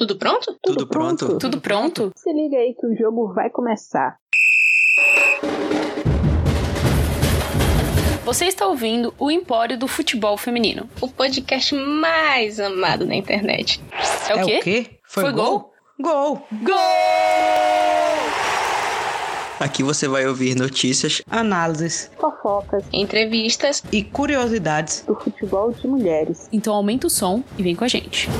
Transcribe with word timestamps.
Tudo 0.00 0.16
pronto? 0.16 0.58
Tudo 0.62 0.86
pronto? 0.86 1.38
Tudo 1.38 1.60
pronto? 1.60 2.10
Se 2.16 2.32
liga 2.32 2.56
aí 2.56 2.74
que 2.74 2.86
o 2.86 2.96
jogo 2.96 3.34
vai 3.34 3.50
começar. 3.50 4.16
Você 8.24 8.46
está 8.46 8.66
ouvindo 8.66 9.12
o 9.18 9.30
Empório 9.30 9.76
do 9.76 9.86
Futebol 9.86 10.38
Feminino. 10.38 10.88
O 11.02 11.08
podcast 11.08 11.74
mais 11.74 12.58
amado 12.58 13.04
na 13.04 13.14
internet. 13.14 13.78
É 14.30 14.36
o 14.36 14.38
é 14.38 14.44
quê? 14.44 14.56
o 14.56 14.62
quê? 14.62 14.86
Foi, 15.06 15.24
Foi 15.24 15.32
gol? 15.34 15.70
Gol! 16.00 16.46
Gol! 16.62 16.76
Aqui 19.60 19.82
você 19.82 20.08
vai 20.08 20.26
ouvir 20.26 20.56
notícias, 20.56 21.20
Análises 21.30 22.10
Fofocas 22.18 22.84
Entrevistas. 22.90 23.82
e 23.92 24.02
curiosidades. 24.02 25.04
do 25.06 25.14
futebol 25.14 25.70
de 25.70 25.86
mulheres. 25.86 26.48
Então 26.50 26.72
aumenta 26.72 27.06
o 27.06 27.10
som 27.10 27.44
e 27.58 27.62
vem 27.62 27.76
com 27.76 27.84
a 27.84 27.88
gente. 27.88 28.30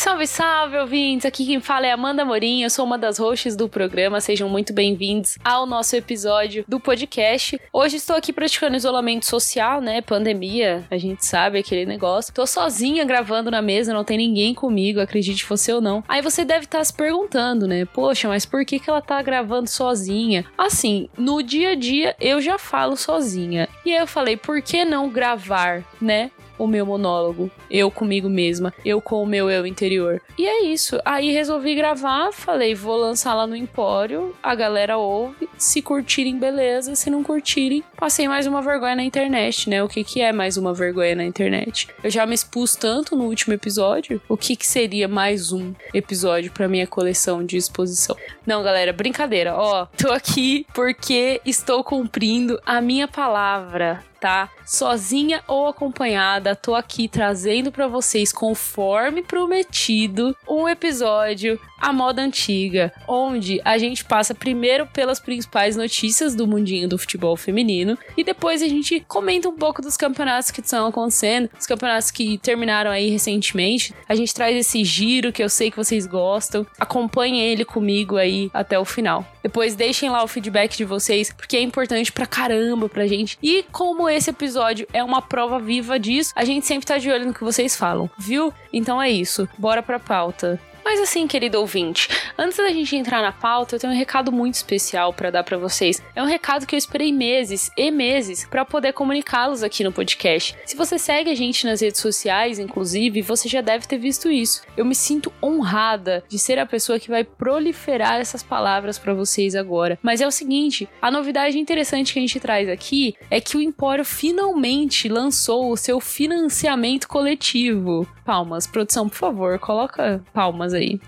Salve, 0.00 0.26
salve, 0.26 0.78
ouvintes! 0.78 1.26
Aqui 1.26 1.44
quem 1.44 1.60
fala 1.60 1.86
é 1.86 1.92
Amanda 1.92 2.24
Morim, 2.24 2.62
eu 2.62 2.70
sou 2.70 2.86
uma 2.86 2.96
das 2.96 3.18
hosts 3.18 3.54
do 3.54 3.68
programa. 3.68 4.18
Sejam 4.18 4.48
muito 4.48 4.72
bem-vindos 4.72 5.36
ao 5.44 5.66
nosso 5.66 5.94
episódio 5.94 6.64
do 6.66 6.80
podcast. 6.80 7.60
Hoje 7.70 7.96
estou 7.96 8.16
aqui 8.16 8.32
praticando 8.32 8.78
isolamento 8.78 9.26
social, 9.26 9.82
né? 9.82 10.00
Pandemia, 10.00 10.86
a 10.90 10.96
gente 10.96 11.26
sabe 11.26 11.58
aquele 11.58 11.84
negócio. 11.84 12.32
Tô 12.32 12.46
sozinha 12.46 13.04
gravando 13.04 13.50
na 13.50 13.60
mesa, 13.60 13.92
não 13.92 14.02
tem 14.02 14.16
ninguém 14.16 14.54
comigo, 14.54 15.02
acredite 15.02 15.44
você 15.44 15.70
ou 15.70 15.82
não. 15.82 16.02
Aí 16.08 16.22
você 16.22 16.46
deve 16.46 16.64
estar 16.64 16.82
se 16.82 16.94
perguntando, 16.94 17.68
né? 17.68 17.84
Poxa, 17.84 18.26
mas 18.26 18.46
por 18.46 18.64
que, 18.64 18.78
que 18.78 18.88
ela 18.88 19.02
tá 19.02 19.20
gravando 19.20 19.68
sozinha? 19.68 20.46
Assim, 20.56 21.10
no 21.14 21.42
dia 21.42 21.72
a 21.72 21.74
dia 21.74 22.16
eu 22.18 22.40
já 22.40 22.56
falo 22.56 22.96
sozinha. 22.96 23.68
E 23.84 23.92
aí 23.92 24.00
eu 24.00 24.06
falei, 24.06 24.38
por 24.38 24.62
que 24.62 24.82
não 24.82 25.10
gravar, 25.10 25.84
né? 26.00 26.30
O 26.60 26.66
meu 26.66 26.84
monólogo, 26.84 27.50
eu 27.70 27.90
comigo 27.90 28.28
mesma, 28.28 28.72
eu 28.84 29.00
com 29.00 29.22
o 29.22 29.26
meu 29.26 29.50
eu 29.50 29.66
interior. 29.66 30.20
E 30.38 30.46
é 30.46 30.64
isso. 30.64 31.00
Aí 31.04 31.32
resolvi 31.32 31.74
gravar, 31.74 32.32
falei, 32.32 32.74
vou 32.74 32.96
lançar 32.96 33.34
lá 33.34 33.46
no 33.46 33.56
Empório, 33.56 34.34
a 34.42 34.54
galera 34.54 34.98
ouve, 34.98 35.48
se 35.56 35.80
curtirem, 35.80 36.38
beleza, 36.38 36.94
se 36.94 37.08
não 37.08 37.22
curtirem, 37.22 37.82
passei 37.96 38.28
mais 38.28 38.46
uma 38.46 38.60
vergonha 38.60 38.96
na 38.96 39.04
internet, 39.04 39.70
né? 39.70 39.82
O 39.82 39.88
que 39.88 40.04
que 40.04 40.20
é 40.20 40.32
mais 40.32 40.58
uma 40.58 40.74
vergonha 40.74 41.14
na 41.14 41.24
internet? 41.24 41.88
Eu 42.04 42.10
já 42.10 42.26
me 42.26 42.34
expus 42.34 42.76
tanto 42.76 43.16
no 43.16 43.24
último 43.24 43.54
episódio, 43.54 44.20
o 44.28 44.36
que 44.36 44.54
que 44.54 44.66
seria 44.66 45.08
mais 45.08 45.52
um 45.52 45.72
episódio 45.94 46.52
para 46.52 46.68
minha 46.68 46.86
coleção 46.86 47.44
de 47.44 47.56
exposição? 47.56 48.16
Não, 48.46 48.62
galera, 48.62 48.92
brincadeira. 48.92 49.54
Ó, 49.56 49.86
tô 49.96 50.12
aqui 50.12 50.66
porque 50.74 51.40
estou 51.44 51.82
cumprindo 51.82 52.60
a 52.66 52.80
minha 52.80 53.08
palavra 53.08 54.09
tá? 54.20 54.50
Sozinha 54.66 55.42
ou 55.48 55.66
acompanhada, 55.66 56.54
tô 56.54 56.74
aqui 56.74 57.08
trazendo 57.08 57.72
para 57.72 57.88
vocês, 57.88 58.32
conforme 58.32 59.22
prometido, 59.22 60.36
um 60.48 60.68
episódio 60.68 61.58
à 61.80 61.92
moda 61.92 62.20
antiga, 62.22 62.92
onde 63.08 63.60
a 63.64 63.78
gente 63.78 64.04
passa 64.04 64.34
primeiro 64.34 64.86
pelas 64.86 65.18
principais 65.18 65.76
notícias 65.76 66.34
do 66.34 66.46
mundinho 66.46 66.88
do 66.88 66.98
futebol 66.98 67.36
feminino 67.36 67.98
e 68.16 68.22
depois 68.22 68.62
a 68.62 68.68
gente 68.68 69.00
comenta 69.08 69.48
um 69.48 69.56
pouco 69.56 69.80
dos 69.80 69.96
campeonatos 69.96 70.50
que 70.50 70.60
estão 70.60 70.86
acontecendo, 70.86 71.48
os 71.58 71.66
campeonatos 71.66 72.10
que 72.10 72.36
terminaram 72.38 72.90
aí 72.90 73.08
recentemente. 73.08 73.94
A 74.08 74.14
gente 74.14 74.34
traz 74.34 74.54
esse 74.54 74.84
giro 74.84 75.32
que 75.32 75.42
eu 75.42 75.48
sei 75.48 75.70
que 75.70 75.76
vocês 75.76 76.06
gostam. 76.06 76.66
Acompanhem 76.78 77.40
ele 77.40 77.64
comigo 77.64 78.16
aí 78.16 78.50
até 78.52 78.78
o 78.78 78.84
final. 78.84 79.24
Depois 79.42 79.74
deixem 79.74 80.10
lá 80.10 80.22
o 80.22 80.28
feedback 80.28 80.76
de 80.76 80.84
vocês, 80.84 81.32
porque 81.32 81.56
é 81.56 81.62
importante 81.62 82.12
pra 82.12 82.26
caramba 82.26 82.88
pra 82.88 83.06
gente. 83.06 83.38
E 83.42 83.64
como 83.72 84.08
esse 84.10 84.30
episódio 84.30 84.86
é 84.92 85.02
uma 85.02 85.22
prova 85.22 85.58
viva 85.58 85.98
disso, 85.98 86.32
a 86.34 86.44
gente 86.44 86.66
sempre 86.66 86.86
tá 86.86 86.98
de 86.98 87.10
olho 87.10 87.26
no 87.26 87.34
que 87.34 87.44
vocês 87.44 87.76
falam, 87.76 88.10
viu? 88.18 88.52
Então 88.72 89.00
é 89.00 89.10
isso. 89.10 89.48
Bora 89.58 89.82
pra 89.82 89.98
pauta. 89.98 90.60
Mas 90.84 91.00
assim, 91.00 91.26
querido 91.26 91.58
ouvinte, 91.60 92.08
antes 92.38 92.56
da 92.58 92.68
gente 92.70 92.96
entrar 92.96 93.22
na 93.22 93.32
pauta, 93.32 93.76
eu 93.76 93.80
tenho 93.80 93.92
um 93.92 93.96
recado 93.96 94.32
muito 94.32 94.54
especial 94.54 95.12
para 95.12 95.30
dar 95.30 95.44
para 95.44 95.58
vocês. 95.58 96.02
É 96.14 96.22
um 96.22 96.26
recado 96.26 96.66
que 96.66 96.74
eu 96.74 96.78
esperei 96.78 97.12
meses 97.12 97.70
e 97.76 97.90
meses 97.90 98.46
para 98.48 98.64
poder 98.64 98.92
comunicá-los 98.92 99.62
aqui 99.62 99.84
no 99.84 99.92
podcast. 99.92 100.56
Se 100.64 100.76
você 100.76 100.98
segue 100.98 101.30
a 101.30 101.34
gente 101.34 101.66
nas 101.66 101.80
redes 101.80 102.00
sociais, 102.00 102.58
inclusive, 102.58 103.22
você 103.22 103.48
já 103.48 103.60
deve 103.60 103.86
ter 103.86 103.98
visto 103.98 104.30
isso. 104.30 104.62
Eu 104.76 104.84
me 104.84 104.94
sinto 104.94 105.32
honrada 105.42 106.24
de 106.28 106.38
ser 106.38 106.58
a 106.58 106.66
pessoa 106.66 106.98
que 106.98 107.10
vai 107.10 107.24
proliferar 107.24 108.20
essas 108.20 108.42
palavras 108.42 108.98
para 108.98 109.14
vocês 109.14 109.54
agora. 109.54 109.98
Mas 110.02 110.20
é 110.20 110.26
o 110.26 110.30
seguinte, 110.30 110.88
a 111.00 111.10
novidade 111.10 111.58
interessante 111.58 112.12
que 112.12 112.18
a 112.18 112.22
gente 112.22 112.40
traz 112.40 112.68
aqui 112.68 113.14
é 113.30 113.40
que 113.40 113.56
o 113.56 113.60
Empório 113.60 114.04
finalmente 114.04 115.08
lançou 115.08 115.70
o 115.70 115.76
seu 115.76 116.00
financiamento 116.00 117.08
coletivo. 117.08 118.06
Palmas, 118.24 118.66
produção, 118.66 119.08
por 119.08 119.16
favor, 119.16 119.58
coloca 119.58 120.22
palmas 120.32 120.69
aí. 120.74 121.00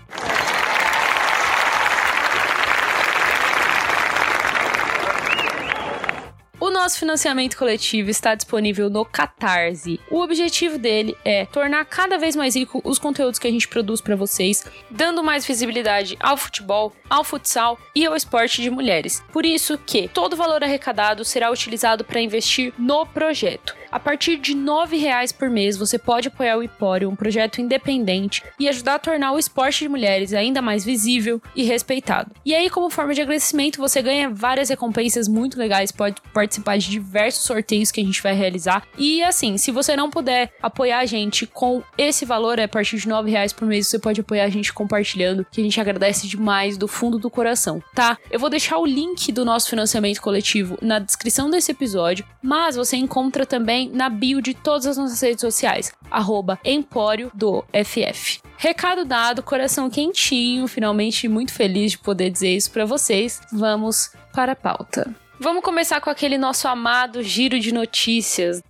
O 6.63 6.69
nosso 6.69 6.97
financiamento 6.97 7.57
coletivo 7.57 8.09
está 8.09 8.33
disponível 8.35 8.89
no 8.89 9.03
Catarse. 9.03 9.99
O 10.09 10.21
objetivo 10.21 10.77
dele 10.77 11.13
é 11.25 11.45
tornar 11.45 11.83
cada 11.83 12.17
vez 12.17 12.37
mais 12.37 12.55
rico 12.55 12.81
os 12.85 12.97
conteúdos 12.97 13.37
que 13.37 13.45
a 13.45 13.51
gente 13.51 13.67
produz 13.67 13.99
para 13.99 14.15
vocês, 14.15 14.63
dando 14.89 15.21
mais 15.21 15.45
visibilidade 15.45 16.17
ao 16.21 16.37
futebol, 16.37 16.93
ao 17.09 17.25
futsal 17.25 17.77
e 17.93 18.05
ao 18.05 18.15
esporte 18.15 18.61
de 18.61 18.69
mulheres. 18.69 19.21
Por 19.33 19.45
isso 19.45 19.77
que 19.77 20.07
todo 20.07 20.33
o 20.33 20.37
valor 20.37 20.63
arrecadado 20.63 21.25
será 21.25 21.51
utilizado 21.51 22.05
para 22.05 22.21
investir 22.21 22.73
no 22.77 23.05
projeto. 23.05 23.75
A 23.93 23.99
partir 23.99 24.37
de 24.37 24.53
R$ 24.53 24.59
9,00 24.59 25.35
por 25.37 25.51
mês, 25.51 25.77
você 25.77 25.99
pode 25.99 26.27
apoiar 26.27 26.57
o 26.57 26.63
Empório, 26.63 27.07
um 27.07 27.15
projeto 27.15 27.61
independente, 27.61 28.43
e 28.59 28.67
ajudar 28.67 28.95
a 28.95 28.99
tornar 28.99 29.33
o 29.33 29.37
esporte 29.37 29.81
de 29.83 29.87
mulheres 29.87 30.33
ainda 30.33 30.63
mais 30.63 30.83
visível 30.83 31.39
e 31.55 31.61
respeitado. 31.61 32.31
E 32.43 32.55
aí, 32.55 32.71
como 32.71 32.89
forma 32.89 33.13
de 33.13 33.21
agradecimento, 33.21 33.77
você 33.77 34.01
ganha 34.01 34.31
várias 34.31 34.69
recompensas 34.69 35.27
muito 35.27 35.59
legais, 35.59 35.91
pode 35.91 36.19
participar 36.33 36.79
de 36.79 36.89
diversos 36.89 37.43
sorteios 37.43 37.91
que 37.91 38.01
a 38.01 38.03
gente 38.03 38.19
vai 38.23 38.33
realizar. 38.33 38.81
E 38.97 39.21
assim, 39.21 39.59
se 39.59 39.69
você 39.69 39.95
não 39.95 40.09
puder 40.09 40.51
apoiar 40.59 40.97
a 40.97 41.05
gente 41.05 41.45
com 41.45 41.83
esse 41.95 42.25
valor, 42.25 42.59
a 42.59 42.67
partir 42.67 42.97
de 42.97 43.07
R$ 43.07 43.13
9,00 43.13 43.53
por 43.53 43.67
mês, 43.67 43.85
você 43.85 43.99
pode 43.99 44.21
apoiar 44.21 44.45
a 44.45 44.49
gente 44.49 44.73
compartilhando, 44.73 45.45
que 45.51 45.61
a 45.61 45.63
gente 45.63 45.79
agradece 45.79 46.27
demais 46.27 46.79
do 46.79 46.87
fundo 46.87 47.19
do 47.19 47.29
coração, 47.29 47.79
tá? 47.93 48.17
Eu 48.31 48.39
vou 48.39 48.49
deixar 48.49 48.79
o 48.79 48.87
link 48.87 49.31
do 49.31 49.45
nosso 49.45 49.69
financiamento 49.69 50.19
coletivo 50.19 50.79
na 50.81 50.97
descrição 50.97 51.47
desse 51.47 51.71
episódio, 51.71 52.25
mas 52.41 52.75
você 52.75 52.97
encontra 52.97 53.45
também 53.45 53.82
na 53.89 54.09
bio 54.09 54.41
de 54.41 54.53
todas 54.53 54.85
as 54.85 54.97
nossas 54.97 55.21
redes 55.21 55.41
sociais, 55.41 55.91
arroba 56.09 56.59
Empório 56.63 57.31
do 57.33 57.63
FF. 57.73 58.41
Recado 58.57 59.05
dado, 59.05 59.43
coração 59.43 59.89
quentinho, 59.89 60.67
finalmente 60.67 61.27
muito 61.27 61.53
feliz 61.53 61.91
de 61.91 61.97
poder 61.97 62.29
dizer 62.29 62.55
isso 62.55 62.71
para 62.71 62.85
vocês. 62.85 63.41
Vamos 63.51 64.11
para 64.33 64.53
a 64.53 64.55
pauta. 64.55 65.13
Vamos 65.39 65.63
começar 65.63 65.99
com 65.99 66.09
aquele 66.09 66.37
nosso 66.37 66.67
amado 66.67 67.21
giro 67.21 67.59
de 67.59 67.73
notícias. 67.73 68.63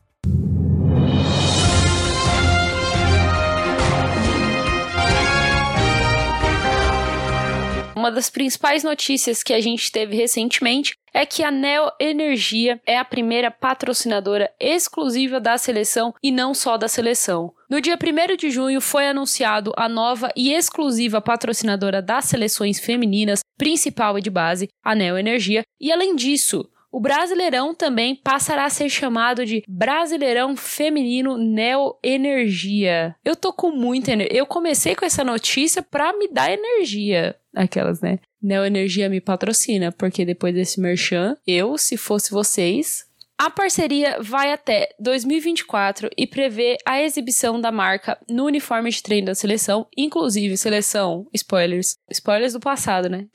Uma 8.03 8.11
das 8.11 8.29
principais 8.29 8.83
notícias 8.83 9.41
que 9.41 9.53
a 9.53 9.61
gente 9.61 9.89
teve 9.89 10.13
recentemente 10.13 10.93
é 11.13 11.25
que 11.25 11.41
a 11.41 11.49
Neo 11.49 11.89
Energia 11.97 12.81
é 12.85 12.97
a 12.97 13.05
primeira 13.05 13.49
patrocinadora 13.49 14.51
exclusiva 14.59 15.39
da 15.39 15.57
seleção 15.57 16.13
e 16.21 16.29
não 16.29 16.53
só 16.53 16.75
da 16.75 16.89
seleção. 16.89 17.53
No 17.69 17.79
dia 17.79 17.97
1 17.97 18.35
de 18.35 18.49
junho 18.49 18.81
foi 18.81 19.07
anunciado 19.07 19.71
a 19.77 19.87
nova 19.87 20.29
e 20.35 20.51
exclusiva 20.51 21.21
patrocinadora 21.21 22.01
das 22.01 22.25
seleções 22.25 22.77
femininas, 22.77 23.39
principal 23.57 24.19
e 24.19 24.21
de 24.21 24.29
base, 24.29 24.67
a 24.83 24.93
Neo 24.93 25.17
Energia, 25.17 25.63
e 25.79 25.89
além 25.89 26.13
disso, 26.13 26.69
o 26.93 26.99
Brasileirão 26.99 27.73
também 27.73 28.15
passará 28.15 28.65
a 28.65 28.69
ser 28.69 28.87
chamado 28.87 29.43
de 29.43 29.63
Brasileirão 29.67 30.55
Feminino 30.55 31.39
Neo 31.39 31.97
Energia. 32.03 33.15
Eu 33.25 33.35
tô 33.35 33.51
com 33.51 33.71
muita 33.71 34.11
energia. 34.11 34.37
Eu 34.37 34.45
comecei 34.45 34.93
com 34.93 35.03
essa 35.03 35.23
notícia 35.23 35.81
para 35.81 36.15
me 36.15 36.27
dar 36.27 36.51
energia. 36.51 37.35
Aquelas, 37.55 37.99
né? 37.99 38.19
Neo 38.39 38.63
Energia 38.63 39.09
me 39.09 39.19
patrocina, 39.19 39.91
porque 39.91 40.23
depois 40.23 40.53
desse 40.53 40.79
merchan, 40.79 41.35
eu, 41.47 41.79
se 41.79 41.97
fosse 41.97 42.29
vocês, 42.29 43.07
a 43.39 43.49
parceria 43.49 44.19
vai 44.21 44.51
até 44.51 44.89
2024 44.99 46.11
e 46.15 46.27
prevê 46.27 46.77
a 46.85 47.01
exibição 47.01 47.59
da 47.59 47.71
marca 47.71 48.19
no 48.29 48.45
uniforme 48.45 48.91
de 48.91 49.01
treino 49.01 49.27
da 49.27 49.35
seleção, 49.35 49.87
inclusive 49.97 50.57
seleção, 50.57 51.25
spoilers, 51.33 51.97
spoilers 52.11 52.53
do 52.53 52.59
passado, 52.59 53.09
né? 53.09 53.25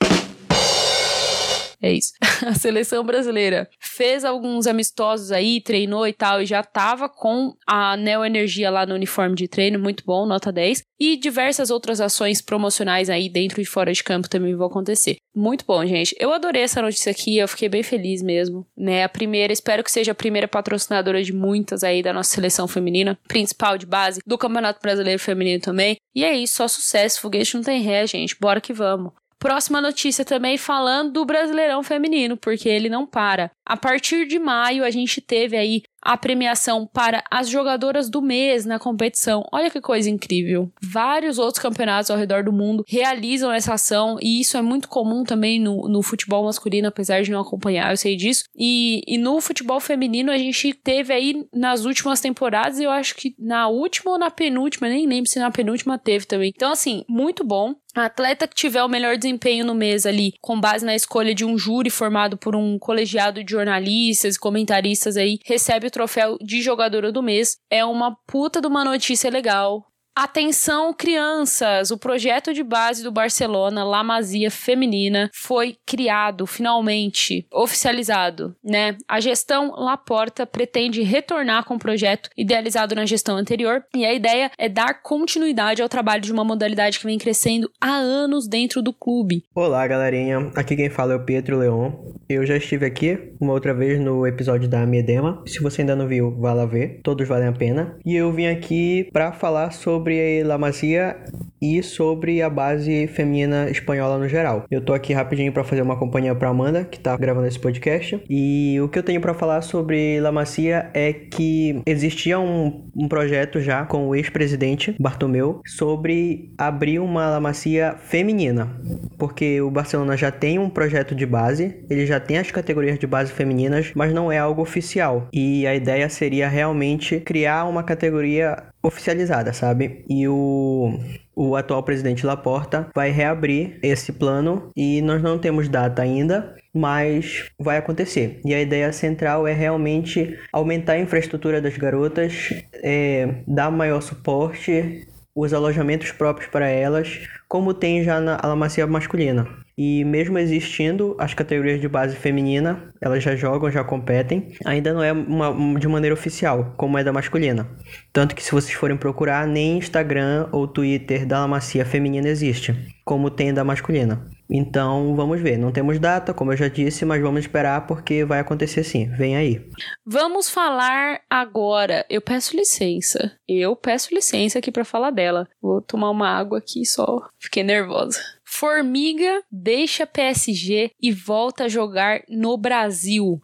É 1.81 1.93
isso. 1.93 2.13
A 2.47 2.55
seleção 2.55 3.05
brasileira 3.05 3.69
fez 3.81 4.25
alguns 4.25 4.67
amistosos 4.67 5.33
aí, 5.33 5.61
treinou 5.61 6.07
e 6.07 6.13
tal, 6.13 6.43
e 6.43 6.47
já 6.47 6.63
tava 6.63 7.09
com 7.09 7.55
a 7.67 7.97
Neo 7.97 8.25
Energia 8.25 8.71
lá 8.71 8.87
no 8.87 8.95
uniforme 8.95 9.35
de 9.35 9.49
treino, 9.49 9.79
muito 9.79 10.05
bom, 10.05 10.27
nota 10.27 10.53
10. 10.53 10.83
E 11.01 11.17
diversas 11.17 11.71
outras 11.71 12.01
ações 12.01 12.43
promocionais 12.43 13.09
aí 13.09 13.29
dentro 13.29 13.61
e 13.61 13.65
fora 13.65 13.93
de 13.93 14.03
campo 14.03 14.29
também 14.29 14.55
vão 14.55 14.67
acontecer. 14.67 15.17
Muito 15.35 15.65
bom, 15.65 15.85
gente. 15.87 16.17
Eu 16.19 16.33
adorei 16.33 16.63
essa 16.63 16.83
notícia 16.83 17.13
aqui, 17.13 17.39
eu 17.39 17.47
fiquei 17.47 17.69
bem 17.69 17.83
feliz 17.83 18.23
mesmo, 18.23 18.67
né? 18.77 19.05
A 19.05 19.09
primeira, 19.09 19.53
espero 19.53 19.85
que 19.85 19.91
seja 19.91 20.13
a 20.13 20.15
primeira 20.15 20.49
patrocinadora 20.49 21.23
de 21.23 21.33
muitas 21.33 21.85
aí 21.85 22.03
da 22.03 22.13
nossa 22.13 22.35
seleção 22.35 22.67
feminina, 22.67 23.17
principal 23.29 23.79
de 23.79 23.87
base 23.87 24.21
do 24.27 24.37
Campeonato 24.37 24.81
Brasileiro 24.81 25.21
Feminino 25.21 25.61
também. 25.61 25.97
E 26.15 26.25
é 26.25 26.37
isso, 26.37 26.57
só 26.57 26.67
sucesso, 26.67 27.21
foguete 27.21 27.55
não 27.55 27.63
tem 27.63 27.81
ré, 27.83 28.05
gente. 28.07 28.37
Bora 28.41 28.61
que 28.61 28.73
vamos. 28.73 29.13
Próxima 29.39 29.81
notícia 29.81 30.25
também 30.25 30.59
falando 30.59 31.13
do 31.13 31.25
Brasileirão 31.25 31.83
Feminino, 31.83 32.37
porque 32.37 32.69
ele 32.69 32.89
não 32.89 33.07
para. 33.07 33.53
A 33.69 33.77
partir 33.77 34.27
de 34.27 34.39
maio, 34.39 34.83
a 34.83 34.91
gente 34.91 35.21
teve 35.21 35.55
aí 35.55 35.83
a 36.01 36.17
premiação 36.17 36.87
para 36.87 37.23
as 37.31 37.51
jogadoras 37.51 38.09
do 38.09 38.23
mês 38.23 38.65
na 38.65 38.79
competição. 38.79 39.45
Olha 39.53 39.71
que 39.71 39.79
coisa 39.79 40.09
incrível. 40.09 40.73
Vários 40.81 41.39
outros 41.39 41.63
campeonatos 41.63 42.11
ao 42.11 42.17
redor 42.17 42.43
do 42.43 42.53
mundo 42.53 42.83
realizam 42.89 43.53
essa 43.53 43.75
ação 43.75 44.17
e 44.23 44.41
isso 44.41 44.57
é 44.57 44.63
muito 44.63 44.89
comum 44.89 45.25
também 45.25 45.61
no, 45.61 45.89
no 45.89 46.03
futebol 46.03 46.45
masculino, 46.45 46.89
apesar 46.89 47.23
de 47.23 47.31
não 47.31 47.41
acompanhar, 47.41 47.91
eu 47.91 47.97
sei 47.99 48.17
disso. 48.17 48.45
E, 48.57 49.03
e 49.07 49.19
no 49.19 49.39
futebol 49.41 49.81
feminino 49.81 50.31
a 50.33 50.39
gente 50.39 50.73
teve 50.73 51.13
aí 51.13 51.47
nas 51.53 51.85
últimas 51.85 52.21
temporadas, 52.21 52.81
eu 52.81 52.91
acho 52.91 53.15
que 53.15 53.35
na 53.39 53.69
última 53.69 54.13
ou 54.13 54.19
na 54.19 54.31
penúltima, 54.31 54.89
nem 54.89 55.07
lembro 55.07 55.29
se 55.29 55.39
na 55.39 55.51
penúltima 55.51 55.99
teve 55.99 56.25
também. 56.25 56.53
Então, 56.55 56.73
assim, 56.73 57.05
muito 57.09 57.45
bom. 57.45 57.75
A 57.95 58.05
atleta 58.05 58.47
que 58.47 58.55
tiver 58.55 58.83
o 58.85 58.89
melhor 58.89 59.17
desempenho 59.17 59.65
no 59.65 59.75
mês 59.75 60.07
ali, 60.07 60.35
com 60.41 60.61
base 60.61 60.85
na 60.85 60.95
escolha 60.95 61.35
de 61.35 61.45
um 61.45 61.59
júri 61.59 61.91
formado 61.91 62.37
por 62.37 62.55
um 62.55 62.79
colegiado 62.79 63.43
de 63.43 63.57
jornalistas 63.59 64.37
e 64.37 64.39
comentaristas 64.39 65.17
aí, 65.17 65.39
recebe 65.45 65.89
o 65.89 65.91
troféu 65.91 66.37
de 66.41 66.63
jogadora 66.63 67.11
do 67.11 67.23
mês. 67.23 67.57
É 67.71 67.85
uma 67.85 68.17
puta 68.27 68.61
de 68.61 68.67
uma 68.67 68.85
notícia 68.85 69.31
legal. 69.31 69.88
Atenção, 70.21 70.93
crianças! 70.93 71.93
O 71.93 71.97
projeto 71.97 72.53
de 72.53 72.65
base 72.65 73.05
do 73.05 73.13
Barcelona, 73.13 73.85
La 73.85 74.03
Masia 74.03 74.51
Feminina, 74.51 75.31
foi 75.33 75.77
criado, 75.87 76.45
finalmente, 76.45 77.47
oficializado, 77.53 78.53
né? 78.61 78.97
A 79.07 79.21
gestão 79.21 79.71
Laporta 79.77 80.45
pretende 80.45 81.03
retornar 81.03 81.65
com 81.65 81.77
o 81.77 81.79
projeto 81.79 82.31
idealizado 82.37 82.97
na 82.97 83.07
gestão 83.07 83.37
anterior, 83.37 83.85
e 83.95 84.05
a 84.05 84.13
ideia 84.13 84.51
é 84.59 84.69
dar 84.69 85.03
continuidade 85.05 85.83
ao 85.83 85.89
trabalho 85.89 86.23
de 86.23 86.33
uma 86.33 86.43
modalidade 86.43 86.99
que 86.99 87.07
vem 87.07 87.17
crescendo 87.17 87.71
há 87.81 87.93
anos 87.93 88.49
dentro 88.49 88.83
do 88.83 88.93
clube. 88.93 89.45
Olá, 89.55 89.87
galerinha. 89.87 90.51
Aqui 90.57 90.75
quem 90.75 90.91
fala 90.91 91.13
é 91.13 91.17
o 91.17 91.25
Pietro 91.25 91.57
Leon. 91.57 91.93
Eu 92.29 92.45
já 92.45 92.57
estive 92.57 92.85
aqui 92.85 93.37
uma 93.41 93.53
outra 93.53 93.73
vez 93.73 94.01
no 94.01 94.27
episódio 94.27 94.69
da 94.69 94.85
Miedema. 94.85 95.45
Se 95.47 95.63
você 95.63 95.83
ainda 95.83 95.95
não 95.95 96.09
viu, 96.09 96.37
vá 96.41 96.53
lá 96.53 96.67
ver. 96.67 97.03
Todos 97.05 97.29
valem 97.29 97.47
a 97.47 97.53
pena. 97.53 97.97
E 98.05 98.17
eu 98.17 98.33
vim 98.33 98.49
aqui 98.49 99.09
para 99.13 99.31
falar 99.33 99.71
sobre 99.71 100.08
sobre 100.09 100.43
La 100.43 100.57
Masia 100.57 101.19
e 101.61 101.83
sobre 101.83 102.41
a 102.41 102.49
base 102.49 103.07
feminina 103.09 103.69
espanhola 103.69 104.17
no 104.17 104.27
geral. 104.27 104.65
Eu 104.71 104.81
tô 104.81 104.95
aqui 104.95 105.13
rapidinho 105.13 105.53
para 105.53 105.65
fazer 105.65 105.83
uma 105.83 105.99
companhia 105.99 106.35
para 106.35 106.49
Amanda, 106.49 106.85
que 106.85 106.99
tá 106.99 107.15
gravando 107.17 107.47
esse 107.47 107.59
podcast. 107.59 108.19
E 108.31 108.79
o 108.81 108.89
que 108.89 108.99
eu 108.99 109.03
tenho 109.03 109.21
para 109.21 109.35
falar 109.35 109.61
sobre 109.61 110.19
La 110.21 110.33
Masia 110.33 110.89
é 110.95 111.13
que 111.13 111.83
existia 111.85 112.39
um, 112.39 112.89
um 112.97 113.07
projeto 113.07 113.61
já 113.61 113.85
com 113.85 114.09
o 114.09 114.15
ex-presidente 114.15 114.97
Bartomeu 114.99 115.61
sobre 115.67 116.55
abrir 116.57 117.01
uma 117.01 117.29
La 117.29 117.41
Masia 117.41 117.97
feminina, 117.99 118.81
porque 119.19 119.61
o 119.61 119.71
Barcelona 119.71 120.17
já 120.17 120.31
tem 120.31 120.59
um 120.59 120.71
projeto 120.71 121.15
de 121.15 121.27
base, 121.27 121.85
ele 121.91 122.07
já 122.07 122.19
tem 122.19 122.39
as 122.39 122.51
categorias 122.51 122.99
de 122.99 123.07
base 123.07 123.33
femininas, 123.33 123.93
mas 123.95 124.15
não 124.15 124.33
é 124.33 124.39
algo 124.39 124.63
oficial. 124.63 125.29
E 125.33 125.67
a 125.67 125.75
ideia 125.75 126.09
seria 126.09 126.49
realmente 126.49 127.21
criar 127.21 127.65
uma 127.65 127.83
categoria 127.83 128.69
oficializada, 128.89 129.53
sabe? 129.53 130.05
E 130.09 130.27
o, 130.27 130.99
o 131.37 131.55
atual 131.55 131.83
presidente 131.83 132.27
Laporta 132.27 132.89
vai 132.95 133.11
reabrir 133.11 133.79
esse 133.83 134.13
plano 134.13 134.73
e 134.77 135.01
nós 135.03 135.23
não 135.23 135.39
temos 135.39 135.69
data 135.69 136.03
ainda, 136.03 136.55
mas 136.75 137.51
vai 137.59 137.77
acontecer. 137.77 138.41
E 138.45 138.55
a 138.55 138.61
ideia 138.61 138.93
central 138.93 139.47
é 139.47 139.53
realmente 139.53 140.37
aumentar 140.53 140.95
a 140.95 141.01
infraestrutura 141.01 141.61
das 141.61 141.77
garotas, 141.77 142.51
é, 142.75 143.43
dar 143.47 143.71
maior 143.71 144.01
suporte, 144.01 145.07
os 145.35 145.53
alojamentos 145.53 146.11
próprios 146.11 146.51
para 146.51 146.69
elas, 146.69 147.21
como 147.47 147.73
tem 147.73 148.03
já 148.03 148.21
na 148.21 148.39
Alamacia 148.43 148.87
masculina. 148.87 149.47
E 149.79 150.05
mesmo 150.05 150.37
existindo 150.41 151.15
as 151.21 151.35
categorias 151.35 151.81
de 151.81 151.87
base 151.87 152.17
feminina, 152.17 152.93
elas 153.01 153.23
já 153.23 153.37
jogam, 153.37 153.71
já 153.71 153.85
competem, 153.85 154.53
ainda 154.65 154.93
não 154.93 155.01
é 155.01 155.13
uma, 155.13 155.79
de 155.79 155.87
maneira 155.87 156.13
oficial, 156.13 156.75
como 156.77 156.99
é 156.99 157.05
da 157.05 157.13
masculina. 157.13 157.69
Tanto 158.13 158.35
que 158.35 158.43
se 158.43 158.51
vocês 158.51 158.77
forem 158.77 158.97
procurar, 158.97 159.47
nem 159.47 159.79
Instagram 159.79 160.49
ou 160.51 160.67
Twitter 160.67 161.25
da 161.25 161.47
Macia 161.47 161.85
feminina 161.85 162.29
existe, 162.29 162.75
como 163.05 163.31
tem 163.31 163.55
da 163.55 163.63
masculina. 163.63 164.29
Então 164.51 165.15
vamos 165.15 165.41
ver, 165.41 165.59
não 165.59 165.71
temos 165.71 165.99
data, 165.99 166.33
como 166.33 166.53
eu 166.53 166.57
já 166.57 166.69
disse, 166.69 167.05
mas 167.05 167.21
vamos 167.21 167.41
esperar 167.41 167.87
porque 167.87 168.25
vai 168.25 168.41
acontecer 168.41 168.83
sim. 168.83 169.07
Vem 169.11 169.37
aí. 169.37 169.63
Vamos 170.05 170.49
falar 170.49 171.21
agora. 171.29 172.05
Eu 172.09 172.23
peço 172.23 172.57
licença. 172.57 173.33
Eu 173.47 173.77
peço 173.77 174.15
licença 174.15 174.59
aqui 174.59 174.73
para 174.73 174.87
falar 174.87 175.11
dela. 175.11 175.47
Vou 175.61 175.83
tomar 175.83 176.11
uma 176.11 176.29
água 176.29 176.59
aqui 176.59 176.87
só. 176.87 177.29
Fiquei 177.39 177.63
nervosa. 177.63 178.19
Formiga 178.51 179.43
deixa 179.53 180.07
PSG 180.07 180.91
e 181.01 181.13
volta 181.13 181.65
a 181.65 181.69
jogar 181.69 182.23
no 182.29 182.57
Brasil. 182.57 183.41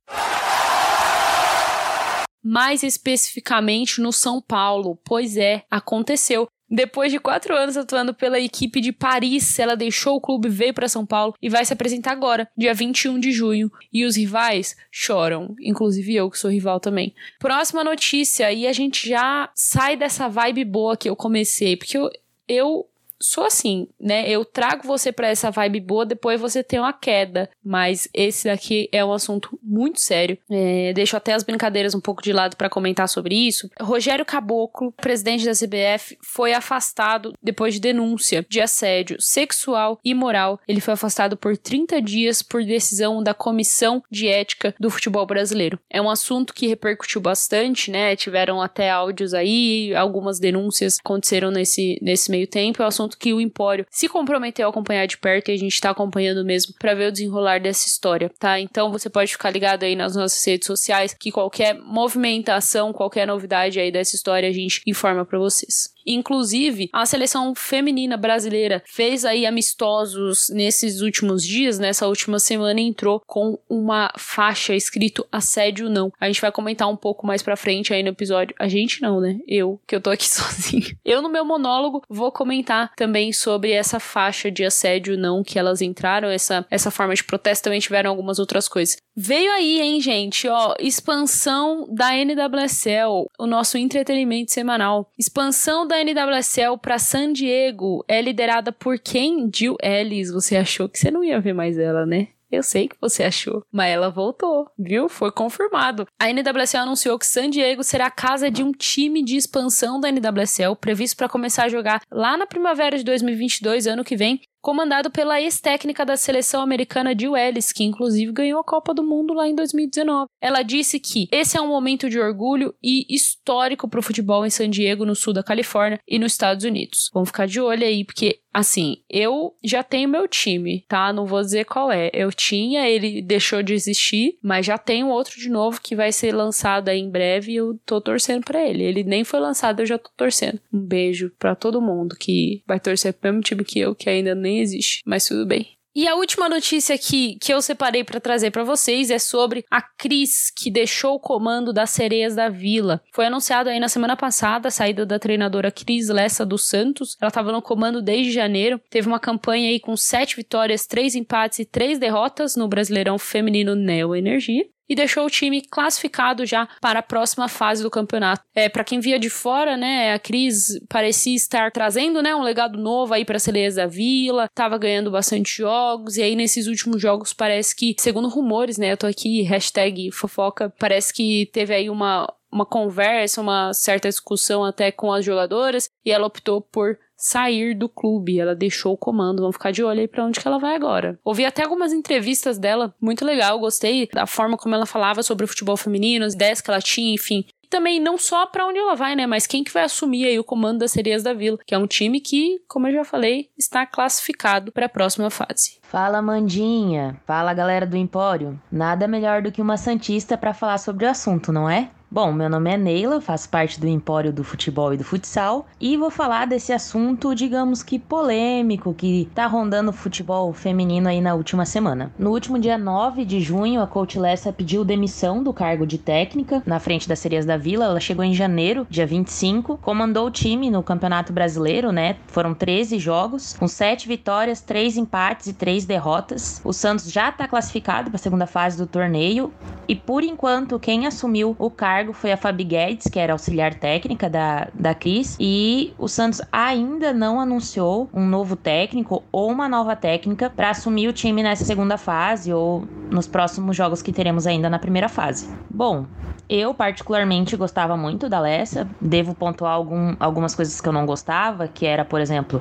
Mais 2.43 2.83
especificamente 2.83 4.01
no 4.01 4.13
São 4.13 4.41
Paulo. 4.41 4.99
Pois 5.05 5.37
é, 5.37 5.63
aconteceu. 5.71 6.49
Depois 6.71 7.13
de 7.13 7.21
quatro 7.21 7.55
anos 7.55 7.77
atuando 7.77 8.15
pela 8.15 8.41
equipe 8.41 8.81
de 8.81 8.93
Paris, 8.93 9.59
ela 9.59 9.77
deixou 9.77 10.17
o 10.17 10.21
clube, 10.21 10.49
veio 10.49 10.73
para 10.73 10.89
São 10.89 11.05
Paulo 11.05 11.35
e 11.41 11.51
vai 11.51 11.65
se 11.67 11.75
apresentar 11.75 12.13
agora, 12.13 12.49
dia 12.57 12.73
21 12.73 13.21
de 13.21 13.31
junho. 13.31 13.71
E 13.93 14.07
os 14.07 14.17
rivais 14.17 14.75
choram, 14.91 15.55
inclusive 15.61 16.15
eu 16.15 16.31
que 16.31 16.39
sou 16.39 16.51
rival 16.51 16.81
também. 16.81 17.15
Próxima 17.39 17.85
notícia, 17.85 18.51
e 18.51 18.67
a 18.67 18.73
gente 18.73 19.07
já 19.07 19.51
sai 19.55 19.97
dessa 19.97 20.29
vibe 20.29 20.65
boa 20.65 20.97
que 20.97 21.09
eu 21.09 21.15
comecei, 21.15 21.77
porque 21.77 21.99
eu, 21.99 22.11
eu 22.49 22.89
sou 23.21 23.45
assim, 23.45 23.89
né? 24.01 24.29
Eu 24.29 24.45
trago 24.45 24.87
você 24.87 25.13
para 25.13 25.29
essa 25.29 25.51
vibe 25.51 25.81
boa, 25.81 26.07
depois 26.07 26.41
você 26.41 26.63
tem 26.63 26.79
uma 26.79 26.93
queda. 26.93 27.49
Mas 27.63 28.09
esse 28.13 28.49
daqui 28.49 28.89
é 28.93 29.05
um 29.05 29.13
assunto 29.13 29.59
muito 29.63 30.01
sério. 30.01 30.39
É, 30.51 30.93
deixo 30.93 31.17
até 31.17 31.33
as 31.33 31.43
brincadeiras 31.43 31.95
um 31.95 32.01
pouco 32.01 32.23
de 32.23 32.33
lado 32.33 32.57
para 32.57 32.71
comentar 32.71 33.09
sobre 33.09 33.35
isso. 33.35 33.71
Rogério 33.81 34.25
Caboclo, 34.25 34.93
presidente 34.93 35.45
da 35.45 35.53
CBF, 35.53 36.19
foi 36.23 36.53
afastado 36.53 37.33
depois 37.43 37.75
de 37.75 37.81
denúncia 37.81 38.45
de 38.49 38.61
assédio 38.61 39.21
sexual 39.21 39.99
e 40.05 40.15
moral. 40.15 40.61
Ele 40.67 40.81
foi 40.81 40.95
afastado 40.95 41.37
por 41.37 41.57
30 41.57 42.01
dias 42.03 42.43
por 42.43 42.65
decisão 42.65 43.23
da 43.23 43.35
Comissão 43.35 44.03
de 44.11 44.29
Ética 44.29 44.75
do 44.79 44.91
Futebol 44.91 45.27
Brasileiro. 45.27 45.79
É 45.89 46.01
um 46.01 46.11
assunto 46.11 46.55
que 46.55 46.67
repercutiu 46.67 47.21
bastante, 47.21 47.91
né? 47.91 48.17
Tiveram 48.17 48.61
até 48.61 48.91
áudios 48.91 49.35
aí, 49.35 49.95
algumas 49.95 50.39
denúncias 50.39 50.99
aconteceram 50.99 51.51
nesse, 51.51 51.99
nesse 52.03 52.31
meio 52.31 52.47
tempo. 52.47 52.83
É 52.83 52.85
um 52.85 52.89
assunto 52.89 53.14
que 53.15 53.33
o 53.33 53.41
Empório 53.41 53.87
se 53.91 54.09
comprometeu 54.09 54.67
a 54.67 54.71
acompanhar 54.71 55.07
de 55.07 55.17
perto 55.19 55.51
e 55.51 55.55
a 55.55 55.59
gente 55.59 55.81
tá 55.81 55.91
acompanhando 55.91 56.45
mesmo 56.45 56.75
para 56.79 56.95
ver 56.95 57.09
o 57.09 57.13
desenrolar 57.13 57.61
dessa 57.61 57.87
história, 57.87 58.31
tá? 58.39 58.59
Então 58.61 58.91
você 58.91 59.09
pode 59.09 59.33
ficar 59.33 59.51
ligado 59.51 59.85
aí 59.85 59.95
nas 59.95 60.17
nossas 60.17 60.45
redes 60.45 60.67
sociais 60.67 61.15
que 61.15 61.31
qualquer 61.31 61.75
movimentação, 61.75 62.93
qualquer 62.93 63.27
novidade 63.27 63.79
aí 63.81 63.91
dessa 63.91 64.17
história 64.17 64.49
a 64.49 64.53
gente 64.53 64.83
informa 64.87 65.25
para 65.25 65.39
vocês. 65.39 65.94
Inclusive, 66.07 66.89
a 66.93 67.07
seleção 67.07 67.55
feminina 67.55 68.17
brasileira 68.17 68.83
fez 68.87 69.25
aí 69.25 69.47
amistosos 69.47 70.49
nesses 70.51 71.01
últimos 71.01 71.43
dias, 71.43 71.79
nessa 71.79 72.07
última 72.07 72.39
semana 72.39 72.81
entrou 72.81 73.21
com 73.27 73.59
uma 73.69 74.13
faixa 74.17 74.75
escrito 74.75 75.27
assédio 75.31 75.89
não. 75.89 76.13
A 76.21 76.27
gente 76.27 76.41
vai 76.41 76.53
comentar 76.53 76.89
um 76.89 76.97
pouco 76.97 77.27
mais 77.27 77.43
pra 77.43 77.57
frente 77.57 77.93
aí 77.93 78.03
no 78.03 78.11
episódio. 78.11 78.55
A 78.59 78.69
gente 78.69 79.01
não, 79.03 79.21
né? 79.21 79.39
Eu, 79.47 79.81
que 79.87 79.95
eu 79.95 80.01
tô 80.01 80.11
aqui 80.11 80.29
sozinho. 80.29 80.97
Eu 81.05 81.23
no 81.23 81.29
meu 81.29 81.45
monólogo 81.45 82.03
vou 82.09 82.31
comentar 82.31 82.93
também 82.97 83.33
sobre 83.33 83.73
essa 83.73 83.99
faixa 83.99 84.51
de 84.51 84.65
assédio 84.65 85.17
não 85.17 85.43
que 85.43 85.59
elas 85.59 85.81
entraram, 85.81 86.29
essa 86.29 86.67
essa 86.71 86.91
forma 86.91 87.15
de 87.15 87.25
protesto 87.25 87.65
também 87.65 87.81
tiveram 87.81 88.11
algumas 88.11 88.39
outras 88.39 88.69
coisas. 88.69 88.97
Veio 89.17 89.51
aí, 89.53 89.81
hein, 89.81 90.01
gente, 90.01 90.49
ó, 90.49 90.75
expansão 90.81 91.87
da 91.89 92.11
NWSL, 92.17 93.31
o 93.39 93.47
nosso 93.47 93.79
entretenimento 93.79 94.53
semanal. 94.53 95.09
Expansão 95.17 95.87
da 95.87 95.94
NWSL 96.03 96.79
para 96.81 96.99
San 96.99 97.33
Diego 97.33 98.05
é 98.09 98.21
liderada 98.21 98.73
por 98.73 98.99
quem? 98.99 99.51
Jill 99.55 99.77
Ellis. 99.83 100.31
Você 100.31 100.57
achou 100.57 100.89
que 100.89 100.99
você 100.99 101.11
não 101.11 101.23
ia 101.23 101.41
ver 101.41 101.53
mais 101.53 101.79
ela, 101.79 102.07
né? 102.07 102.29
Eu 102.51 102.63
sei 102.63 102.87
que 102.87 102.97
você 103.01 103.25
achou, 103.25 103.65
mas 103.73 103.91
ela 103.93 104.11
voltou, 104.11 104.71
viu? 104.79 105.09
Foi 105.09 105.33
confirmado. 105.33 106.07
A 106.21 106.33
NWSL 106.33 106.83
anunciou 106.83 107.19
que 107.19 107.27
San 107.27 107.51
Diego 107.51 107.83
será 107.83 108.07
a 108.07 108.11
casa 108.11 108.49
de 108.49 108.63
um 108.63 108.71
time 108.71 109.25
de 109.25 109.37
expansão 109.37 109.99
da 109.99 110.09
NWSL, 110.09 110.77
previsto 110.77 111.17
para 111.17 111.29
começar 111.29 111.65
a 111.65 111.69
jogar 111.69 112.01
lá 112.13 112.37
na 112.37 112.47
primavera 112.47 112.97
de 112.97 113.03
2022, 113.03 113.89
ano 113.89 114.05
que 114.05 114.17
vem, 114.17 114.41
comandado 114.65 115.11
pela 115.11 115.39
ex-técnica 115.43 116.07
da 116.07 116.17
seleção 116.17 116.63
americana 116.63 117.15
Jill 117.17 117.37
Ellis, 117.37 117.71
que 117.71 117.85
inclusive 117.85 118.33
ganhou 118.33 118.59
a 118.59 118.65
Copa 118.65 118.95
do 118.95 119.05
Mundo 119.05 119.35
lá 119.35 119.47
em 119.47 119.55
2019. 119.55 120.27
Ela 120.41 120.63
disse 120.63 120.99
que 120.99 121.29
esse 121.31 121.59
é 121.59 121.61
um 121.61 121.69
momento 121.69 122.09
de 122.09 122.19
orgulho 122.19 122.75
e 122.83 123.05
histórico 123.15 123.87
para 123.87 124.01
o 124.01 124.03
futebol 124.03 124.47
em 124.47 124.51
San 124.51 124.71
Diego, 124.71 125.05
no 125.05 125.15
sul 125.15 125.35
da 125.35 125.43
Califórnia 125.43 126.01
e 126.09 126.19
nos 126.19 126.33
Estados 126.33 126.65
Unidos. 126.65 127.11
Vamos 127.13 127.29
ficar 127.29 127.47
de 127.47 127.61
olho 127.61 127.85
aí, 127.85 128.07
porque 128.07 128.41
Assim, 128.55 128.99
eu 129.11 129.53
já 129.65 129.83
tenho 129.83 130.09
meu 130.09 130.29
time, 130.29 130.85
tá? 130.87 131.13
Não 131.13 131.27
vou 131.27 131.41
dizer 131.41 131.65
qual 131.65 131.91
é. 131.91 132.09
Eu 132.15 132.31
tinha, 132.31 132.89
ele 132.89 133.21
deixou 133.21 133.65
de 133.65 133.75
existir, 133.75 134.39
mas 134.41 134.65
já 134.65 134.79
tenho 134.79 135.09
outro 135.09 135.41
de 135.41 135.51
novo 135.51 135.81
que 135.83 135.97
vai 135.97 136.13
ser 136.13 136.33
lançado 136.33 136.89
aí 136.89 137.01
em 137.01 137.11
breve 137.11 137.51
e 137.51 137.57
eu 137.57 137.77
tô 137.85 138.01
torcendo 138.01 138.45
para 138.45 138.65
ele. 138.65 138.85
Ele 138.85 139.03
nem 139.03 139.25
foi 139.25 139.41
lançado, 139.41 139.81
eu 139.81 139.87
já 139.87 139.99
tô 139.99 140.09
torcendo. 140.17 140.61
Um 140.73 140.79
beijo 140.79 141.33
para 141.37 141.57
todo 141.57 141.83
mundo 141.83 142.15
que 142.15 142.63
vai 142.65 142.79
torcer 142.79 143.13
pro 143.15 143.33
mesmo 143.33 143.43
time 143.43 143.65
que 143.65 143.81
eu, 143.81 143.93
que 143.93 144.09
ainda 144.09 144.37
nem 144.37 144.54
existe, 144.61 145.03
mas 145.07 145.27
tudo 145.27 145.47
bem. 145.47 145.75
E 145.97 146.09
a 146.09 146.17
última 146.17 146.49
notícia 146.49 146.99
que, 146.99 147.39
que 147.41 147.55
eu 147.55 147.63
separei 147.63 148.03
para 148.03 148.19
trazer 148.19 148.51
para 148.51 148.65
vocês 148.65 149.11
é 149.11 149.19
sobre 149.19 149.65
a 149.71 149.81
Cris, 149.81 150.51
que 150.51 150.69
deixou 150.69 151.15
o 151.15 151.21
comando 151.21 151.73
das 151.73 151.91
Sereias 151.91 152.35
da 152.35 152.49
Vila. 152.49 153.01
Foi 153.13 153.27
anunciado 153.27 153.71
aí 153.71 153.79
na 153.79 153.89
semana 153.89 154.17
passada 154.17 154.67
a 154.67 154.73
saída 154.73 155.07
da 155.07 155.21
treinadora 155.21 155.71
Cris 155.71 156.09
Lessa 156.09 156.45
dos 156.45 156.67
Santos. 156.67 157.17
Ela 157.21 157.29
estava 157.29 157.53
no 157.53 157.63
comando 157.63 158.03
desde 158.03 158.33
janeiro. 158.33 158.81
Teve 158.91 159.07
uma 159.07 159.21
campanha 159.21 159.69
aí 159.69 159.79
com 159.79 159.97
sete 159.97 160.35
vitórias, 160.35 160.85
três 160.85 161.15
empates 161.15 161.61
e 161.61 161.65
três 161.65 161.97
derrotas 161.97 162.57
no 162.57 162.67
Brasileirão 162.67 163.17
Feminino 163.17 163.77
Neo 163.77 164.17
Energia 164.17 164.67
e 164.89 164.95
deixou 164.95 165.27
o 165.27 165.31
time 165.31 165.63
classificado 165.63 166.45
já 166.45 166.69
para 166.81 167.01
a 167.01 167.03
próxima 167.03 167.49
fase 167.49 167.83
do 167.83 167.91
campeonato. 167.91 168.43
É, 168.55 168.69
para 168.69 168.85
quem 168.85 169.01
via 169.01 169.19
de 169.19 169.31
fora, 169.31 169.77
né, 169.77 170.13
a 170.13 170.19
Cris 170.19 170.79
parecia 170.89 171.35
estar 171.35 171.71
trazendo, 171.71 172.23
né, 172.23 172.35
um 172.35 172.43
legado 172.43 172.79
novo 172.79 173.15
aí 173.15 173.25
para 173.25 173.37
a 173.37 173.41
Celeias 173.41 173.75
da 173.75 173.87
Vila, 173.87 174.49
tava 174.55 174.79
ganhando 174.79 175.11
bastante 175.11 175.59
jogos 175.59 176.17
e 176.17 176.23
aí 176.23 176.37
nesses 176.37 176.67
últimos 176.67 177.01
jogos 177.01 177.33
parece 177.33 177.75
que, 177.75 177.95
segundo 177.99 178.29
rumores, 178.29 178.79
né, 178.79 178.93
eu 178.93 178.97
tô 178.97 179.07
aqui 179.07 179.43
hashtag 179.43 180.11
fofoca, 180.11 180.73
parece 180.79 181.13
que 181.13 181.49
teve 181.53 181.75
aí 181.75 181.91
uma 181.91 182.27
uma 182.55 182.65
conversa, 182.65 183.41
uma 183.41 183.75
certa 183.75 184.09
discussão 184.09 184.65
até 184.65 184.93
com 184.93 185.13
as 185.13 185.25
jogadoras 185.25 185.91
e 186.05 186.13
ela 186.13 186.29
optou 186.29 186.61
por 186.61 186.97
sair 187.25 187.75
do 187.75 187.89
clube. 187.89 188.39
Ela 188.39 188.55
deixou 188.55 188.93
o 188.93 188.99
comando. 188.99 189.41
Vamos 189.41 189.57
ficar 189.57 189.71
de 189.71 189.83
olho 189.83 190.01
aí 190.01 190.07
pra 190.07 190.25
onde 190.25 190.39
que 190.39 190.47
ela 190.47 190.59
vai 190.59 190.77
agora. 190.77 191.19
Ouvi 191.25 191.47
até 191.47 191.63
algumas 191.63 191.93
entrevistas 191.93 192.59
dela, 192.59 192.95
muito 193.01 193.25
legal. 193.25 193.59
Gostei 193.59 194.07
da 194.13 194.27
forma 194.27 194.59
como 194.59 194.75
ela 194.75 194.85
falava 194.85 195.23
sobre 195.23 195.45
o 195.45 195.49
futebol 195.49 195.77
feminino, 195.77 196.27
as 196.27 196.35
ideias 196.35 196.61
que 196.61 196.71
ela 196.71 196.83
tinha, 196.83 197.15
enfim. 197.15 197.47
E 197.63 197.67
também 197.67 197.99
não 197.99 198.19
só 198.19 198.45
para 198.45 198.67
onde 198.67 198.79
ela 198.79 198.95
vai, 198.95 199.17
né? 199.17 199.27
Mas 199.27 199.47
quem 199.47 199.65
que 199.65 199.73
vai 199.73 199.85
assumir 199.85 200.27
aí 200.27 200.39
o 200.39 200.45
comando 200.45 200.81
das 200.81 200.93
Sereias 200.93 201.23
da 201.23 201.33
Vila, 201.33 201.59
que 201.67 201.75
é 201.75 201.79
um 201.79 201.87
time 201.87 202.21
que, 202.21 202.61
como 202.69 202.89
eu 202.89 202.93
já 202.93 203.05
falei, 203.05 203.49
está 203.57 203.87
classificado 203.87 204.71
para 204.71 204.85
a 204.85 204.91
próxima 204.91 205.31
fase. 205.31 205.79
Fala 205.83 206.21
Mandinha, 206.21 207.19
fala 207.27 207.55
galera 207.55 207.87
do 207.87 207.97
Empório. 207.97 208.61
Nada 208.71 209.09
melhor 209.09 209.41
do 209.41 209.51
que 209.51 209.63
uma 209.63 209.79
santista 209.79 210.37
para 210.37 210.53
falar 210.53 210.77
sobre 210.77 211.07
o 211.07 211.11
assunto, 211.11 211.51
não 211.53 211.71
é? 211.71 211.89
Bom, 212.15 212.33
meu 212.33 212.49
nome 212.49 212.71
é 212.71 212.77
Neila, 212.77 213.21
faço 213.21 213.49
parte 213.49 213.81
do 213.81 213.89
Empório 213.89 214.33
do 214.33 214.45
Futebol 214.45 214.95
e 214.95 214.97
do 214.97 215.03
Futsal 215.03 215.67
e 215.81 215.97
vou 215.97 216.11
falar 216.11 216.47
desse 216.47 216.73
assunto, 216.73 217.35
digamos 217.35 217.83
que 217.83 217.99
polêmico, 217.99 218.95
que 218.95 219.29
tá 219.35 219.49
rondando 219.49 219.91
o 219.91 219.93
futebol 219.93 220.53
feminino 220.53 221.09
aí 221.09 221.21
na 221.21 221.35
última 221.35 221.67
semana. 221.67 222.13
No 222.17 222.31
último 222.31 222.57
dia 222.57 222.79
9 222.79 223.25
de 223.25 223.41
junho, 223.41 223.83
a 223.83 223.87
coach 223.89 224.17
Lessa 224.17 224.53
pediu 224.53 224.85
demissão 224.85 225.43
do 225.43 225.53
cargo 225.53 225.85
de 225.85 225.99
técnica 225.99 226.63
na 226.65 226.79
frente 226.79 227.09
das 227.09 227.19
Serias 227.19 227.45
da 227.45 227.57
Vila. 227.57 227.87
Ela 227.87 227.99
chegou 227.99 228.25
em 228.25 228.33
janeiro, 228.33 228.87
dia 228.89 229.09
25, 229.09 229.79
comandou 229.79 230.29
o 230.29 230.31
time 230.31 230.71
no 230.71 230.85
Campeonato 230.85 231.33
Brasileiro, 231.33 231.91
né? 231.91 232.15
Foram 232.29 232.55
13 232.55 232.97
jogos, 232.97 233.57
com 233.59 233.67
7 233.67 234.07
vitórias, 234.07 234.61
3 234.61 234.99
empates 234.99 235.49
e 235.49 235.53
3 235.53 235.85
derrotas. 235.85 236.61
O 236.63 236.73
Santos 236.73 237.11
já 237.11 237.33
tá 237.33 237.49
classificado 237.49 238.09
para 238.09 238.19
a 238.19 238.23
segunda 238.23 238.47
fase 238.47 238.79
do 238.79 238.87
torneio 238.87 239.53
e 239.89 239.97
por 239.97 240.23
enquanto 240.23 240.79
quem 240.79 241.09
assumiu 241.09 241.57
o 241.59 241.69
cargo 241.69 242.04
cargo 242.05 242.13
foi 242.13 242.33
a 242.33 242.37
Fabi 242.37 242.65
Guedes, 242.65 243.07
que 243.07 243.19
era 243.19 243.33
auxiliar 243.33 243.75
técnica 243.75 244.29
da, 244.29 244.69
da 244.75 244.95
Cris, 244.95 245.37
e 245.41 245.95
o 245.97 246.07
Santos 246.07 246.43
ainda 246.53 247.15
não 247.15 247.41
anunciou 247.41 248.11
um 248.13 248.27
novo 248.27 248.57
técnico 248.57 249.23
ou 249.33 249.51
uma 249.51 249.69
nova 249.69 249.97
técnica 249.97 250.51
para 250.51 250.71
assumir 250.71 251.09
o 251.09 251.13
time 251.13 251.43
nessa 251.43 251.65
segunda 251.65 251.97
fase 251.97 252.53
ou 252.53 252.87
nos 253.11 253.27
próximos 253.27 253.75
jogos 253.75 254.03
que 254.03 254.13
teremos 254.13 254.47
ainda 254.47 254.69
na 254.69 254.79
primeira 254.79 255.09
fase. 255.09 255.49
Bom, 255.71 256.05
eu 256.47 256.75
particularmente 256.75 257.57
gostava 257.57 257.97
muito 257.97 258.29
da 258.29 258.39
Lessa, 258.39 258.87
devo 259.01 259.35
pontuar 259.35 259.73
algum, 259.73 260.15
algumas 260.21 260.55
coisas 260.55 260.79
que 260.79 260.89
eu 260.89 260.93
não 260.93 261.07
gostava, 261.07 261.67
que 261.69 261.87
era, 261.87 262.05
por 262.05 262.21
exemplo, 262.21 262.61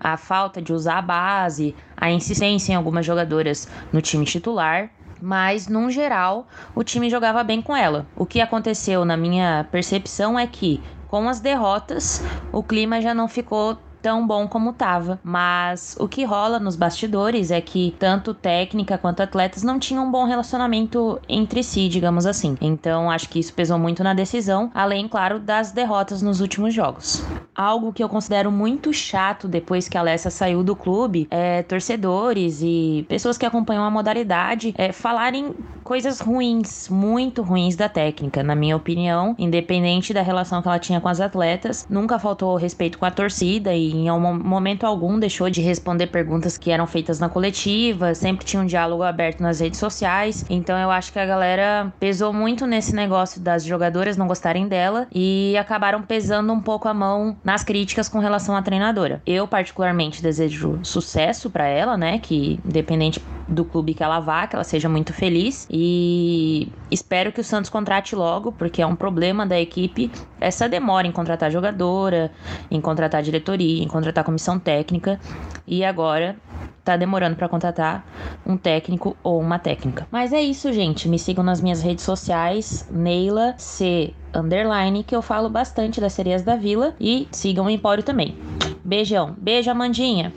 a 0.00 0.16
falta 0.16 0.62
de 0.62 0.72
usar 0.72 0.98
a 0.98 1.02
base, 1.02 1.74
a 1.94 2.10
insistência 2.10 2.72
em 2.72 2.74
algumas 2.74 3.04
jogadoras 3.04 3.68
no 3.92 4.00
time 4.00 4.24
titular 4.24 4.90
mas 5.20 5.68
num 5.68 5.90
geral 5.90 6.46
o 6.74 6.82
time 6.82 7.10
jogava 7.10 7.42
bem 7.42 7.60
com 7.60 7.76
ela. 7.76 8.06
O 8.16 8.26
que 8.26 8.40
aconteceu 8.40 9.04
na 9.04 9.16
minha 9.16 9.66
percepção 9.70 10.38
é 10.38 10.46
que 10.46 10.82
com 11.08 11.28
as 11.28 11.40
derrotas 11.40 12.22
o 12.52 12.62
clima 12.62 13.00
já 13.00 13.14
não 13.14 13.28
ficou 13.28 13.78
tão 14.02 14.26
bom 14.26 14.46
como 14.46 14.72
tava. 14.72 15.18
Mas 15.22 15.96
o 15.98 16.08
que 16.08 16.24
rola 16.24 16.58
nos 16.58 16.76
bastidores 16.76 17.50
é 17.50 17.60
que 17.60 17.94
tanto 17.98 18.34
técnica 18.34 18.98
quanto 18.98 19.22
atletas 19.22 19.62
não 19.62 19.78
tinham 19.78 20.06
um 20.06 20.10
bom 20.10 20.24
relacionamento 20.24 21.20
entre 21.28 21.62
si, 21.62 21.88
digamos 21.88 22.26
assim. 22.26 22.56
Então 22.60 23.10
acho 23.10 23.28
que 23.28 23.38
isso 23.38 23.52
pesou 23.52 23.78
muito 23.78 24.02
na 24.02 24.14
decisão, 24.14 24.70
além, 24.74 25.08
claro, 25.08 25.38
das 25.38 25.72
derrotas 25.72 26.22
nos 26.22 26.40
últimos 26.40 26.74
jogos. 26.74 27.22
Algo 27.54 27.92
que 27.92 28.02
eu 28.02 28.08
considero 28.08 28.50
muito 28.52 28.92
chato 28.92 29.48
depois 29.48 29.88
que 29.88 29.96
a 29.96 30.00
Alessa 30.00 30.30
saiu 30.30 30.62
do 30.62 30.76
clube 30.76 31.26
é 31.30 31.62
torcedores 31.62 32.60
e 32.62 33.04
pessoas 33.08 33.36
que 33.36 33.44
acompanham 33.44 33.84
a 33.84 33.90
modalidade 33.90 34.74
é, 34.76 34.92
falarem 34.92 35.54
coisas 35.82 36.20
ruins, 36.20 36.88
muito 36.88 37.42
ruins 37.42 37.74
da 37.74 37.88
técnica. 37.88 38.42
Na 38.42 38.54
minha 38.54 38.76
opinião, 38.76 39.34
independente 39.38 40.12
da 40.12 40.22
relação 40.22 40.60
que 40.60 40.68
ela 40.68 40.78
tinha 40.78 41.00
com 41.00 41.08
as 41.08 41.20
atletas, 41.20 41.86
nunca 41.88 42.18
faltou 42.18 42.56
respeito 42.56 42.98
com 42.98 43.06
a 43.06 43.10
torcida 43.10 43.74
e 43.74 43.87
em 43.90 44.10
momento 44.10 44.84
algum 44.84 45.18
deixou 45.18 45.50
de 45.50 45.60
responder 45.60 46.08
perguntas 46.08 46.56
que 46.56 46.70
eram 46.70 46.86
feitas 46.86 47.18
na 47.18 47.28
coletiva, 47.28 48.14
sempre 48.14 48.44
tinha 48.44 48.62
um 48.62 48.66
diálogo 48.66 49.02
aberto 49.02 49.40
nas 49.40 49.60
redes 49.60 49.78
sociais. 49.78 50.44
Então 50.48 50.78
eu 50.78 50.90
acho 50.90 51.12
que 51.12 51.18
a 51.18 51.26
galera 51.26 51.92
pesou 51.98 52.32
muito 52.32 52.66
nesse 52.66 52.94
negócio 52.94 53.40
das 53.40 53.64
jogadoras 53.64 54.16
não 54.16 54.26
gostarem 54.26 54.68
dela 54.68 55.06
e 55.14 55.56
acabaram 55.58 56.02
pesando 56.02 56.52
um 56.52 56.60
pouco 56.60 56.88
a 56.88 56.94
mão 56.94 57.36
nas 57.44 57.64
críticas 57.64 58.08
com 58.08 58.18
relação 58.18 58.56
à 58.56 58.62
treinadora. 58.62 59.22
Eu 59.26 59.46
particularmente 59.46 60.22
desejo 60.22 60.78
sucesso 60.82 61.50
para 61.50 61.66
ela, 61.66 61.96
né, 61.96 62.18
que 62.18 62.58
independente 62.64 63.20
do 63.48 63.64
clube 63.64 63.94
que 63.94 64.02
ela 64.02 64.20
vá, 64.20 64.46
que 64.46 64.54
ela 64.54 64.64
seja 64.64 64.88
muito 64.88 65.12
feliz 65.12 65.66
e 65.70 66.70
espero 66.90 67.32
que 67.32 67.40
o 67.40 67.44
Santos 67.44 67.70
contrate 67.70 68.14
logo, 68.14 68.52
porque 68.52 68.82
é 68.82 68.86
um 68.86 68.94
problema 68.94 69.46
da 69.46 69.58
equipe 69.58 70.10
essa 70.40 70.68
demora 70.68 71.06
em 71.06 71.12
contratar 71.12 71.50
jogadora, 71.50 72.30
em 72.70 72.80
contratar 72.80 73.22
diretoria, 73.22 73.77
em 73.82 73.88
contratar 73.88 74.24
comissão 74.24 74.58
técnica 74.58 75.20
e 75.66 75.84
agora 75.84 76.36
tá 76.84 76.96
demorando 76.96 77.36
para 77.36 77.48
contratar 77.48 78.06
um 78.46 78.56
técnico 78.56 79.16
ou 79.22 79.40
uma 79.40 79.58
técnica. 79.58 80.08
Mas 80.10 80.32
é 80.32 80.40
isso, 80.40 80.72
gente. 80.72 81.08
Me 81.08 81.18
sigam 81.18 81.44
nas 81.44 81.60
minhas 81.60 81.82
redes 81.82 82.04
sociais, 82.04 82.88
Neila 82.90 83.54
C 83.58 84.14
underline, 84.34 85.04
que 85.04 85.14
eu 85.14 85.20
falo 85.20 85.50
bastante 85.50 86.00
das 86.00 86.14
sereias 86.14 86.42
da 86.42 86.56
vila 86.56 86.96
e 86.98 87.28
sigam 87.30 87.66
o 87.66 87.70
Empório 87.70 88.02
também. 88.02 88.36
Beijão. 88.84 89.34
Beijo, 89.38 89.70
Amandinha. 89.70 90.32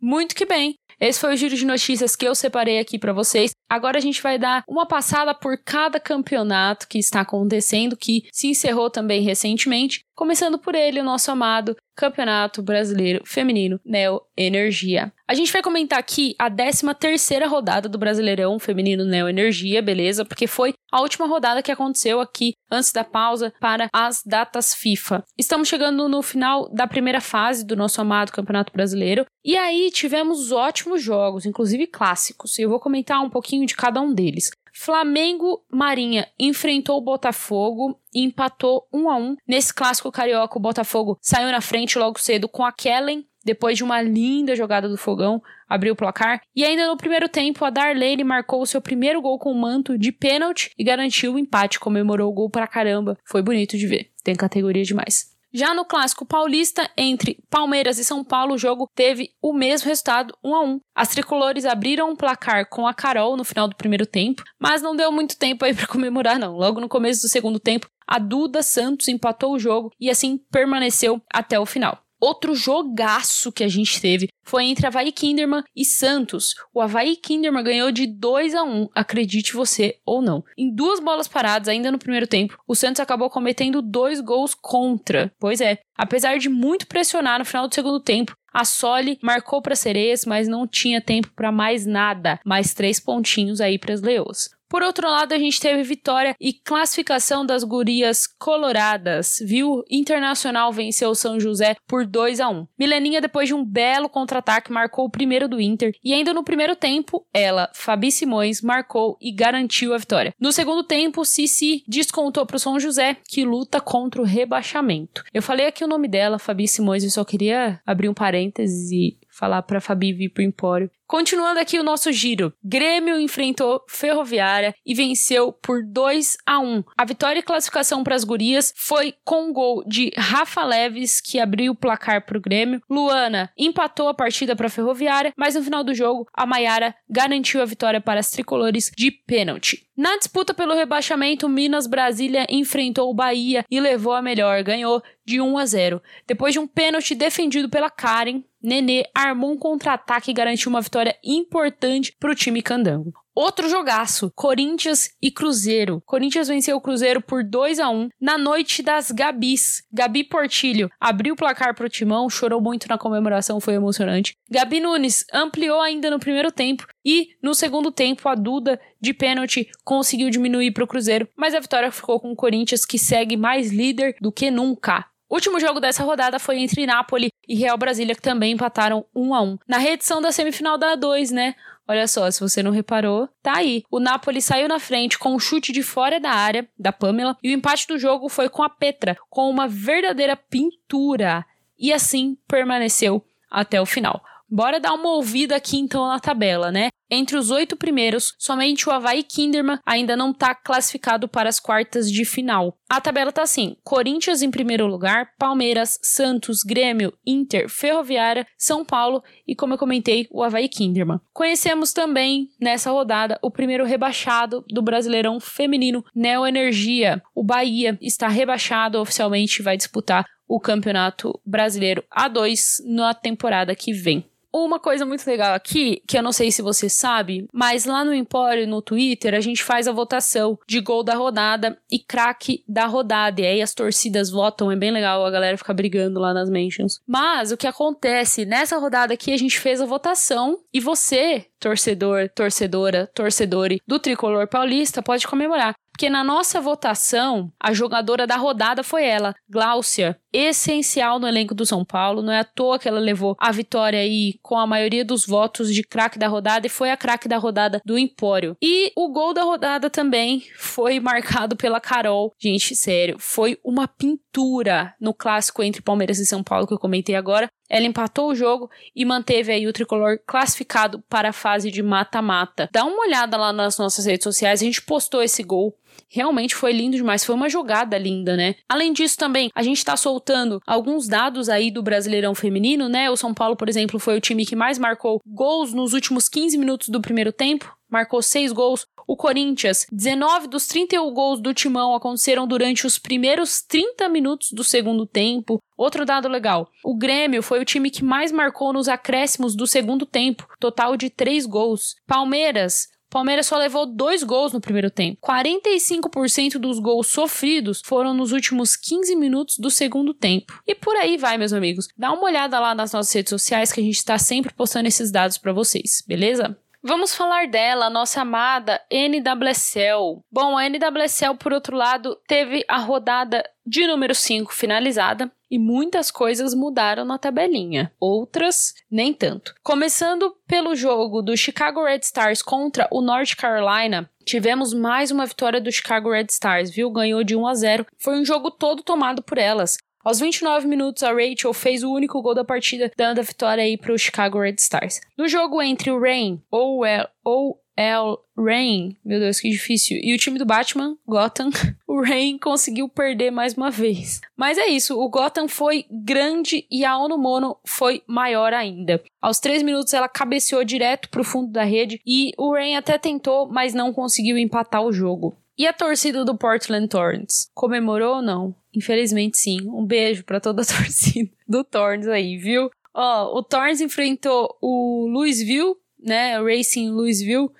Muito 0.00 0.34
que 0.34 0.44
bem. 0.44 0.74
Esse 1.00 1.20
foi 1.20 1.34
o 1.34 1.36
giro 1.36 1.54
de 1.54 1.64
notícias 1.64 2.16
que 2.16 2.26
eu 2.26 2.34
separei 2.34 2.80
aqui 2.80 2.98
para 2.98 3.12
vocês. 3.12 3.52
Agora 3.70 3.98
a 3.98 4.00
gente 4.00 4.20
vai 4.20 4.36
dar 4.36 4.64
uma 4.66 4.84
passada 4.84 5.32
por 5.32 5.56
cada 5.64 6.00
campeonato 6.00 6.88
que 6.88 6.98
está 6.98 7.20
acontecendo, 7.20 7.96
que 7.96 8.24
se 8.32 8.48
encerrou 8.48 8.90
também 8.90 9.22
recentemente, 9.22 10.00
começando 10.16 10.58
por 10.58 10.74
ele, 10.74 11.00
o 11.00 11.04
nosso 11.04 11.30
amado 11.30 11.76
Campeonato 11.98 12.62
Brasileiro 12.62 13.22
Feminino 13.26 13.80
Neo 13.84 14.22
Energia. 14.36 15.12
A 15.26 15.34
gente 15.34 15.52
vai 15.52 15.60
comentar 15.60 15.98
aqui 15.98 16.34
a 16.38 16.48
13 16.48 16.94
terceira 16.94 17.48
rodada 17.48 17.88
do 17.88 17.98
Brasileirão 17.98 18.56
Feminino 18.60 19.04
Neo 19.04 19.28
Energia, 19.28 19.82
beleza? 19.82 20.24
Porque 20.24 20.46
foi 20.46 20.72
a 20.92 21.00
última 21.00 21.26
rodada 21.26 21.62
que 21.62 21.72
aconteceu 21.72 22.20
aqui 22.20 22.54
antes 22.70 22.92
da 22.92 23.02
pausa 23.02 23.52
para 23.60 23.88
as 23.92 24.22
datas 24.24 24.72
FIFA. 24.72 25.24
Estamos 25.36 25.68
chegando 25.68 26.08
no 26.08 26.22
final 26.22 26.72
da 26.72 26.86
primeira 26.86 27.20
fase 27.20 27.66
do 27.66 27.76
nosso 27.76 28.00
amado 28.00 28.32
Campeonato 28.32 28.72
Brasileiro 28.72 29.26
e 29.44 29.56
aí 29.56 29.90
tivemos 29.90 30.52
ótimos 30.52 31.02
jogos, 31.02 31.46
inclusive 31.46 31.86
clássicos. 31.86 32.58
Eu 32.58 32.70
vou 32.70 32.78
comentar 32.78 33.20
um 33.20 33.28
pouquinho 33.28 33.66
de 33.66 33.74
cada 33.74 34.00
um 34.00 34.14
deles. 34.14 34.50
Flamengo 34.80 35.64
Marinha 35.68 36.28
enfrentou 36.38 36.98
o 36.98 37.00
Botafogo 37.00 38.00
e 38.14 38.22
empatou 38.22 38.86
1 38.92 39.10
a 39.10 39.16
1. 39.16 39.36
Nesse 39.46 39.74
clássico 39.74 40.12
carioca, 40.12 40.56
o 40.56 40.62
Botafogo 40.62 41.18
saiu 41.20 41.50
na 41.50 41.60
frente 41.60 41.98
logo 41.98 42.20
cedo 42.20 42.48
com 42.48 42.64
a 42.64 42.70
Kellen, 42.70 43.26
depois 43.44 43.76
de 43.76 43.82
uma 43.82 44.00
linda 44.00 44.54
jogada 44.54 44.88
do 44.88 44.96
Fogão, 44.96 45.42
abriu 45.68 45.94
o 45.94 45.96
placar. 45.96 46.40
E 46.54 46.64
ainda 46.64 46.86
no 46.86 46.96
primeiro 46.96 47.28
tempo, 47.28 47.64
a 47.64 47.70
Darlene 47.70 48.22
marcou 48.22 48.62
o 48.62 48.66
seu 48.66 48.80
primeiro 48.80 49.20
gol 49.20 49.36
com 49.36 49.50
o 49.50 49.60
manto 49.60 49.98
de 49.98 50.12
pênalti 50.12 50.70
e 50.78 50.84
garantiu 50.84 51.34
o 51.34 51.38
empate, 51.40 51.80
comemorou 51.80 52.30
o 52.30 52.34
gol 52.34 52.48
pra 52.48 52.68
caramba. 52.68 53.18
Foi 53.24 53.42
bonito 53.42 53.76
de 53.76 53.86
ver, 53.86 54.12
tem 54.22 54.36
categoria 54.36 54.84
demais. 54.84 55.36
Já 55.52 55.72
no 55.72 55.84
clássico 55.84 56.26
paulista 56.26 56.90
entre 56.96 57.38
Palmeiras 57.48 57.98
e 57.98 58.04
São 58.04 58.22
Paulo, 58.22 58.54
o 58.54 58.58
jogo 58.58 58.88
teve 58.94 59.30
o 59.40 59.52
mesmo 59.52 59.88
resultado, 59.88 60.36
1 60.44 60.54
a 60.54 60.62
1. 60.62 60.80
As 60.94 61.08
tricolores 61.08 61.64
abriram 61.64 62.10
um 62.10 62.16
placar 62.16 62.68
com 62.68 62.86
a 62.86 62.92
Carol 62.92 63.36
no 63.36 63.44
final 63.44 63.66
do 63.66 63.74
primeiro 63.74 64.04
tempo, 64.04 64.42
mas 64.60 64.82
não 64.82 64.94
deu 64.94 65.10
muito 65.10 65.38
tempo 65.38 65.64
aí 65.64 65.72
para 65.74 65.86
comemorar 65.86 66.38
não. 66.38 66.56
Logo 66.56 66.80
no 66.80 66.88
começo 66.88 67.22
do 67.22 67.28
segundo 67.28 67.58
tempo, 67.58 67.88
a 68.06 68.18
Duda 68.18 68.62
Santos 68.62 69.08
empatou 69.08 69.54
o 69.54 69.58
jogo 69.58 69.90
e 69.98 70.10
assim 70.10 70.38
permaneceu 70.50 71.20
até 71.32 71.58
o 71.58 71.66
final. 71.66 71.98
Outro 72.20 72.54
jogaço 72.54 73.52
que 73.52 73.62
a 73.62 73.68
gente 73.68 74.00
teve 74.00 74.28
foi 74.42 74.64
entre 74.64 74.86
Havaí 74.86 75.12
Kinderman 75.12 75.62
e 75.76 75.84
Santos. 75.84 76.54
O 76.74 76.80
Havaí 76.80 77.16
Kinderman 77.16 77.62
ganhou 77.62 77.92
de 77.92 78.06
2 78.06 78.54
a 78.54 78.64
1, 78.64 78.88
acredite 78.94 79.54
você 79.54 79.98
ou 80.04 80.20
não. 80.20 80.42
Em 80.56 80.74
duas 80.74 81.00
bolas 81.00 81.28
paradas, 81.28 81.68
ainda 81.68 81.92
no 81.92 81.98
primeiro 81.98 82.26
tempo, 82.26 82.58
o 82.66 82.74
Santos 82.74 83.00
acabou 83.00 83.30
cometendo 83.30 83.80
dois 83.80 84.20
gols 84.20 84.54
contra. 84.54 85.32
Pois 85.38 85.60
é, 85.60 85.78
apesar 85.96 86.38
de 86.38 86.48
muito 86.48 86.86
pressionar 86.86 87.38
no 87.38 87.44
final 87.44 87.68
do 87.68 87.74
segundo 87.74 88.00
tempo, 88.00 88.36
a 88.52 88.64
Soli 88.64 89.18
marcou 89.22 89.62
para 89.62 89.76
Sereias, 89.76 90.24
mas 90.24 90.48
não 90.48 90.66
tinha 90.66 91.00
tempo 91.00 91.30
para 91.36 91.52
mais 91.52 91.86
nada. 91.86 92.40
Mais 92.44 92.74
três 92.74 92.98
pontinhos 92.98 93.60
aí 93.60 93.78
para 93.78 93.94
as 93.94 94.00
Leoas. 94.00 94.50
Por 94.68 94.82
outro 94.82 95.08
lado, 95.08 95.32
a 95.32 95.38
gente 95.38 95.60
teve 95.60 95.82
vitória 95.82 96.34
e 96.38 96.52
classificação 96.52 97.44
das 97.44 97.64
gurias 97.64 98.26
coloradas, 98.26 99.38
viu? 99.44 99.82
Internacional 99.90 100.72
venceu 100.72 101.10
o 101.10 101.14
São 101.14 101.40
José 101.40 101.76
por 101.86 102.06
2 102.06 102.40
a 102.40 102.48
1. 102.48 102.66
Mileninha, 102.78 103.20
depois 103.20 103.48
de 103.48 103.54
um 103.54 103.64
belo 103.64 104.08
contra-ataque, 104.08 104.70
marcou 104.70 105.06
o 105.06 105.10
primeiro 105.10 105.48
do 105.48 105.60
Inter 105.60 105.94
e 106.04 106.12
ainda 106.12 106.34
no 106.34 106.44
primeiro 106.44 106.76
tempo, 106.76 107.26
ela, 107.32 107.70
Fabi 107.74 108.12
Simões, 108.12 108.60
marcou 108.60 109.16
e 109.20 109.32
garantiu 109.32 109.94
a 109.94 109.98
vitória. 109.98 110.34
No 110.38 110.52
segundo 110.52 110.84
tempo, 110.84 111.24
Cici 111.24 111.82
descontou 111.88 112.44
para 112.44 112.56
o 112.56 112.60
São 112.60 112.78
José, 112.78 113.16
que 113.26 113.44
luta 113.44 113.80
contra 113.80 114.20
o 114.20 114.24
rebaixamento. 114.24 115.24
Eu 115.32 115.42
falei 115.42 115.66
aqui 115.66 115.82
o 115.82 115.88
nome 115.88 116.08
dela, 116.08 116.38
Fabi 116.38 116.68
Simões, 116.68 117.04
e 117.04 117.10
só 117.10 117.24
queria 117.24 117.80
abrir 117.86 118.08
um 118.08 118.14
parêntese 118.14 118.94
e 118.94 119.18
falar 119.30 119.62
para 119.62 119.80
Fabi 119.80 120.12
vir 120.12 120.28
pro 120.30 120.42
Empório 120.42 120.90
Continuando 121.08 121.58
aqui 121.58 121.78
o 121.78 121.82
nosso 121.82 122.12
giro, 122.12 122.52
Grêmio 122.62 123.18
enfrentou 123.18 123.82
Ferroviária 123.88 124.74
e 124.84 124.92
venceu 124.92 125.54
por 125.54 125.82
2 125.82 126.36
a 126.44 126.58
1. 126.58 126.84
A 126.98 127.04
vitória 127.06 127.40
e 127.40 127.42
classificação 127.42 128.04
para 128.04 128.14
as 128.14 128.24
gurias 128.24 128.74
foi 128.76 129.14
com 129.24 129.44
um 129.44 129.52
gol 129.52 129.82
de 129.86 130.12
Rafa 130.14 130.62
Leves, 130.62 131.18
que 131.22 131.40
abriu 131.40 131.72
o 131.72 131.74
placar 131.74 132.26
para 132.26 132.36
o 132.36 132.40
Grêmio. 132.42 132.82
Luana 132.90 133.50
empatou 133.56 134.08
a 134.08 134.14
partida 134.14 134.54
para 134.54 134.66
a 134.66 134.70
Ferroviária, 134.70 135.32
mas 135.34 135.54
no 135.54 135.62
final 135.62 135.82
do 135.82 135.94
jogo, 135.94 136.28
a 136.30 136.44
Maiara 136.44 136.94
garantiu 137.08 137.62
a 137.62 137.64
vitória 137.64 138.02
para 138.02 138.20
as 138.20 138.30
tricolores 138.30 138.92
de 138.94 139.10
pênalti. 139.10 139.88
Na 139.96 140.16
disputa 140.18 140.52
pelo 140.52 140.74
rebaixamento, 140.74 141.48
Minas 141.48 141.86
Brasília 141.86 142.46
enfrentou 142.50 143.10
o 143.10 143.14
Bahia 143.14 143.64
e 143.70 143.80
levou 143.80 144.12
a 144.12 144.22
melhor, 144.22 144.62
ganhou 144.62 145.02
de 145.24 145.40
1 145.40 145.58
a 145.58 145.66
0. 145.66 146.02
Depois 146.26 146.52
de 146.52 146.60
um 146.60 146.68
pênalti 146.68 147.14
defendido 147.16 147.68
pela 147.68 147.90
Karen, 147.90 148.44
Nenê 148.62 149.04
armou 149.14 149.52
um 149.52 149.56
contra-ataque 149.56 150.30
e 150.30 150.34
garantiu 150.34 150.68
uma 150.68 150.80
vitória 150.80 150.97
importante 151.22 152.14
para 152.18 152.32
o 152.32 152.34
time 152.34 152.62
candango. 152.62 153.12
Outro 153.40 153.68
jogaço, 153.68 154.32
Corinthians 154.34 155.10
e 155.22 155.30
Cruzeiro. 155.30 156.02
Corinthians 156.04 156.48
venceu 156.48 156.76
o 156.76 156.80
Cruzeiro 156.80 157.22
por 157.22 157.44
2 157.44 157.78
a 157.78 157.88
1 157.88 158.08
na 158.20 158.36
noite 158.36 158.82
das 158.82 159.12
Gabis. 159.12 159.84
Gabi 159.92 160.24
Portilho 160.24 160.90
abriu 160.98 161.34
o 161.34 161.36
placar 161.36 161.72
pro 161.72 161.88
Timão, 161.88 162.28
chorou 162.28 162.60
muito 162.60 162.88
na 162.88 162.98
comemoração, 162.98 163.60
foi 163.60 163.74
emocionante. 163.74 164.34
Gabi 164.50 164.80
Nunes 164.80 165.24
ampliou 165.32 165.80
ainda 165.80 166.10
no 166.10 166.18
primeiro 166.18 166.50
tempo 166.50 166.84
e 167.04 167.28
no 167.40 167.54
segundo 167.54 167.92
tempo 167.92 168.28
a 168.28 168.34
Duda 168.34 168.80
de 169.00 169.14
pênalti 169.14 169.70
conseguiu 169.84 170.30
diminuir 170.30 170.72
pro 170.72 170.88
Cruzeiro, 170.88 171.28
mas 171.36 171.54
a 171.54 171.60
vitória 171.60 171.92
ficou 171.92 172.18
com 172.18 172.32
o 172.32 172.36
Corinthians 172.36 172.84
que 172.84 172.98
segue 172.98 173.36
mais 173.36 173.70
líder 173.70 174.16
do 174.20 174.32
que 174.32 174.50
nunca. 174.50 175.06
O 175.28 175.34
último 175.34 175.60
jogo 175.60 175.78
dessa 175.78 176.02
rodada 176.02 176.38
foi 176.38 176.58
entre 176.58 176.86
Napoli 176.86 177.30
e 177.46 177.54
Real 177.54 177.76
Brasília, 177.76 178.14
que 178.14 178.22
também 178.22 178.52
empataram 178.52 179.04
1 179.14 179.34
a 179.34 179.42
1 179.42 179.58
Na 179.68 179.78
reedição 179.78 180.22
da 180.22 180.32
semifinal 180.32 180.78
da 180.78 180.96
A2, 180.96 181.30
né? 181.30 181.54
Olha 181.86 182.06
só, 182.06 182.30
se 182.30 182.40
você 182.40 182.62
não 182.62 182.70
reparou, 182.70 183.28
tá 183.42 183.56
aí. 183.56 183.82
O 183.90 184.00
Napoli 184.00 184.40
saiu 184.40 184.68
na 184.68 184.78
frente 184.78 185.18
com 185.18 185.34
um 185.34 185.38
chute 185.38 185.72
de 185.72 185.82
fora 185.82 186.18
da 186.20 186.30
área 186.30 186.68
da 186.78 186.92
Pamela 186.92 187.36
e 187.42 187.50
o 187.50 187.52
empate 187.52 187.86
do 187.86 187.98
jogo 187.98 188.28
foi 188.28 188.48
com 188.48 188.62
a 188.62 188.70
Petra, 188.70 189.16
com 189.30 189.48
uma 189.50 189.68
verdadeira 189.68 190.36
pintura. 190.36 191.44
E 191.78 191.92
assim 191.92 192.36
permaneceu 192.46 193.24
até 193.50 193.80
o 193.80 193.86
final. 193.86 194.22
Bora 194.50 194.80
dar 194.80 194.94
uma 194.94 195.10
ouvida 195.10 195.56
aqui 195.56 195.76
então 195.76 196.08
na 196.08 196.18
tabela, 196.18 196.72
né? 196.72 196.88
Entre 197.10 197.36
os 197.36 197.50
oito 197.50 197.76
primeiros, 197.76 198.34
somente 198.38 198.88
o 198.88 198.92
Havaí 198.92 199.22
Kinderman 199.22 199.78
ainda 199.84 200.16
não 200.16 200.30
está 200.30 200.54
classificado 200.54 201.28
para 201.28 201.48
as 201.48 201.60
quartas 201.60 202.10
de 202.10 202.24
final. 202.24 202.76
A 202.88 203.00
tabela 203.00 203.30
tá 203.30 203.42
assim: 203.42 203.76
Corinthians 203.84 204.40
em 204.40 204.50
primeiro 204.50 204.86
lugar, 204.86 205.30
Palmeiras, 205.38 205.98
Santos, 206.02 206.62
Grêmio, 206.62 207.12
Inter, 207.26 207.68
Ferroviária, 207.68 208.46
São 208.56 208.84
Paulo 208.84 209.22
e, 209.46 209.54
como 209.54 209.74
eu 209.74 209.78
comentei, 209.78 210.26
o 210.30 210.42
Havaí 210.42 210.68
Kinderman. 210.68 211.20
Conhecemos 211.32 211.92
também 211.92 212.48
nessa 212.60 212.90
rodada 212.90 213.38
o 213.42 213.50
primeiro 213.50 213.84
rebaixado 213.84 214.64
do 214.68 214.82
Brasileirão 214.82 215.40
Feminino, 215.40 216.04
Neo 216.14 216.46
Energia. 216.46 217.22
O 217.34 217.44
Bahia 217.44 217.98
está 218.00 218.28
rebaixado 218.28 218.98
oficialmente 218.98 219.60
e 219.60 219.64
vai 219.64 219.76
disputar 219.76 220.26
o 220.46 220.58
Campeonato 220.58 221.38
Brasileiro 221.44 222.02
A2 222.14 222.78
na 222.86 223.12
temporada 223.12 223.74
que 223.74 223.92
vem. 223.92 224.24
Uma 224.52 224.80
coisa 224.80 225.04
muito 225.04 225.26
legal 225.26 225.54
aqui, 225.54 226.02
que 226.06 226.16
eu 226.16 226.22
não 226.22 226.32
sei 226.32 226.50
se 226.50 226.62
você 226.62 226.88
sabe, 226.88 227.46
mas 227.52 227.84
lá 227.84 228.04
no 228.04 228.14
Empório, 228.14 228.66
no 228.66 228.80
Twitter, 228.80 229.34
a 229.34 229.40
gente 229.40 229.62
faz 229.62 229.86
a 229.86 229.92
votação 229.92 230.58
de 230.66 230.80
gol 230.80 231.02
da 231.02 231.14
rodada 231.14 231.78
e 231.90 231.98
craque 231.98 232.64
da 232.66 232.86
rodada. 232.86 233.40
E 233.40 233.46
aí 233.46 233.62
as 233.62 233.74
torcidas 233.74 234.30
votam, 234.30 234.72
é 234.72 234.76
bem 234.76 234.90
legal 234.90 235.24
a 235.24 235.30
galera 235.30 235.58
ficar 235.58 235.74
brigando 235.74 236.18
lá 236.18 236.32
nas 236.32 236.48
mentions. 236.48 237.00
Mas 237.06 237.52
o 237.52 237.56
que 237.56 237.66
acontece, 237.66 238.46
nessa 238.46 238.78
rodada 238.78 239.12
aqui 239.12 239.32
a 239.32 239.36
gente 239.36 239.60
fez 239.60 239.80
a 239.80 239.86
votação 239.86 240.58
e 240.72 240.80
você, 240.80 241.46
torcedor, 241.60 242.30
torcedora, 242.34 243.10
torcedore 243.14 243.82
do 243.86 243.98
tricolor 243.98 244.48
paulista, 244.48 245.02
pode 245.02 245.26
comemorar. 245.26 245.74
Porque 245.98 246.08
na 246.08 246.22
nossa 246.22 246.60
votação, 246.60 247.52
a 247.58 247.72
jogadora 247.72 248.24
da 248.24 248.36
rodada 248.36 248.84
foi 248.84 249.04
ela, 249.04 249.34
Gláucia, 249.50 250.16
essencial 250.32 251.18
no 251.18 251.26
elenco 251.26 251.56
do 251.56 251.66
São 251.66 251.84
Paulo. 251.84 252.22
Não 252.22 252.32
é 252.32 252.38
à 252.38 252.44
toa 252.44 252.78
que 252.78 252.86
ela 252.86 253.00
levou 253.00 253.34
a 253.36 253.50
vitória 253.50 253.98
aí 253.98 254.38
com 254.40 254.56
a 254.56 254.64
maioria 254.64 255.04
dos 255.04 255.26
votos 255.26 255.74
de 255.74 255.82
craque 255.82 256.16
da 256.16 256.28
rodada 256.28 256.68
e 256.68 256.70
foi 256.70 256.92
a 256.92 256.96
craque 256.96 257.26
da 257.26 257.36
rodada 257.36 257.82
do 257.84 257.98
Empório. 257.98 258.56
E 258.62 258.92
o 258.94 259.08
gol 259.08 259.34
da 259.34 259.42
rodada 259.42 259.90
também 259.90 260.44
foi 260.56 261.00
marcado 261.00 261.56
pela 261.56 261.80
Carol. 261.80 262.32
Gente, 262.40 262.76
sério, 262.76 263.16
foi 263.18 263.58
uma 263.64 263.88
pintura 263.88 264.94
no 265.00 265.12
clássico 265.12 265.64
entre 265.64 265.82
Palmeiras 265.82 266.20
e 266.20 266.26
São 266.26 266.44
Paulo 266.44 266.68
que 266.68 266.74
eu 266.74 266.78
comentei 266.78 267.16
agora. 267.16 267.48
Ela 267.68 267.86
empatou 267.86 268.30
o 268.30 268.34
jogo 268.34 268.70
e 268.94 269.04
manteve 269.04 269.52
aí 269.52 269.66
o 269.66 269.72
tricolor 269.72 270.18
classificado 270.26 271.02
para 271.08 271.30
a 271.30 271.32
fase 271.32 271.70
de 271.70 271.82
mata-mata. 271.82 272.68
Dá 272.72 272.84
uma 272.84 273.02
olhada 273.02 273.36
lá 273.36 273.52
nas 273.52 273.78
nossas 273.78 274.06
redes 274.06 274.24
sociais, 274.24 274.62
a 274.62 274.64
gente 274.64 274.82
postou 274.82 275.22
esse 275.22 275.42
gol. 275.42 275.76
Realmente 276.08 276.54
foi 276.54 276.72
lindo 276.72 276.96
demais, 276.96 277.24
foi 277.24 277.34
uma 277.34 277.48
jogada 277.48 277.98
linda, 277.98 278.36
né? 278.36 278.54
Além 278.68 278.92
disso, 278.92 279.16
também, 279.18 279.50
a 279.54 279.62
gente 279.62 279.84
tá 279.84 279.96
soltando 279.96 280.60
alguns 280.66 281.06
dados 281.06 281.48
aí 281.48 281.70
do 281.70 281.82
Brasileirão 281.82 282.34
Feminino, 282.34 282.88
né? 282.88 283.10
O 283.10 283.16
São 283.16 283.34
Paulo, 283.34 283.56
por 283.56 283.68
exemplo, 283.68 283.98
foi 283.98 284.16
o 284.16 284.20
time 284.20 284.46
que 284.46 284.56
mais 284.56 284.78
marcou 284.78 285.20
gols 285.26 285.74
nos 285.74 285.92
últimos 285.92 286.28
15 286.28 286.56
minutos 286.56 286.88
do 286.88 287.00
primeiro 287.00 287.32
tempo 287.32 287.76
marcou 287.88 288.22
6 288.22 288.52
gols. 288.52 288.86
O 289.08 289.16
Corinthians, 289.16 289.86
19 289.90 290.48
dos 290.48 290.66
31 290.66 291.10
gols 291.14 291.40
do 291.40 291.54
Timão 291.54 291.94
aconteceram 291.94 292.46
durante 292.46 292.86
os 292.86 292.98
primeiros 292.98 293.62
30 293.62 294.06
minutos 294.06 294.52
do 294.52 294.62
segundo 294.62 295.06
tempo. 295.06 295.62
Outro 295.78 296.04
dado 296.04 296.28
legal: 296.28 296.68
o 296.84 296.94
Grêmio 296.94 297.42
foi 297.42 297.58
o 297.58 297.64
time 297.64 297.90
que 297.90 298.04
mais 298.04 298.30
marcou 298.30 298.70
nos 298.70 298.86
acréscimos 298.86 299.56
do 299.56 299.66
segundo 299.66 300.04
tempo, 300.04 300.46
total 300.60 300.94
de 300.94 301.08
3 301.08 301.46
gols. 301.46 301.94
Palmeiras, 302.06 302.88
Palmeiras 303.08 303.46
só 303.46 303.56
levou 303.56 303.86
dois 303.86 304.22
gols 304.22 304.52
no 304.52 304.60
primeiro 304.60 304.90
tempo. 304.90 305.18
45% 305.26 306.58
dos 306.58 306.78
gols 306.78 307.06
sofridos 307.06 307.80
foram 307.82 308.12
nos 308.12 308.32
últimos 308.32 308.76
15 308.76 309.16
minutos 309.16 309.56
do 309.56 309.70
segundo 309.70 310.12
tempo. 310.12 310.60
E 310.66 310.74
por 310.74 310.94
aí 310.96 311.16
vai, 311.16 311.38
meus 311.38 311.54
amigos. 311.54 311.88
Dá 311.96 312.12
uma 312.12 312.24
olhada 312.24 312.60
lá 312.60 312.74
nas 312.74 312.92
nossas 312.92 313.14
redes 313.14 313.30
sociais 313.30 313.72
que 313.72 313.80
a 313.80 313.82
gente 313.82 313.96
está 313.96 314.18
sempre 314.18 314.52
postando 314.52 314.86
esses 314.86 315.10
dados 315.10 315.38
para 315.38 315.54
vocês, 315.54 316.04
beleza? 316.06 316.54
Vamos 316.88 317.14
falar 317.14 317.46
dela, 317.46 317.90
nossa 317.90 318.22
amada 318.22 318.80
NWSL. 318.90 320.22
Bom, 320.32 320.56
a 320.56 320.64
NWSL, 320.70 321.36
por 321.38 321.52
outro 321.52 321.76
lado, 321.76 322.16
teve 322.26 322.64
a 322.66 322.78
rodada 322.78 323.44
de 323.66 323.86
número 323.86 324.14
5 324.14 324.54
finalizada 324.54 325.30
e 325.50 325.58
muitas 325.58 326.10
coisas 326.10 326.54
mudaram 326.54 327.04
na 327.04 327.18
tabelinha, 327.18 327.92
outras 328.00 328.72
nem 328.90 329.12
tanto. 329.12 329.54
Começando 329.62 330.34
pelo 330.46 330.74
jogo 330.74 331.20
do 331.20 331.36
Chicago 331.36 331.84
Red 331.84 332.00
Stars 332.04 332.40
contra 332.40 332.88
o 332.90 333.02
North 333.02 333.36
Carolina, 333.36 334.08
tivemos 334.24 334.72
mais 334.72 335.10
uma 335.10 335.26
vitória 335.26 335.60
do 335.60 335.70
Chicago 335.70 336.10
Red 336.10 336.28
Stars, 336.30 336.70
viu? 336.70 336.90
Ganhou 336.90 337.22
de 337.22 337.36
1 337.36 337.46
a 337.46 337.54
0. 337.54 337.86
Foi 337.98 338.18
um 338.18 338.24
jogo 338.24 338.50
todo 338.50 338.82
tomado 338.82 339.22
por 339.22 339.36
elas. 339.36 339.76
Aos 340.08 340.20
29 340.20 340.66
minutos, 340.66 341.02
a 341.02 341.12
Rachel 341.12 341.52
fez 341.52 341.82
o 341.82 341.92
único 341.92 342.22
gol 342.22 342.34
da 342.34 342.42
partida, 342.42 342.90
dando 342.96 343.18
a 343.18 343.22
vitória 343.22 343.62
aí 343.62 343.76
para 343.76 343.92
o 343.92 343.98
Chicago 343.98 344.40
Red 344.40 344.54
Stars. 344.56 345.02
No 345.18 345.28
jogo 345.28 345.60
entre 345.60 345.90
o 345.90 346.00
Rain, 346.00 346.42
ou, 346.50 346.80
ou 347.22 347.60
El 347.76 348.18
Rain, 348.34 348.96
meu 349.04 349.20
Deus, 349.20 349.38
que 349.38 349.50
difícil. 349.50 349.98
E 350.02 350.14
o 350.14 350.16
time 350.16 350.38
do 350.38 350.46
Batman, 350.46 350.96
Gotham, 351.06 351.50
o 351.86 352.00
Rain 352.00 352.38
conseguiu 352.38 352.88
perder 352.88 353.30
mais 353.30 353.52
uma 353.52 353.70
vez. 353.70 354.22
Mas 354.34 354.56
é 354.56 354.68
isso, 354.68 354.98
o 354.98 355.10
Gotham 355.10 355.46
foi 355.46 355.84
grande 355.90 356.66
e 356.70 356.86
a 356.86 356.96
Onomono 356.96 357.58
foi 357.66 358.02
maior 358.06 358.54
ainda. 358.54 359.02
Aos 359.20 359.38
três 359.38 359.62
minutos 359.62 359.92
ela 359.92 360.08
cabeceou 360.08 360.64
direto 360.64 361.10
pro 361.10 361.22
fundo 361.22 361.52
da 361.52 361.64
rede 361.64 362.00
e 362.06 362.32
o 362.38 362.54
Rain 362.54 362.76
até 362.76 362.96
tentou, 362.96 363.46
mas 363.46 363.74
não 363.74 363.92
conseguiu 363.92 364.38
empatar 364.38 364.82
o 364.82 364.90
jogo. 364.90 365.36
E 365.58 365.66
a 365.66 365.72
torcida 365.72 366.24
do 366.24 366.38
Portland 366.38 366.86
Thorns? 366.86 367.50
Comemorou 367.52 368.16
ou 368.16 368.22
não? 368.22 368.54
Infelizmente 368.78 369.36
sim. 369.36 369.68
Um 369.68 369.84
beijo 369.84 370.24
para 370.24 370.40
toda 370.40 370.62
a 370.62 370.64
torcida 370.66 371.30
do 371.46 371.62
Thorns 371.64 372.06
aí, 372.06 372.36
viu? 372.36 372.70
Ó, 372.94 373.38
o 373.38 373.42
Thorns 373.42 373.80
enfrentou 373.80 374.56
o 374.60 375.06
Louisville 375.06 375.76
né, 375.98 376.40
Racing 376.40 376.90
Louisville, 376.90 377.50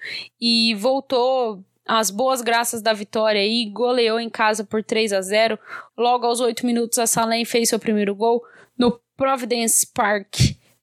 e 0.41 0.75
voltou 0.75 1.65
às 1.87 2.11
boas 2.11 2.43
graças 2.43 2.83
da 2.83 2.93
vitória 2.93 3.45
e 3.45 3.65
goleou 3.71 4.21
em 4.21 4.29
casa 4.29 4.65
por 4.65 4.85
3 4.85 5.13
a 5.13 5.21
0. 5.21 5.59
Logo 5.97 6.27
aos 6.27 6.41
8 6.41 6.65
minutos, 6.65 6.99
a 6.99 7.07
Salem 7.07 7.45
fez 7.45 7.69
seu 7.69 7.79
primeiro 7.79 8.15
gol 8.15 8.45
no 8.77 9.01
Providence 9.17 9.87
Park 9.87 10.37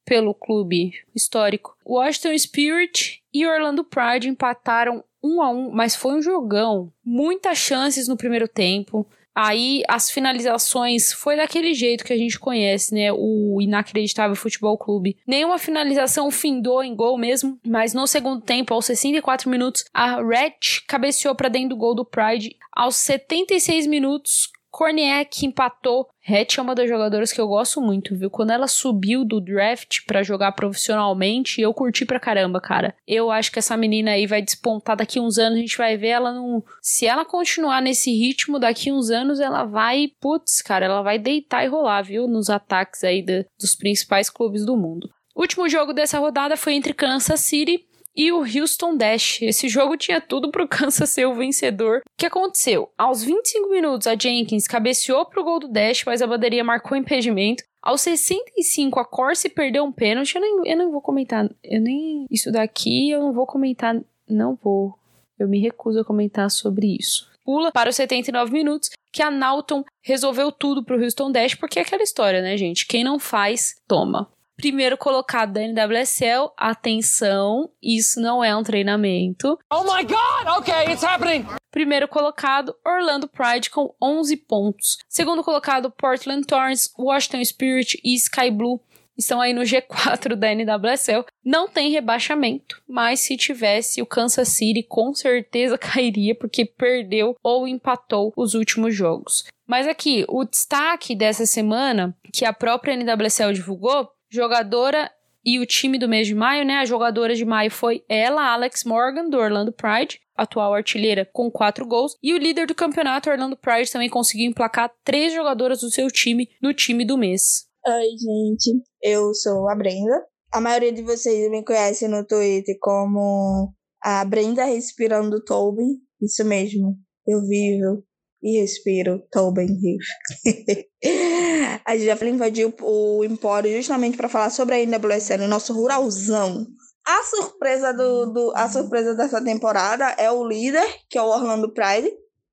pelo 0.03 0.33
clube 0.33 0.93
histórico. 1.15 1.75
Washington 1.85 2.37
Spirit 2.37 3.23
e 3.33 3.47
Orlando 3.47 3.83
Pride 3.83 4.27
empataram 4.27 5.03
1 5.23 5.41
a 5.41 5.49
1, 5.49 5.71
mas 5.71 5.95
foi 5.95 6.15
um 6.15 6.21
jogão. 6.21 6.91
Muitas 7.03 7.57
chances 7.57 8.07
no 8.07 8.17
primeiro 8.17 8.47
tempo. 8.47 9.07
Aí 9.35 9.83
as 9.89 10.09
finalizações 10.09 11.11
foi 11.11 11.35
daquele 11.35 11.73
jeito 11.73 12.05
que 12.05 12.13
a 12.13 12.17
gente 12.17 12.39
conhece, 12.39 12.93
né? 12.93 13.11
O 13.11 13.59
inacreditável 13.61 14.35
futebol 14.35 14.77
clube. 14.77 15.17
Nenhuma 15.27 15.59
finalização 15.59 16.31
findou 16.31 16.81
em 16.81 16.95
gol 16.95 17.17
mesmo, 17.17 17.59
mas 17.65 17.93
no 17.93 18.07
segundo 18.07 18.41
tempo, 18.41 18.73
aos 18.73 18.85
64 18.85 19.49
minutos, 19.49 19.83
a 19.93 20.21
Red 20.21 20.83
cabeceou 20.87 21.35
para 21.35 21.49
dentro 21.49 21.69
do 21.69 21.77
gol 21.77 21.93
do 21.93 22.05
Pride. 22.05 22.55
Aos 22.71 22.95
76 22.95 23.87
minutos, 23.87 24.49
Korniak 24.75 25.45
empatou. 25.45 26.05
Hatch 26.27 26.57
é 26.57 26.61
uma 26.61 26.75
das 26.75 26.89
jogadoras 26.89 27.31
que 27.31 27.39
eu 27.39 27.47
gosto 27.47 27.79
muito, 27.79 28.13
viu? 28.13 28.29
Quando 28.29 28.49
ela 28.49 28.67
subiu 28.67 29.23
do 29.23 29.39
draft 29.39 29.99
para 30.05 30.21
jogar 30.21 30.51
profissionalmente, 30.51 31.61
eu 31.61 31.73
curti 31.73 32.03
pra 32.03 32.19
caramba, 32.19 32.59
cara. 32.59 32.93
Eu 33.07 33.31
acho 33.31 33.53
que 33.53 33.59
essa 33.59 33.77
menina 33.77 34.11
aí 34.11 34.27
vai 34.27 34.41
despontar 34.41 34.97
daqui 34.97 35.17
uns 35.17 35.37
anos, 35.37 35.57
a 35.57 35.61
gente 35.61 35.77
vai 35.77 35.95
ver 35.95 36.09
ela 36.09 36.33
não. 36.33 36.61
Se 36.81 37.07
ela 37.07 37.23
continuar 37.23 37.81
nesse 37.81 38.11
ritmo, 38.11 38.59
daqui 38.59 38.91
uns 38.91 39.09
anos 39.09 39.39
ela 39.39 39.63
vai, 39.63 40.09
putz, 40.19 40.61
cara, 40.61 40.87
ela 40.87 41.01
vai 41.01 41.17
deitar 41.17 41.63
e 41.63 41.69
rolar, 41.69 42.01
viu? 42.01 42.27
Nos 42.27 42.49
ataques 42.49 43.01
aí 43.05 43.23
dos 43.57 43.75
principais 43.77 44.29
clubes 44.29 44.65
do 44.65 44.75
mundo. 44.75 45.09
O 45.33 45.39
último 45.39 45.69
jogo 45.69 45.93
dessa 45.93 46.19
rodada 46.19 46.57
foi 46.57 46.73
entre 46.73 46.93
Kansas 46.93 47.39
City 47.39 47.85
e 48.15 48.31
o 48.31 48.39
Houston 48.39 48.95
Dash. 48.95 49.41
Esse 49.41 49.67
jogo 49.67 49.97
tinha 49.97 50.21
tudo 50.21 50.49
pro 50.49 50.67
Kansas 50.69 51.09
ser 51.09 51.25
o 51.25 51.33
vencedor. 51.33 51.99
O 51.99 52.01
que 52.17 52.25
aconteceu? 52.25 52.89
Aos 52.97 53.23
25 53.23 53.69
minutos, 53.69 54.07
a 54.07 54.15
Jenkins 54.15 54.67
cabeceou 54.67 55.25
pro 55.25 55.43
gol 55.43 55.59
do 55.59 55.67
Dash, 55.67 56.03
mas 56.05 56.21
a 56.21 56.27
bandeirinha 56.27 56.63
marcou 56.63 56.97
impedimento. 56.97 57.63
Aos 57.81 58.01
65, 58.01 58.99
a 58.99 59.05
Corse 59.05 59.49
perdeu 59.49 59.83
um 59.83 59.91
pênalti. 59.91 60.35
Eu 60.35 60.41
nem, 60.41 60.61
eu 60.65 60.77
não 60.77 60.91
vou 60.91 61.01
comentar. 61.01 61.47
Eu 61.63 61.81
nem. 61.81 62.25
Isso 62.31 62.51
daqui 62.51 63.11
eu 63.11 63.19
não 63.19 63.33
vou 63.33 63.45
comentar. 63.45 63.95
Não 64.27 64.55
vou. 64.55 64.97
Eu 65.37 65.47
me 65.47 65.59
recuso 65.59 65.99
a 65.99 66.05
comentar 66.05 66.49
sobre 66.49 66.97
isso. 66.99 67.29
Pula 67.43 67.71
para 67.71 67.89
os 67.89 67.95
79 67.95 68.51
minutos 68.51 68.89
que 69.11 69.21
a 69.21 69.29
Naughton 69.29 69.85
resolveu 70.01 70.51
tudo 70.51 70.83
pro 70.83 71.01
Houston 71.01 71.31
Dash, 71.31 71.53
porque 71.53 71.77
é 71.77 71.83
aquela 71.83 72.01
história, 72.01 72.41
né, 72.41 72.57
gente? 72.57 72.87
Quem 72.87 73.03
não 73.03 73.19
faz, 73.19 73.75
toma. 73.87 74.29
Primeiro 74.57 74.97
colocado 74.97 75.53
da 75.53 75.61
NWSL, 75.61 76.51
atenção, 76.57 77.69
isso 77.83 78.21
não 78.21 78.43
é 78.43 78.55
um 78.55 78.63
treinamento. 78.63 79.59
Oh 79.71 79.83
my 79.83 80.03
god! 80.03 80.59
Okay, 80.59 80.93
it's 80.93 81.03
happening. 81.03 81.45
Primeiro 81.71 82.07
colocado, 82.07 82.73
Orlando 82.85 83.27
Pride 83.27 83.69
com 83.69 83.93
11 84.01 84.37
pontos. 84.37 84.97
Segundo 85.09 85.43
colocado, 85.43 85.91
Portland 85.91 86.47
Thorns, 86.47 86.89
Washington 86.97 87.43
Spirit 87.43 87.99
e 88.01 88.15
Sky 88.15 88.49
Blue 88.49 88.79
estão 89.17 89.41
aí 89.41 89.53
no 89.53 89.61
G4 89.61 90.35
da 90.35 90.53
NWSL. 90.53 91.25
Não 91.43 91.67
tem 91.67 91.91
rebaixamento, 91.91 92.81
mas 92.87 93.21
se 93.21 93.37
tivesse, 93.37 94.01
o 94.01 94.05
Kansas 94.05 94.49
City 94.49 94.83
com 94.83 95.13
certeza 95.13 95.77
cairia 95.77 96.35
porque 96.35 96.65
perdeu 96.65 97.35
ou 97.43 97.67
empatou 97.67 98.33
os 98.35 98.53
últimos 98.53 98.95
jogos. 98.95 99.45
Mas 99.67 99.87
aqui, 99.87 100.23
o 100.29 100.43
destaque 100.43 101.15
dessa 101.15 101.45
semana, 101.45 102.15
que 102.31 102.45
a 102.45 102.53
própria 102.53 102.95
NWSL 102.95 103.51
divulgou, 103.51 104.09
jogadora 104.35 105.09
e 105.45 105.59
o 105.59 105.65
time 105.65 105.97
do 105.99 106.09
mês 106.09 106.27
de 106.27 106.33
maio, 106.33 106.65
né? 106.65 106.75
A 106.75 106.85
jogadora 106.85 107.35
de 107.35 107.45
maio 107.45 107.69
foi 107.69 108.03
ela, 108.09 108.53
Alex 108.53 108.83
Morgan, 108.83 109.29
do 109.29 109.37
Orlando 109.37 109.71
Pride, 109.71 110.19
atual 110.35 110.73
artilheira, 110.73 111.29
com 111.31 111.51
quatro 111.51 111.85
gols. 111.85 112.17
E 112.21 112.33
o 112.33 112.37
líder 112.37 112.65
do 112.65 112.75
campeonato, 112.75 113.29
Orlando 113.29 113.55
Pride, 113.55 113.91
também 113.91 114.09
conseguiu 114.09 114.49
emplacar 114.49 114.91
três 115.03 115.33
jogadoras 115.33 115.81
do 115.81 115.91
seu 115.91 116.07
time 116.07 116.49
no 116.61 116.73
time 116.73 117.05
do 117.05 117.17
mês. 117.17 117.65
Oi, 117.87 118.09
gente. 118.17 118.83
Eu 119.01 119.33
sou 119.35 119.69
a 119.69 119.75
Brenda. 119.75 120.25
A 120.51 120.59
maioria 120.59 120.91
de 120.91 121.03
vocês 121.03 121.49
me 121.51 121.63
conhece 121.63 122.07
no 122.07 122.25
Twitter 122.25 122.75
como 122.79 123.71
a 124.01 124.25
Brenda 124.25 124.65
Respirando 124.65 125.43
Tobin. 125.43 125.99
Isso 126.21 126.43
mesmo. 126.43 126.95
Eu 127.27 127.41
vivo 127.41 128.03
e 128.45 128.61
respiro 128.61 129.23
Tobin 129.31 129.65
Heath. 129.65 130.85
a 131.83 131.97
gente 131.97 132.05
já 132.05 132.27
invadiu 132.27 132.71
o 132.79 133.23
Empório 133.23 133.75
justamente 133.75 134.15
para 134.15 134.29
falar 134.29 134.51
sobre 134.51 134.75
a 134.75 134.85
NWSL, 134.85 135.45
o 135.45 135.47
nosso 135.47 135.73
ruralzão. 135.73 136.67
A 137.07 137.23
surpresa, 137.23 137.91
do, 137.91 138.27
do, 138.27 138.53
a 138.55 138.69
surpresa 138.69 139.15
dessa 139.15 139.43
temporada 139.43 140.13
é 140.19 140.29
o 140.31 140.47
líder, 140.47 140.85
que 141.09 141.17
é 141.17 141.21
o 141.23 141.29
Orlando 141.29 141.73
Pride, 141.73 142.11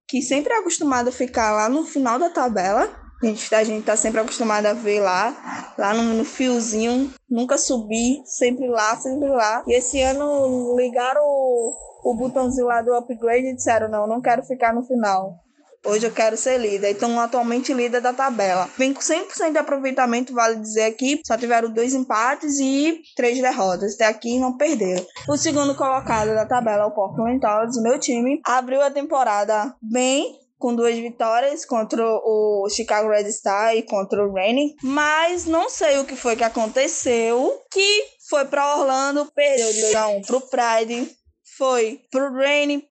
que 0.09 0.23
sempre 0.23 0.55
é 0.55 0.59
acostumado 0.59 1.09
a 1.09 1.13
ficar 1.13 1.53
lá 1.53 1.69
no 1.69 1.85
final 1.85 2.19
da 2.19 2.31
tabela. 2.31 2.91
A 3.23 3.27
gente, 3.27 3.55
a 3.55 3.63
gente 3.63 3.85
tá 3.85 3.95
sempre 3.95 4.21
acostumado 4.21 4.67
a 4.67 4.73
ver 4.73 5.01
lá, 5.01 5.75
lá 5.77 5.93
no, 5.93 6.03
no 6.15 6.25
fiozinho, 6.25 7.13
nunca 7.29 7.59
subir, 7.59 8.23
sempre 8.25 8.67
lá, 8.67 8.97
sempre 8.97 9.29
lá. 9.29 9.63
E 9.67 9.75
esse 9.75 10.01
ano 10.01 10.75
ligaram 10.77 11.23
o, 11.23 11.75
o 12.03 12.17
botãozinho 12.17 12.67
lá 12.67 12.81
do 12.81 12.95
upgrade 12.95 13.47
e 13.47 13.55
disseram: 13.55 13.89
não, 13.89 14.07
não 14.07 14.21
quero 14.21 14.43
ficar 14.43 14.75
no 14.75 14.83
final. 14.83 15.43
Hoje 15.85 16.07
eu 16.07 16.13
quero 16.13 16.37
ser 16.37 16.59
líder. 16.59 16.91
Então, 16.93 17.19
atualmente 17.19 17.73
líder 17.73 18.01
da 18.01 18.13
tabela. 18.13 18.69
Vem 18.79 18.95
com 18.95 19.01
100% 19.01 19.53
de 19.53 19.59
aproveitamento, 19.59 20.33
vale 20.33 20.57
dizer 20.57 20.85
aqui. 20.85 21.21
Só 21.27 21.37
tiveram 21.37 21.71
dois 21.71 21.93
empates 21.93 22.59
e 22.61 23.01
três 23.17 23.41
derrotas. 23.41 23.95
Até 23.95 24.07
aqui 24.07 24.39
não 24.39 24.57
perderam. 24.57 25.05
O 25.29 25.37
segundo 25.37 25.75
colocado 25.75 26.35
da 26.35 26.47
tabela, 26.47 26.87
o 26.87 26.93
Portland 26.93 27.41
Thorns, 27.41 27.83
meu 27.83 27.99
time, 27.99 28.41
abriu 28.45 28.81
a 28.81 28.91
temporada 28.91 29.75
bem, 29.83 30.39
com 30.57 30.73
duas 30.77 30.95
vitórias 30.95 31.65
contra 31.65 32.01
o 32.05 32.69
Chicago 32.71 33.09
Red 33.09 33.33
Star 33.33 33.75
e 33.75 33.83
contra 33.83 34.25
o 34.25 34.33
Reigning, 34.33 34.77
mas 34.81 35.45
não 35.45 35.69
sei 35.69 35.99
o 35.99 36.05
que 36.05 36.15
foi 36.15 36.37
que 36.37 36.45
aconteceu, 36.45 37.61
que 37.69 38.05
foi 38.31 38.45
para 38.45 38.77
Orlando, 38.77 39.27
perdeu 39.35 39.73
de 39.73 39.81
2 39.81 39.95
a 39.97 40.07
1 40.07 40.23
pro 40.23 40.41
Pride, 40.43 41.11
foi 41.59 42.01
pro 42.13 42.33
Reigning, 42.33 42.85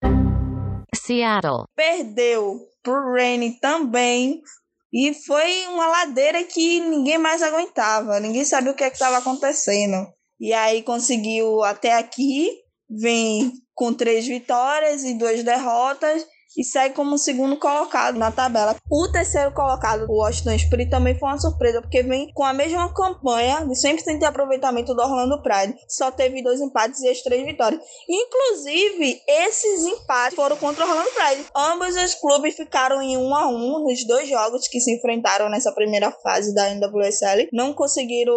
Seattle, 0.95 1.65
perdeu 1.75 2.59
pro 2.83 3.13
Rainy 3.13 3.59
também. 3.59 4.41
E 4.93 5.13
foi 5.13 5.67
uma 5.67 5.87
ladeira 5.87 6.43
que 6.43 6.81
ninguém 6.81 7.17
mais 7.17 7.41
aguentava, 7.41 8.19
ninguém 8.19 8.43
sabia 8.43 8.73
o 8.73 8.75
que 8.75 8.83
é 8.83 8.89
estava 8.89 9.17
acontecendo. 9.17 10.05
E 10.37 10.51
aí 10.51 10.83
conseguiu 10.83 11.63
até 11.63 11.93
aqui, 11.93 12.49
vem 12.89 13.53
com 13.73 13.93
três 13.93 14.27
vitórias 14.27 15.03
e 15.03 15.13
duas 15.13 15.43
derrotas 15.43 16.25
e 16.57 16.63
segue 16.63 16.95
como 16.95 17.17
segundo 17.17 17.57
colocado 17.57 18.17
na 18.17 18.31
tabela. 18.31 18.75
O 18.89 19.07
terceiro 19.11 19.51
colocado, 19.53 20.05
o 20.09 20.17
Washington 20.17 20.57
Spirit, 20.57 20.89
também 20.89 21.17
foi 21.17 21.29
uma 21.29 21.39
surpresa, 21.39 21.81
porque 21.81 22.03
vem 22.03 22.31
com 22.33 22.43
a 22.43 22.53
mesma 22.53 22.93
campanha 22.93 23.65
de 23.65 23.73
100% 23.73 24.19
de 24.19 24.25
aproveitamento 24.25 24.93
do 24.93 25.01
Orlando 25.01 25.41
Pride. 25.41 25.75
Só 25.87 26.11
teve 26.11 26.43
dois 26.43 26.59
empates 26.59 27.01
e 27.01 27.09
as 27.09 27.21
três 27.21 27.45
vitórias. 27.45 27.81
Inclusive, 28.07 29.21
esses 29.27 29.85
empates 29.85 30.35
foram 30.35 30.57
contra 30.57 30.85
o 30.85 30.89
Orlando 30.89 31.09
Pride. 31.11 31.45
Ambos 31.55 31.95
os 31.95 32.15
clubes 32.15 32.55
ficaram 32.55 33.01
em 33.01 33.17
1 33.17 33.21
um 33.21 33.35
a 33.35 33.47
1 33.47 33.51
um 33.51 33.83
nos 33.83 34.05
dois 34.05 34.27
jogos 34.27 34.67
que 34.67 34.79
se 34.79 34.95
enfrentaram 34.95 35.49
nessa 35.49 35.71
primeira 35.71 36.11
fase 36.23 36.53
da 36.53 36.69
NWSL. 36.69 37.49
Não 37.53 37.73
conseguiram 37.73 38.35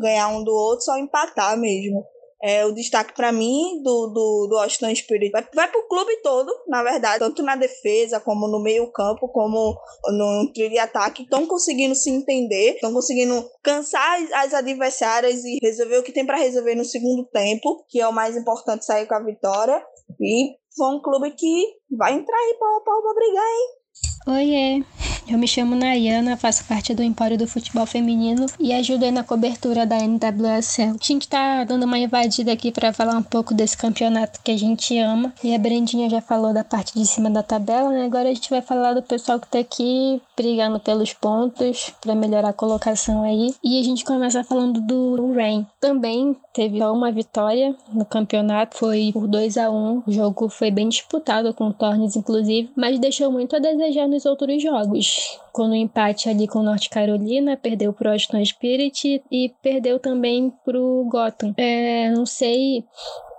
ganhar 0.00 0.28
um 0.28 0.44
do 0.44 0.52
outro, 0.52 0.84
só 0.84 0.98
empatar 0.98 1.56
mesmo 1.56 2.11
é, 2.42 2.66
o 2.66 2.72
destaque 2.72 3.14
para 3.14 3.30
mim 3.30 3.80
do, 3.82 4.08
do, 4.08 4.46
do 4.48 4.56
Washington 4.56 4.94
Spirit 4.94 5.30
vai, 5.30 5.46
vai 5.54 5.70
para 5.70 5.80
o 5.80 5.86
clube 5.86 6.16
todo, 6.22 6.52
na 6.66 6.82
verdade, 6.82 7.20
tanto 7.20 7.42
na 7.42 7.54
defesa 7.54 8.18
como 8.18 8.48
no 8.48 8.60
meio-campo, 8.60 9.28
como 9.28 9.78
no 10.08 10.50
trio 10.52 10.68
de 10.68 10.78
ataque. 10.78 11.22
Estão 11.22 11.46
conseguindo 11.46 11.94
se 11.94 12.10
entender, 12.10 12.74
estão 12.74 12.92
conseguindo 12.92 13.48
cansar 13.62 14.18
as 14.34 14.52
adversárias 14.52 15.44
e 15.44 15.58
resolver 15.62 15.98
o 15.98 16.02
que 16.02 16.12
tem 16.12 16.26
para 16.26 16.36
resolver 16.36 16.74
no 16.74 16.84
segundo 16.84 17.24
tempo, 17.26 17.84
que 17.88 18.00
é 18.00 18.08
o 18.08 18.12
mais 18.12 18.36
importante 18.36 18.84
sair 18.84 19.06
com 19.06 19.14
a 19.14 19.24
vitória. 19.24 19.80
E 20.20 20.56
foi 20.76 20.94
um 20.94 21.00
clube 21.00 21.30
que 21.30 21.64
vai 21.96 22.12
entrar 22.12 22.36
aí 22.36 22.56
para 22.58 23.14
brigar, 23.14 23.46
hein? 23.46 23.82
Oiê, 24.26 25.11
Eu 25.28 25.38
me 25.38 25.46
chamo 25.46 25.76
Nayana, 25.76 26.36
faço 26.36 26.64
parte 26.64 26.92
do 26.92 27.02
Empório 27.02 27.38
do 27.38 27.46
Futebol 27.46 27.86
Feminino 27.86 28.46
e 28.58 28.72
ajudei 28.72 29.10
na 29.12 29.22
cobertura 29.22 29.86
da 29.86 29.96
NWSL. 29.96 30.96
A 31.00 31.04
gente 31.04 31.28
tá 31.28 31.62
dando 31.64 31.84
uma 31.84 31.98
invadida 31.98 32.52
aqui 32.52 32.72
para 32.72 32.92
falar 32.92 33.16
um 33.16 33.22
pouco 33.22 33.54
desse 33.54 33.76
campeonato 33.76 34.40
que 34.42 34.50
a 34.50 34.56
gente 34.58 34.98
ama. 34.98 35.32
E 35.42 35.54
a 35.54 35.58
Brendinha 35.58 36.10
já 36.10 36.20
falou 36.20 36.52
da 36.52 36.64
parte 36.64 36.98
de 36.98 37.06
cima 37.06 37.30
da 37.30 37.42
tabela, 37.42 37.90
né? 37.90 38.04
Agora 38.04 38.28
a 38.28 38.34
gente 38.34 38.50
vai 38.50 38.60
falar 38.60 38.94
do 38.94 39.02
pessoal 39.02 39.38
que 39.38 39.46
tá 39.46 39.60
aqui 39.60 40.20
brigando 40.36 40.80
pelos 40.80 41.12
pontos 41.12 41.92
para 42.00 42.14
melhorar 42.14 42.48
a 42.48 42.52
colocação 42.52 43.22
aí. 43.22 43.54
E 43.62 43.80
a 43.80 43.84
gente 43.84 44.04
começa 44.04 44.42
falando 44.42 44.80
do 44.80 45.32
Rain. 45.34 45.64
Também 45.80 46.36
teve 46.52 46.78
só 46.78 46.92
uma 46.92 47.12
vitória 47.12 47.74
no 47.92 48.04
campeonato, 48.04 48.76
foi 48.76 49.10
por 49.12 49.26
2 49.26 49.56
a 49.56 49.70
1 49.70 50.02
O 50.06 50.12
jogo 50.12 50.48
foi 50.48 50.70
bem 50.70 50.88
disputado 50.88 51.54
com 51.54 51.72
Tornes, 51.72 52.16
inclusive, 52.16 52.70
mas 52.76 52.98
deixou 52.98 53.30
muito 53.30 53.54
a 53.56 53.60
desejar 53.60 54.08
nos 54.08 54.26
outros 54.26 54.60
jogos. 54.62 55.11
Com 55.52 55.68
o 55.68 55.74
empate 55.74 56.28
ali 56.28 56.48
com 56.48 56.62
Norte 56.62 56.88
Carolina, 56.88 57.56
perdeu 57.56 57.92
pro 57.92 58.10
Austin 58.10 58.44
Spirit 58.44 59.22
e 59.30 59.54
perdeu 59.62 59.98
também 59.98 60.50
pro 60.64 61.06
Gotham. 61.10 61.52
É, 61.56 62.10
não 62.10 62.24
sei 62.24 62.84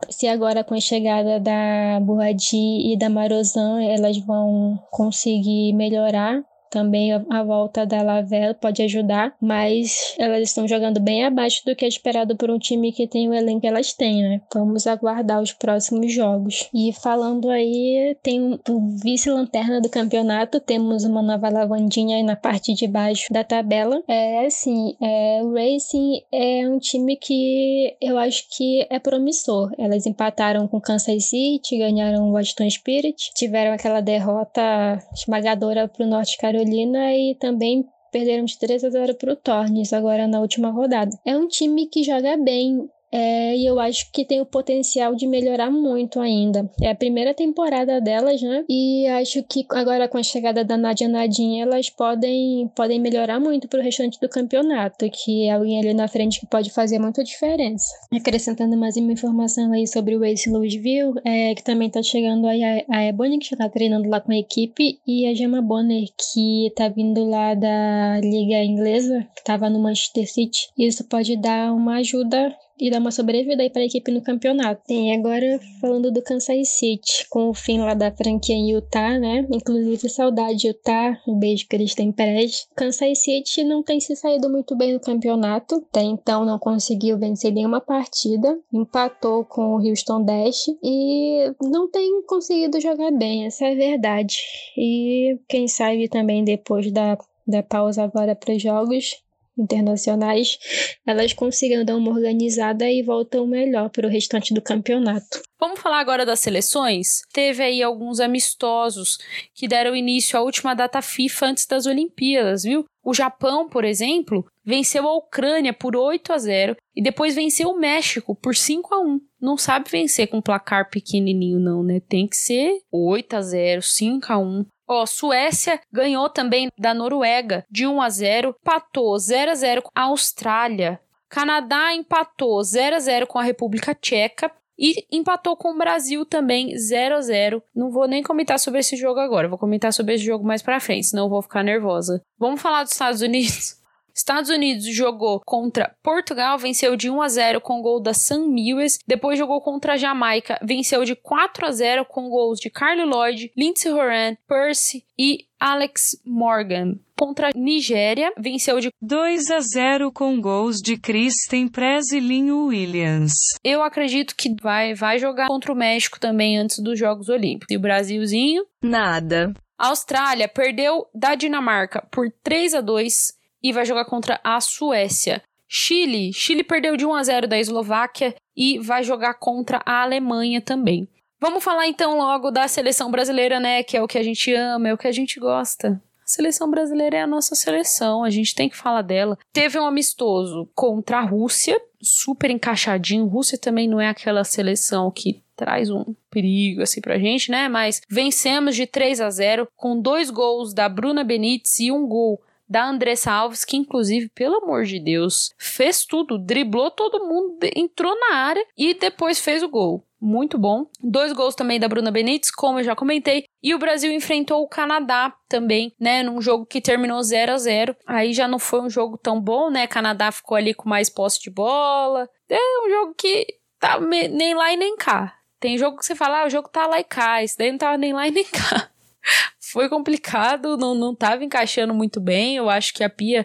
se 0.09 0.27
agora 0.27 0.63
com 0.63 0.75
a 0.75 0.79
chegada 0.79 1.39
da 1.39 1.99
Burradi 2.01 2.93
e 2.93 2.97
da 2.97 3.09
Marozan 3.09 3.81
elas 3.83 4.17
vão 4.17 4.79
conseguir 4.91 5.73
melhorar 5.73 6.43
também 6.73 7.13
a 7.13 7.43
volta 7.43 7.85
da 7.85 8.01
Lavelle 8.01 8.55
pode 8.55 8.81
ajudar, 8.81 9.35
mas 9.39 10.15
elas 10.17 10.41
estão 10.41 10.67
jogando 10.67 10.99
bem 10.99 11.23
abaixo 11.23 11.63
do 11.63 11.75
que 11.75 11.85
é 11.85 11.87
esperado 11.87 12.35
por 12.35 12.49
um 12.49 12.57
time 12.57 12.91
que 12.91 13.07
tem 13.07 13.29
o 13.29 13.33
elenco 13.33 13.61
que 13.61 13.67
elas 13.67 13.93
têm, 13.93 14.23
né? 14.23 14.41
Vamos 14.51 14.87
aguardar 14.87 15.39
os 15.39 15.53
próximos 15.53 16.11
jogos. 16.11 16.67
E 16.73 16.91
falando 16.91 17.51
aí, 17.51 18.17
tem 18.23 18.59
o 18.67 18.97
vice-lanterna 19.03 19.79
do 19.79 19.87
campeonato, 19.87 20.59
temos 20.59 21.03
uma 21.03 21.21
nova 21.21 21.47
lavandinha 21.47 22.17
aí 22.17 22.23
na 22.23 22.35
parte 22.35 22.73
de 22.73 22.87
baixo 22.87 23.31
da 23.31 23.43
tabela. 23.43 24.01
É 24.07 24.47
assim, 24.47 24.95
é, 24.99 25.43
o 25.43 25.53
Racing 25.53 26.23
é 26.31 26.67
um 26.67 26.79
time 26.79 27.15
que 27.17 27.95
eu 28.01 28.17
acho 28.17 28.47
que 28.49 28.87
é 28.89 28.97
promissor. 28.97 29.71
Elas 29.77 30.07
empataram 30.07 30.67
com 30.67 30.81
Kansas 30.81 31.25
City, 31.25 31.77
ganharam 31.77 32.29
o 32.29 32.33
Washington 32.33 32.69
Spirit, 32.71 33.31
tiveram 33.35 33.73
aquela 33.73 34.01
derrota 34.01 34.99
esmagadora 35.13 35.87
pro 35.87 36.07
Norte 36.07 36.35
Carolina 36.35 36.62
Carolina 36.63 37.13
e 37.13 37.35
também 37.35 37.85
perderam 38.11 38.45
de 38.45 38.57
3 38.57 38.83
a 38.83 38.89
0 38.89 39.15
para 39.15 39.33
o 39.33 39.35
Tornes 39.35 39.91
agora 39.91 40.27
na 40.27 40.39
última 40.39 40.69
rodada. 40.69 41.11
É 41.25 41.35
um 41.35 41.47
time 41.47 41.87
que 41.87 42.03
joga 42.03 42.37
bem, 42.37 42.87
é, 43.13 43.55
e 43.55 43.65
eu 43.67 43.79
acho 43.79 44.11
que 44.11 44.25
tem 44.25 44.41
o 44.41 44.45
potencial 44.45 45.13
de 45.13 45.27
melhorar 45.27 45.69
muito 45.69 46.19
ainda. 46.19 46.67
É 46.81 46.89
a 46.89 46.95
primeira 46.95 47.31
temporada 47.31 48.01
delas, 48.01 48.41
né? 48.41 48.65
E 48.67 49.05
acho 49.07 49.43
que 49.43 49.63
agora 49.69 50.07
com 50.07 50.17
a 50.17 50.23
chegada 50.23 50.65
da 50.65 50.75
Nadia 50.75 51.07
Nadinha, 51.07 51.63
elas 51.63 51.91
podem, 51.91 52.67
podem 52.75 52.99
melhorar 52.99 53.39
muito 53.39 53.67
pro 53.67 53.81
restante 53.81 54.19
do 54.19 54.27
campeonato, 54.27 55.07
que 55.11 55.45
é 55.45 55.51
alguém 55.51 55.79
ali 55.79 55.93
na 55.93 56.07
frente 56.07 56.39
que 56.39 56.47
pode 56.47 56.71
fazer 56.71 56.97
muita 56.97 57.23
diferença. 57.23 57.85
Acrescentando 58.11 58.75
mais 58.75 58.97
uma 58.97 59.11
informação 59.11 59.71
aí 59.71 59.85
sobre 59.85 60.15
o 60.15 60.23
Ace 60.23 60.49
Louisville, 60.49 61.13
é, 61.23 61.53
que 61.53 61.63
também 61.63 61.91
tá 61.91 62.01
chegando 62.01 62.47
aí 62.47 62.63
a, 62.63 62.83
a 62.89 63.03
Ebony, 63.03 63.37
que 63.37 63.49
já 63.49 63.57
tá 63.57 63.69
treinando 63.69 64.09
lá 64.09 64.19
com 64.19 64.31
a 64.31 64.37
equipe, 64.37 64.99
e 65.05 65.27
a 65.27 65.35
Gemma 65.35 65.61
Bonner, 65.61 66.07
que 66.17 66.71
tá 66.75 66.89
vindo 66.89 67.23
lá 67.29 67.53
da 67.53 68.19
Liga 68.21 68.63
Inglesa, 68.63 69.27
que 69.35 69.43
tava 69.43 69.69
no 69.69 69.79
Manchester 69.79 70.27
City. 70.27 70.69
Isso 70.75 71.03
pode 71.03 71.37
dar 71.37 71.71
uma 71.71 71.97
ajuda 71.97 72.55
e 72.79 72.89
dar 72.89 72.99
uma 72.99 73.11
sobrevida 73.11 73.61
aí 73.61 73.69
para 73.69 73.81
a 73.81 73.85
equipe 73.85 74.11
no 74.11 74.21
campeonato. 74.21 74.81
E 74.91 75.11
agora 75.11 75.59
falando 75.79 76.11
do 76.11 76.21
Kansas 76.21 76.69
City, 76.69 77.27
com 77.29 77.49
o 77.49 77.53
fim 77.53 77.79
lá 77.79 77.93
da 77.93 78.11
franquia 78.11 78.55
em 78.55 78.71
Utah, 78.71 79.17
né? 79.19 79.45
Inclusive 79.51 80.09
saudade 80.09 80.67
Utah, 80.67 81.19
um 81.27 81.37
beijo 81.37 81.67
que 81.67 81.75
eles 81.75 81.95
têm 81.95 82.11
Perez. 82.11 82.67
Kansas 82.75 83.19
City 83.19 83.63
não 83.63 83.83
tem 83.83 83.99
se 83.99 84.15
saído 84.15 84.49
muito 84.49 84.75
bem 84.75 84.93
no 84.93 84.99
campeonato, 84.99 85.75
até 85.75 86.01
então 86.01 86.45
não 86.45 86.59
conseguiu 86.59 87.17
vencer 87.17 87.51
nenhuma 87.51 87.81
partida, 87.81 88.57
empatou 88.71 89.45
com 89.45 89.75
o 89.75 89.87
Houston 89.87 90.23
Dash 90.23 90.65
e 90.83 91.51
não 91.61 91.89
tem 91.89 92.21
conseguido 92.23 92.79
jogar 92.79 93.11
bem, 93.11 93.45
essa 93.45 93.65
é 93.65 93.71
a 93.71 93.75
verdade. 93.75 94.37
E 94.77 95.37
quem 95.47 95.67
sabe 95.67 96.07
também 96.07 96.43
depois 96.43 96.91
da 96.91 97.17
da 97.47 97.61
pausa 97.61 98.03
agora 98.03 98.35
para 98.35 98.55
os 98.55 98.61
jogos, 98.61 99.21
internacionais, 99.57 100.57
elas 101.05 101.33
consigam 101.33 101.85
dar 101.85 101.95
uma 101.95 102.11
organizada 102.11 102.89
e 102.89 103.03
voltam 103.03 103.45
melhor 103.45 103.89
para 103.89 104.07
o 104.07 104.09
restante 104.09 104.53
do 104.53 104.61
campeonato. 104.61 105.41
Vamos 105.59 105.79
falar 105.79 105.99
agora 105.99 106.25
das 106.25 106.39
seleções? 106.39 107.21
Teve 107.31 107.63
aí 107.63 107.81
alguns 107.81 108.19
amistosos 108.19 109.17
que 109.53 109.67
deram 109.67 109.95
início 109.95 110.37
à 110.37 110.41
última 110.41 110.73
data 110.73 111.01
FIFA 111.01 111.47
antes 111.47 111.65
das 111.65 111.85
Olimpíadas, 111.85 112.63
viu? 112.63 112.85
O 113.05 113.13
Japão, 113.13 113.67
por 113.67 113.83
exemplo, 113.83 114.45
venceu 114.65 115.07
a 115.07 115.17
Ucrânia 115.17 115.73
por 115.73 115.95
8 115.95 116.31
a 116.31 116.37
0 116.37 116.77
e 116.95 117.03
depois 117.03 117.35
venceu 117.35 117.69
o 117.69 117.77
México 117.77 118.33
por 118.33 118.55
5 118.55 118.95
a 118.95 118.99
1. 118.99 119.19
Não 119.41 119.57
sabe 119.57 119.89
vencer 119.89 120.27
com 120.27 120.41
placar 120.41 120.89
pequenininho 120.89 121.59
não, 121.59 121.83
né? 121.83 121.99
Tem 121.99 122.25
que 122.25 122.37
ser 122.37 122.79
8 122.89 123.35
a 123.35 123.41
0, 123.41 123.81
5 123.81 124.31
a 124.31 124.37
1. 124.37 124.65
Ó, 124.87 125.05
Suécia 125.05 125.79
ganhou 125.91 126.29
também 126.29 126.69
da 126.77 126.93
Noruega 126.93 127.65
de 127.69 127.87
1 127.87 128.01
a 128.01 128.09
0, 128.09 128.55
empatou 128.61 129.17
0 129.17 129.51
a 129.51 129.55
0 129.55 129.81
com 129.81 129.91
a 129.95 130.03
Austrália. 130.03 130.99
Canadá 131.29 131.93
empatou 131.93 132.61
0 132.63 132.95
a 132.95 132.99
0 132.99 133.27
com 133.27 133.39
a 133.39 133.43
República 133.43 133.95
Tcheca 133.95 134.51
e 134.77 135.05
empatou 135.11 135.55
com 135.55 135.71
o 135.71 135.77
Brasil 135.77 136.25
também 136.25 136.77
0 136.77 137.15
a 137.15 137.21
0. 137.21 137.63
Não 137.75 137.91
vou 137.91 138.07
nem 138.07 138.21
comentar 138.21 138.59
sobre 138.59 138.79
esse 138.79 138.95
jogo 138.95 139.19
agora, 139.19 139.47
vou 139.47 139.57
comentar 139.57 139.93
sobre 139.93 140.15
esse 140.15 140.23
jogo 140.23 140.45
mais 140.45 140.61
para 140.61 140.79
frente, 140.79 141.07
senão 141.07 141.25
eu 141.25 141.29
vou 141.29 141.41
ficar 141.41 141.63
nervosa. 141.63 142.21
Vamos 142.37 142.61
falar 142.61 142.83
dos 142.83 142.91
Estados 142.91 143.21
Unidos? 143.21 143.82
Estados 144.13 144.49
Unidos 144.49 144.85
jogou 144.85 145.41
contra 145.43 145.95
Portugal, 146.03 146.57
venceu 146.57 146.95
de 146.95 147.09
1 147.09 147.21
a 147.21 147.27
0 147.27 147.61
com 147.61 147.81
gol 147.81 147.99
da 147.99 148.13
Sam 148.13 148.47
Mills. 148.47 148.99
Depois 149.07 149.39
jogou 149.39 149.59
contra 149.59 149.93
a 149.93 149.97
Jamaica, 149.97 150.59
venceu 150.61 151.03
de 151.03 151.15
4 151.15 151.65
a 151.65 151.71
0 151.71 152.05
com 152.05 152.29
gols 152.29 152.59
de 152.59 152.69
Carly 152.69 153.03
Lloyd, 153.03 153.51
Lindsey 153.57 153.91
Horan, 153.91 154.35
Percy 154.47 155.03
e 155.17 155.47
Alex 155.59 156.21
Morgan. 156.25 156.99
Contra 157.17 157.47
a 157.47 157.51
Nigéria, 157.55 158.33
venceu 158.37 158.79
de 158.79 158.89
2 159.01 159.49
a 159.49 159.59
0 159.61 160.11
com 160.11 160.39
gols 160.41 160.81
de 160.81 160.97
Kristen 160.97 161.67
Prez 161.67 162.11
e 162.11 162.19
Linho 162.19 162.65
Williams. 162.65 163.33
Eu 163.63 163.81
acredito 163.81 164.35
que 164.35 164.53
vai, 164.61 164.93
vai 164.93 165.17
jogar 165.17 165.47
contra 165.47 165.71
o 165.71 165.75
México 165.75 166.19
também 166.19 166.57
antes 166.57 166.79
dos 166.79 166.99
Jogos 166.99 167.29
Olímpicos. 167.29 167.71
E 167.71 167.77
o 167.77 167.79
Brasilzinho? 167.79 168.65
Nada. 168.81 169.53
A 169.77 169.87
Austrália 169.87 170.47
perdeu 170.47 171.07
da 171.13 171.33
Dinamarca 171.33 172.05
por 172.11 172.31
3 172.43 172.75
a 172.75 172.81
2 172.81 173.42
e 173.63 173.71
vai 173.71 173.85
jogar 173.85 174.05
contra 174.05 174.39
a 174.43 174.59
Suécia. 174.59 175.41
Chile, 175.67 176.33
Chile 176.33 176.63
perdeu 176.63 176.97
de 176.97 177.05
1 177.05 177.15
a 177.15 177.23
0 177.23 177.47
da 177.47 177.57
Eslováquia 177.57 178.35
e 178.55 178.77
vai 178.79 179.03
jogar 179.03 179.35
contra 179.35 179.81
a 179.85 180.03
Alemanha 180.03 180.61
também. 180.61 181.07
Vamos 181.39 181.63
falar 181.63 181.87
então 181.87 182.17
logo 182.17 182.51
da 182.51 182.67
seleção 182.67 183.09
brasileira, 183.09 183.59
né, 183.59 183.83
que 183.83 183.97
é 183.97 184.01
o 184.01 184.07
que 184.07 184.17
a 184.17 184.23
gente 184.23 184.53
ama, 184.53 184.89
é 184.89 184.93
o 184.93 184.97
que 184.97 185.07
a 185.07 185.11
gente 185.11 185.39
gosta. 185.39 186.01
A 186.23 186.27
seleção 186.27 186.71
brasileira 186.71 187.17
é 187.17 187.21
a 187.21 187.27
nossa 187.27 187.53
seleção, 187.53 188.23
a 188.23 188.29
gente 188.29 188.55
tem 188.55 188.69
que 188.69 188.77
falar 188.77 189.01
dela. 189.01 189.37
Teve 189.51 189.77
um 189.77 189.85
amistoso 189.85 190.69
contra 190.73 191.17
a 191.17 191.21
Rússia, 191.21 191.77
super 192.01 192.49
encaixadinho. 192.49 193.25
Rússia 193.25 193.57
também 193.57 193.89
não 193.89 193.99
é 193.99 194.07
aquela 194.07 194.45
seleção 194.45 195.11
que 195.11 195.43
traz 195.55 195.89
um 195.89 196.15
perigo 196.31 196.81
assim 196.81 197.01
pra 197.01 197.19
gente, 197.19 197.51
né? 197.51 197.67
Mas 197.67 198.01
vencemos 198.09 198.75
de 198.75 198.87
3 198.87 199.19
a 199.19 199.29
0 199.29 199.67
com 199.75 199.99
dois 199.99 200.29
gols 200.29 200.73
da 200.73 200.87
Bruna 200.87 201.23
Benítez 201.23 201.79
e 201.79 201.91
um 201.91 202.07
gol 202.07 202.41
da 202.73 202.89
Andressa 202.89 203.31
Alves, 203.31 203.63
que 203.63 203.77
inclusive, 203.77 204.29
pelo 204.33 204.55
amor 204.55 204.83
de 204.83 204.99
Deus, 204.99 205.53
fez 205.59 206.05
tudo, 206.05 206.39
driblou 206.39 206.89
todo 206.89 207.23
mundo, 207.23 207.59
entrou 207.75 208.19
na 208.19 208.35
área 208.37 208.65
e 208.75 208.95
depois 208.95 209.39
fez 209.39 209.61
o 209.61 209.69
gol. 209.69 210.03
Muito 210.19 210.57
bom. 210.57 210.87
Dois 210.99 211.33
gols 211.33 211.53
também 211.53 211.79
da 211.79 211.87
Bruna 211.87 212.09
Benítez, 212.09 212.49
como 212.49 212.79
eu 212.79 212.83
já 212.83 212.95
comentei. 212.95 213.45
E 213.61 213.75
o 213.75 213.77
Brasil 213.77 214.11
enfrentou 214.11 214.63
o 214.63 214.67
Canadá 214.67 215.35
também, 215.47 215.93
né? 215.99 216.23
Num 216.23 216.41
jogo 216.41 216.65
que 216.65 216.81
terminou 216.81 217.21
0 217.21 217.51
a 217.51 217.57
0 217.57 217.95
Aí 218.07 218.33
já 218.33 218.47
não 218.47 218.57
foi 218.57 218.81
um 218.81 218.89
jogo 218.89 219.19
tão 219.19 219.39
bom, 219.39 219.69
né? 219.69 219.85
Canadá 219.85 220.31
ficou 220.31 220.57
ali 220.57 220.73
com 220.73 220.89
mais 220.89 221.11
posse 221.11 221.39
de 221.41 221.51
bola. 221.51 222.27
É 222.49 222.85
um 222.85 222.89
jogo 222.89 223.13
que 223.15 223.45
tá 223.79 223.99
nem 223.99 224.55
lá 224.55 224.73
e 224.73 224.77
nem 224.77 224.95
cá. 224.95 225.35
Tem 225.59 225.77
jogo 225.77 225.97
que 225.97 226.05
você 226.05 226.15
fala, 226.15 226.41
ah, 226.41 226.47
o 226.47 226.49
jogo 226.49 226.69
tá 226.69 226.87
lá 226.87 226.99
e 226.99 227.03
cá. 227.03 227.43
Esse 227.43 227.57
daí 227.57 227.69
não 227.69 227.77
tava 227.77 227.97
nem 227.97 228.13
lá 228.13 228.27
e 228.27 228.31
nem 228.31 228.45
cá 228.45 228.89
foi 229.73 229.89
complicado, 229.89 230.77
não, 230.77 230.93
não 230.93 231.15
tava 231.15 231.43
encaixando 231.43 231.95
muito 231.95 232.21
bem. 232.21 232.55
Eu 232.55 232.69
acho 232.69 232.93
que 232.93 233.03
a 233.03 233.09
Pia, 233.09 233.43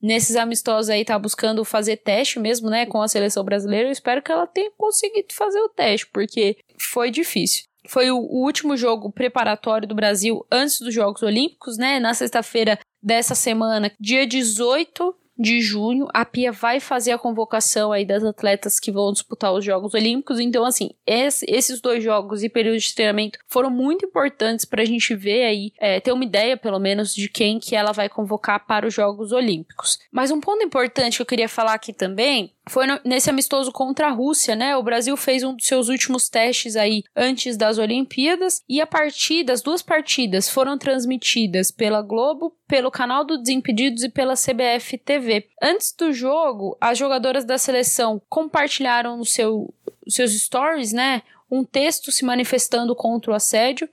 nesses 0.00 0.36
amistosos 0.36 0.90
aí, 0.90 1.06
tá 1.06 1.18
buscando 1.18 1.64
fazer 1.64 1.96
teste 1.96 2.38
mesmo, 2.38 2.68
né, 2.68 2.84
com 2.84 3.00
a 3.00 3.08
seleção 3.08 3.42
brasileira. 3.42 3.88
Eu 3.88 3.92
espero 3.92 4.20
que 4.20 4.30
ela 4.30 4.46
tenha 4.46 4.70
conseguido 4.76 5.32
fazer 5.32 5.58
o 5.58 5.70
teste, 5.70 6.06
porque 6.08 6.58
foi 6.78 7.10
difícil. 7.10 7.64
Foi 7.88 8.10
o, 8.10 8.18
o 8.18 8.44
último 8.44 8.76
jogo 8.76 9.10
preparatório 9.10 9.88
do 9.88 9.94
Brasil 9.94 10.46
antes 10.52 10.78
dos 10.80 10.92
Jogos 10.92 11.22
Olímpicos, 11.22 11.78
né? 11.78 11.98
Na 11.98 12.12
sexta-feira 12.12 12.78
dessa 13.02 13.34
semana, 13.34 13.90
dia 13.98 14.26
18 14.26 15.16
de 15.40 15.62
junho, 15.62 16.06
a 16.12 16.24
Pia 16.24 16.52
vai 16.52 16.78
fazer 16.80 17.12
a 17.12 17.18
convocação 17.18 17.92
aí 17.92 18.04
das 18.04 18.22
atletas 18.22 18.78
que 18.78 18.92
vão 18.92 19.10
disputar 19.10 19.54
os 19.54 19.64
Jogos 19.64 19.94
Olímpicos. 19.94 20.38
Então, 20.38 20.66
assim, 20.66 20.90
esse, 21.06 21.46
esses 21.48 21.80
dois 21.80 22.04
jogos 22.04 22.42
e 22.42 22.48
períodos 22.50 22.84
de 22.84 22.94
treinamento 22.94 23.38
foram 23.48 23.70
muito 23.70 24.04
importantes 24.04 24.66
para 24.66 24.82
a 24.82 24.84
gente 24.84 25.14
ver 25.14 25.44
aí, 25.44 25.72
é, 25.78 25.98
ter 25.98 26.12
uma 26.12 26.24
ideia, 26.24 26.58
pelo 26.58 26.78
menos, 26.78 27.14
de 27.14 27.26
quem 27.26 27.58
que 27.58 27.74
ela 27.74 27.92
vai 27.92 28.08
convocar 28.08 28.66
para 28.66 28.86
os 28.86 28.92
Jogos 28.92 29.32
Olímpicos. 29.32 29.98
Mas 30.12 30.30
um 30.30 30.40
ponto 30.40 30.62
importante 30.62 31.16
que 31.16 31.22
eu 31.22 31.26
queria 31.26 31.48
falar 31.48 31.72
aqui 31.72 31.94
também 31.94 32.52
foi 32.70 32.86
nesse 33.04 33.28
amistoso 33.28 33.72
contra 33.72 34.06
a 34.06 34.12
Rússia, 34.12 34.54
né? 34.54 34.76
O 34.76 34.82
Brasil 34.82 35.16
fez 35.16 35.42
um 35.42 35.56
dos 35.56 35.66
seus 35.66 35.88
últimos 35.88 36.28
testes 36.28 36.76
aí 36.76 37.02
antes 37.16 37.56
das 37.56 37.78
Olimpíadas 37.78 38.62
e 38.68 38.80
a 38.80 38.86
partida, 38.86 39.52
as 39.52 39.60
duas 39.60 39.82
partidas 39.82 40.48
foram 40.48 40.78
transmitidas 40.78 41.72
pela 41.72 42.00
Globo, 42.00 42.54
pelo 42.68 42.88
canal 42.88 43.24
do 43.24 43.36
Desimpedidos 43.36 44.04
e 44.04 44.08
pela 44.08 44.34
CBF 44.34 44.96
TV. 44.98 45.48
Antes 45.60 45.92
do 45.92 46.12
jogo, 46.12 46.76
as 46.80 46.96
jogadoras 46.96 47.44
da 47.44 47.58
seleção 47.58 48.22
compartilharam 48.28 49.16
no 49.16 49.24
seu, 49.24 49.74
seus 50.06 50.30
stories, 50.40 50.92
né? 50.92 51.22
Um 51.50 51.64
texto 51.64 52.12
se 52.12 52.24
manifestando 52.24 52.94
contra 52.94 53.32
o 53.32 53.34
assédio. 53.34 53.88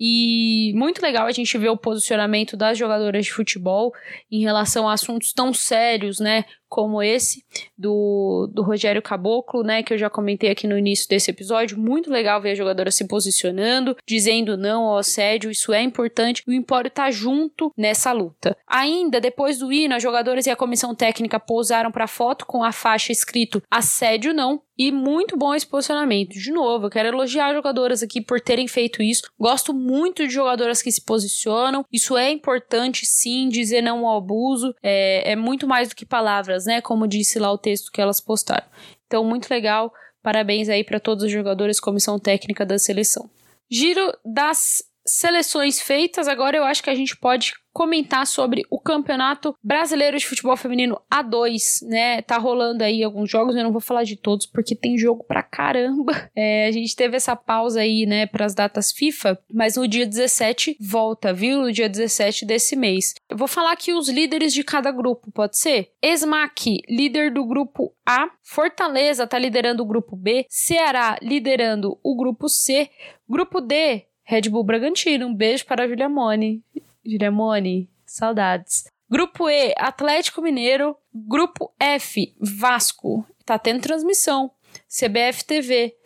E 0.00 0.57
muito 0.72 1.02
legal 1.02 1.26
a 1.26 1.32
gente 1.32 1.56
ver 1.58 1.68
o 1.68 1.76
posicionamento 1.76 2.56
das 2.56 2.78
jogadoras 2.78 3.26
de 3.26 3.32
futebol 3.32 3.92
em 4.30 4.40
relação 4.40 4.88
a 4.88 4.92
assuntos 4.92 5.32
tão 5.32 5.52
sérios, 5.52 6.20
né? 6.20 6.44
como 6.68 7.02
esse 7.02 7.44
do, 7.76 8.48
do 8.52 8.62
Rogério 8.62 9.00
Caboclo, 9.00 9.62
né, 9.62 9.82
que 9.82 9.94
eu 9.94 9.98
já 9.98 10.10
comentei 10.10 10.50
aqui 10.50 10.66
no 10.66 10.76
início 10.76 11.08
desse 11.08 11.30
episódio. 11.30 11.78
Muito 11.78 12.10
legal 12.10 12.40
ver 12.40 12.50
a 12.50 12.54
jogadora 12.54 12.90
se 12.90 13.06
posicionando, 13.06 13.96
dizendo 14.06 14.56
não 14.56 14.84
ao 14.84 14.98
assédio, 14.98 15.50
isso 15.50 15.72
é 15.72 15.82
importante. 15.82 16.42
O 16.46 16.52
Empório 16.52 16.90
tá 16.90 17.10
junto 17.10 17.72
nessa 17.76 18.12
luta. 18.12 18.56
Ainda 18.66 19.20
depois 19.20 19.58
do 19.58 19.72
hino, 19.72 19.94
as 19.94 20.02
jogadoras 20.02 20.46
e 20.46 20.50
a 20.50 20.56
comissão 20.56 20.94
técnica 20.94 21.40
pousaram 21.40 21.90
para 21.90 22.06
foto 22.06 22.44
com 22.44 22.62
a 22.62 22.70
faixa 22.70 23.12
escrito 23.12 23.62
assédio 23.70 24.34
não, 24.34 24.60
e 24.78 24.92
muito 24.92 25.36
bom 25.36 25.52
esse 25.54 25.66
posicionamento. 25.66 26.38
De 26.38 26.52
novo, 26.52 26.86
eu 26.86 26.90
quero 26.90 27.08
elogiar 27.08 27.48
as 27.48 27.54
jogadoras 27.54 28.02
aqui 28.02 28.20
por 28.20 28.40
terem 28.40 28.68
feito 28.68 29.02
isso. 29.02 29.22
Gosto 29.38 29.74
muito 29.74 30.24
de 30.24 30.32
jogadoras 30.32 30.57
que 30.82 30.92
se 30.92 31.04
posicionam. 31.04 31.84
Isso 31.92 32.16
é 32.16 32.30
importante, 32.30 33.04
sim, 33.04 33.48
dizer 33.48 33.82
não 33.82 34.06
ao 34.06 34.18
abuso. 34.18 34.74
É, 34.82 35.32
é 35.32 35.36
muito 35.36 35.66
mais 35.66 35.88
do 35.88 35.96
que 35.96 36.06
palavras 36.06 36.66
né? 36.66 36.80
Como 36.80 37.08
disse 37.08 37.38
lá 37.38 37.50
o 37.52 37.58
texto 37.58 37.90
que 37.90 38.00
elas 38.00 38.20
postaram. 38.20 38.66
Então, 39.06 39.24
muito 39.24 39.48
legal. 39.50 39.92
Parabéns 40.22 40.68
aí 40.68 40.84
para 40.84 41.00
todos 41.00 41.24
os 41.24 41.32
jogadores, 41.32 41.80
comissão 41.80 42.18
técnica 42.18 42.66
da 42.66 42.78
seleção. 42.78 43.30
Giro 43.70 44.12
das 44.24 44.82
seleções 45.08 45.80
feitas, 45.80 46.28
agora 46.28 46.56
eu 46.56 46.64
acho 46.64 46.82
que 46.82 46.90
a 46.90 46.94
gente 46.94 47.16
pode 47.16 47.52
comentar 47.72 48.26
sobre 48.26 48.62
o 48.70 48.80
Campeonato 48.80 49.54
Brasileiro 49.62 50.18
de 50.18 50.26
Futebol 50.26 50.56
Feminino 50.56 51.00
A2, 51.12 51.86
né? 51.86 52.20
Tá 52.22 52.36
rolando 52.36 52.82
aí 52.82 53.04
alguns 53.04 53.30
jogos, 53.30 53.54
eu 53.54 53.62
não 53.62 53.70
vou 53.70 53.80
falar 53.80 54.02
de 54.02 54.16
todos 54.16 54.46
porque 54.46 54.74
tem 54.74 54.98
jogo 54.98 55.24
pra 55.24 55.42
caramba. 55.42 56.12
É, 56.36 56.66
a 56.66 56.70
gente 56.70 56.94
teve 56.94 57.16
essa 57.16 57.34
pausa 57.34 57.80
aí, 57.80 58.06
né, 58.06 58.26
pras 58.26 58.54
datas 58.54 58.92
FIFA, 58.92 59.38
mas 59.52 59.76
no 59.76 59.88
dia 59.88 60.06
17 60.06 60.76
volta, 60.80 61.32
viu? 61.32 61.62
No 61.62 61.72
dia 61.72 61.88
17 61.88 62.44
desse 62.44 62.76
mês. 62.76 63.14
Eu 63.28 63.36
vou 63.36 63.48
falar 63.48 63.72
aqui 63.72 63.92
os 63.92 64.08
líderes 64.08 64.52
de 64.52 64.62
cada 64.62 64.92
grupo, 64.92 65.32
pode 65.32 65.58
ser? 65.58 65.90
Esmac, 66.02 66.80
líder 66.88 67.32
do 67.32 67.44
grupo 67.44 67.92
A. 68.06 68.28
Fortaleza 68.42 69.26
tá 69.26 69.38
liderando 69.38 69.82
o 69.82 69.86
grupo 69.86 70.14
B. 70.16 70.46
Ceará 70.48 71.18
liderando 71.20 71.98
o 72.04 72.16
grupo 72.16 72.48
C. 72.48 72.88
Grupo 73.28 73.60
D, 73.60 74.04
Red 74.28 74.50
Bull 74.50 74.62
Bragantino. 74.62 75.26
Um 75.26 75.34
beijo 75.34 75.64
para 75.64 75.84
a 75.84 75.88
Julia 75.88 76.06
Mone. 76.06 76.62
Giremone, 77.02 77.88
saudades. 78.04 78.84
Grupo 79.08 79.48
E, 79.48 79.72
Atlético 79.78 80.42
Mineiro. 80.42 80.94
Grupo 81.14 81.72
F, 81.80 82.36
Vasco. 82.38 83.26
Tá 83.46 83.58
tendo 83.58 83.80
transmissão. 83.80 84.50
CBF 84.86 85.46
TV. 85.46 85.96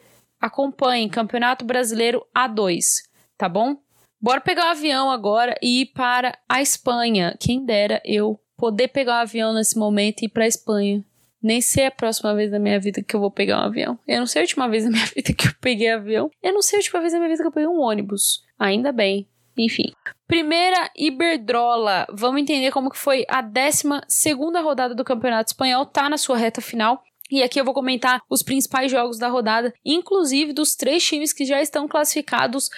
Acompanhe 0.40 1.10
Campeonato 1.10 1.64
Brasileiro 1.64 2.24
A2, 2.32 3.02
tá 3.36 3.48
bom? 3.48 3.76
Bora 4.20 4.40
pegar 4.40 4.66
o 4.66 4.68
um 4.68 4.70
avião 4.70 5.10
agora 5.10 5.56
e 5.60 5.80
ir 5.80 5.86
para 5.86 6.38
a 6.48 6.62
Espanha. 6.62 7.36
Quem 7.40 7.64
dera 7.64 8.00
eu 8.04 8.40
poder 8.56 8.88
pegar 8.88 9.14
o 9.14 9.16
um 9.16 9.22
avião 9.22 9.52
nesse 9.52 9.76
momento 9.76 10.22
e 10.22 10.26
ir 10.26 10.28
para 10.28 10.44
a 10.44 10.48
Espanha. 10.48 11.04
Nem 11.42 11.60
sei 11.60 11.86
a 11.86 11.90
próxima 11.90 12.34
vez 12.34 12.50
da 12.50 12.58
minha 12.58 12.78
vida 12.78 13.02
que 13.02 13.16
eu 13.16 13.20
vou 13.20 13.30
pegar 13.30 13.58
um 13.58 13.64
avião. 13.64 13.98
Eu 14.06 14.20
não 14.20 14.26
sei 14.26 14.42
a 14.42 14.44
última 14.44 14.68
vez 14.68 14.84
da 14.84 14.90
minha 14.90 15.06
vida 15.14 15.32
que 15.32 15.48
eu 15.48 15.52
peguei 15.60 15.90
avião. 15.90 16.30
Eu 16.42 16.52
não 16.52 16.62
sei 16.62 16.78
a 16.78 16.80
última 16.80 17.00
vez 17.00 17.12
da 17.12 17.18
minha 17.18 17.30
vida 17.30 17.42
que 17.42 17.48
eu 17.48 17.52
peguei 17.52 17.68
um 17.68 17.80
ônibus. 17.80 18.44
Ainda 18.58 18.92
bem. 18.92 19.28
Enfim. 19.56 19.92
Primeira 20.26 20.90
Iberdrola. 20.96 22.06
Vamos 22.10 22.40
entender 22.40 22.70
como 22.70 22.90
que 22.90 22.98
foi 22.98 23.24
a 23.28 23.42
12 23.42 23.82
segunda 24.08 24.60
rodada 24.60 24.94
do 24.94 25.04
Campeonato 25.04 25.50
Espanhol. 25.50 25.84
Tá 25.84 26.08
na 26.08 26.16
sua 26.16 26.36
reta 26.36 26.60
final. 26.60 27.02
E 27.30 27.42
aqui 27.42 27.58
eu 27.58 27.64
vou 27.64 27.72
comentar 27.72 28.20
os 28.28 28.42
principais 28.42 28.90
jogos 28.90 29.18
da 29.18 29.26
rodada, 29.26 29.72
inclusive 29.82 30.52
dos 30.52 30.74
três 30.74 31.02
times 31.02 31.32
que 31.32 31.46
já 31.46 31.62
estão 31.62 31.88
classificados 31.88 32.68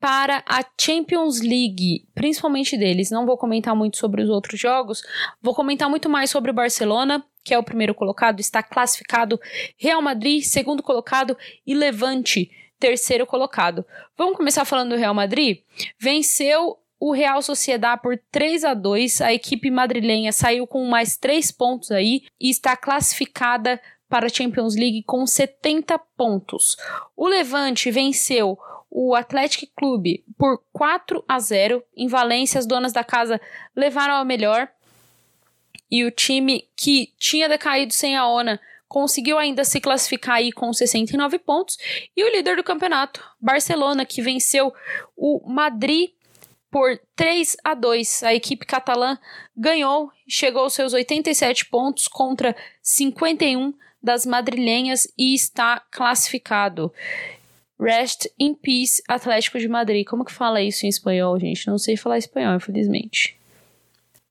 para 0.00 0.42
a 0.46 0.64
Champions 0.80 1.40
League, 1.40 2.06
principalmente 2.14 2.76
deles. 2.76 3.10
Não 3.10 3.26
vou 3.26 3.36
comentar 3.36 3.74
muito 3.74 3.96
sobre 3.96 4.22
os 4.22 4.28
outros 4.28 4.60
jogos, 4.60 5.02
vou 5.40 5.54
comentar 5.54 5.88
muito 5.88 6.08
mais 6.08 6.30
sobre 6.30 6.50
o 6.50 6.54
Barcelona, 6.54 7.24
que 7.42 7.54
é 7.54 7.58
o 7.58 7.62
primeiro 7.62 7.94
colocado, 7.94 8.40
está 8.40 8.62
classificado, 8.62 9.40
Real 9.78 10.02
Madrid, 10.02 10.42
segundo 10.42 10.82
colocado, 10.82 11.36
e 11.66 11.74
Levante, 11.74 12.50
terceiro 12.78 13.26
colocado. 13.26 13.84
Vamos 14.16 14.36
começar 14.36 14.64
falando 14.64 14.90
do 14.90 14.96
Real 14.96 15.14
Madrid? 15.14 15.60
Venceu 15.98 16.78
o 16.98 17.12
Real 17.12 17.40
Sociedad 17.42 18.00
por 18.00 18.20
3 18.30 18.64
a 18.64 18.74
2. 18.74 19.20
A 19.20 19.32
equipe 19.32 19.70
madrilenha 19.70 20.32
saiu 20.32 20.66
com 20.66 20.84
mais 20.86 21.16
3 21.16 21.52
pontos 21.52 21.90
aí 21.90 22.22
e 22.40 22.50
está 22.50 22.76
classificada 22.76 23.80
para 24.08 24.26
a 24.26 24.30
Champions 24.30 24.76
League 24.76 25.02
com 25.04 25.26
70 25.26 25.98
pontos. 26.16 26.76
O 27.16 27.26
Levante 27.26 27.90
venceu 27.90 28.58
o 28.98 29.14
Athletic 29.14 29.70
Clube 29.76 30.24
por 30.38 30.58
4 30.72 31.22
a 31.28 31.38
0. 31.38 31.84
Em 31.94 32.08
Valência, 32.08 32.58
as 32.58 32.64
donas 32.64 32.94
da 32.94 33.04
casa 33.04 33.38
levaram 33.76 34.14
a 34.14 34.24
melhor. 34.24 34.70
E 35.90 36.02
o 36.02 36.10
time 36.10 36.66
que 36.74 37.12
tinha 37.18 37.46
decaído 37.46 37.92
sem 37.92 38.16
a 38.16 38.26
ONA 38.26 38.58
conseguiu 38.88 39.36
ainda 39.36 39.66
se 39.66 39.82
classificar 39.82 40.36
aí 40.36 40.50
com 40.50 40.72
69 40.72 41.38
pontos. 41.40 41.76
E 42.16 42.24
o 42.24 42.32
líder 42.34 42.56
do 42.56 42.64
campeonato, 42.64 43.22
Barcelona, 43.38 44.06
que 44.06 44.22
venceu 44.22 44.72
o 45.14 45.46
Madrid 45.46 46.12
por 46.70 46.98
3 47.14 47.54
a 47.62 47.74
2. 47.74 48.22
A 48.22 48.34
equipe 48.34 48.64
catalã 48.64 49.18
ganhou, 49.54 50.10
chegou 50.26 50.62
aos 50.62 50.72
seus 50.72 50.94
87 50.94 51.66
pontos 51.66 52.08
contra 52.08 52.56
51 52.80 53.74
das 54.02 54.24
madrilenhas 54.24 55.06
e 55.18 55.34
está 55.34 55.80
classificado. 55.90 56.90
Rest 57.78 58.26
in 58.38 58.54
Peace 58.54 59.02
Atlético 59.08 59.58
de 59.58 59.68
Madrid. 59.68 60.06
Como 60.06 60.24
que 60.24 60.32
fala 60.32 60.62
isso 60.62 60.86
em 60.86 60.88
espanhol, 60.88 61.38
gente? 61.38 61.66
Não 61.66 61.78
sei 61.78 61.96
falar 61.96 62.18
espanhol, 62.18 62.56
infelizmente. 62.56 63.38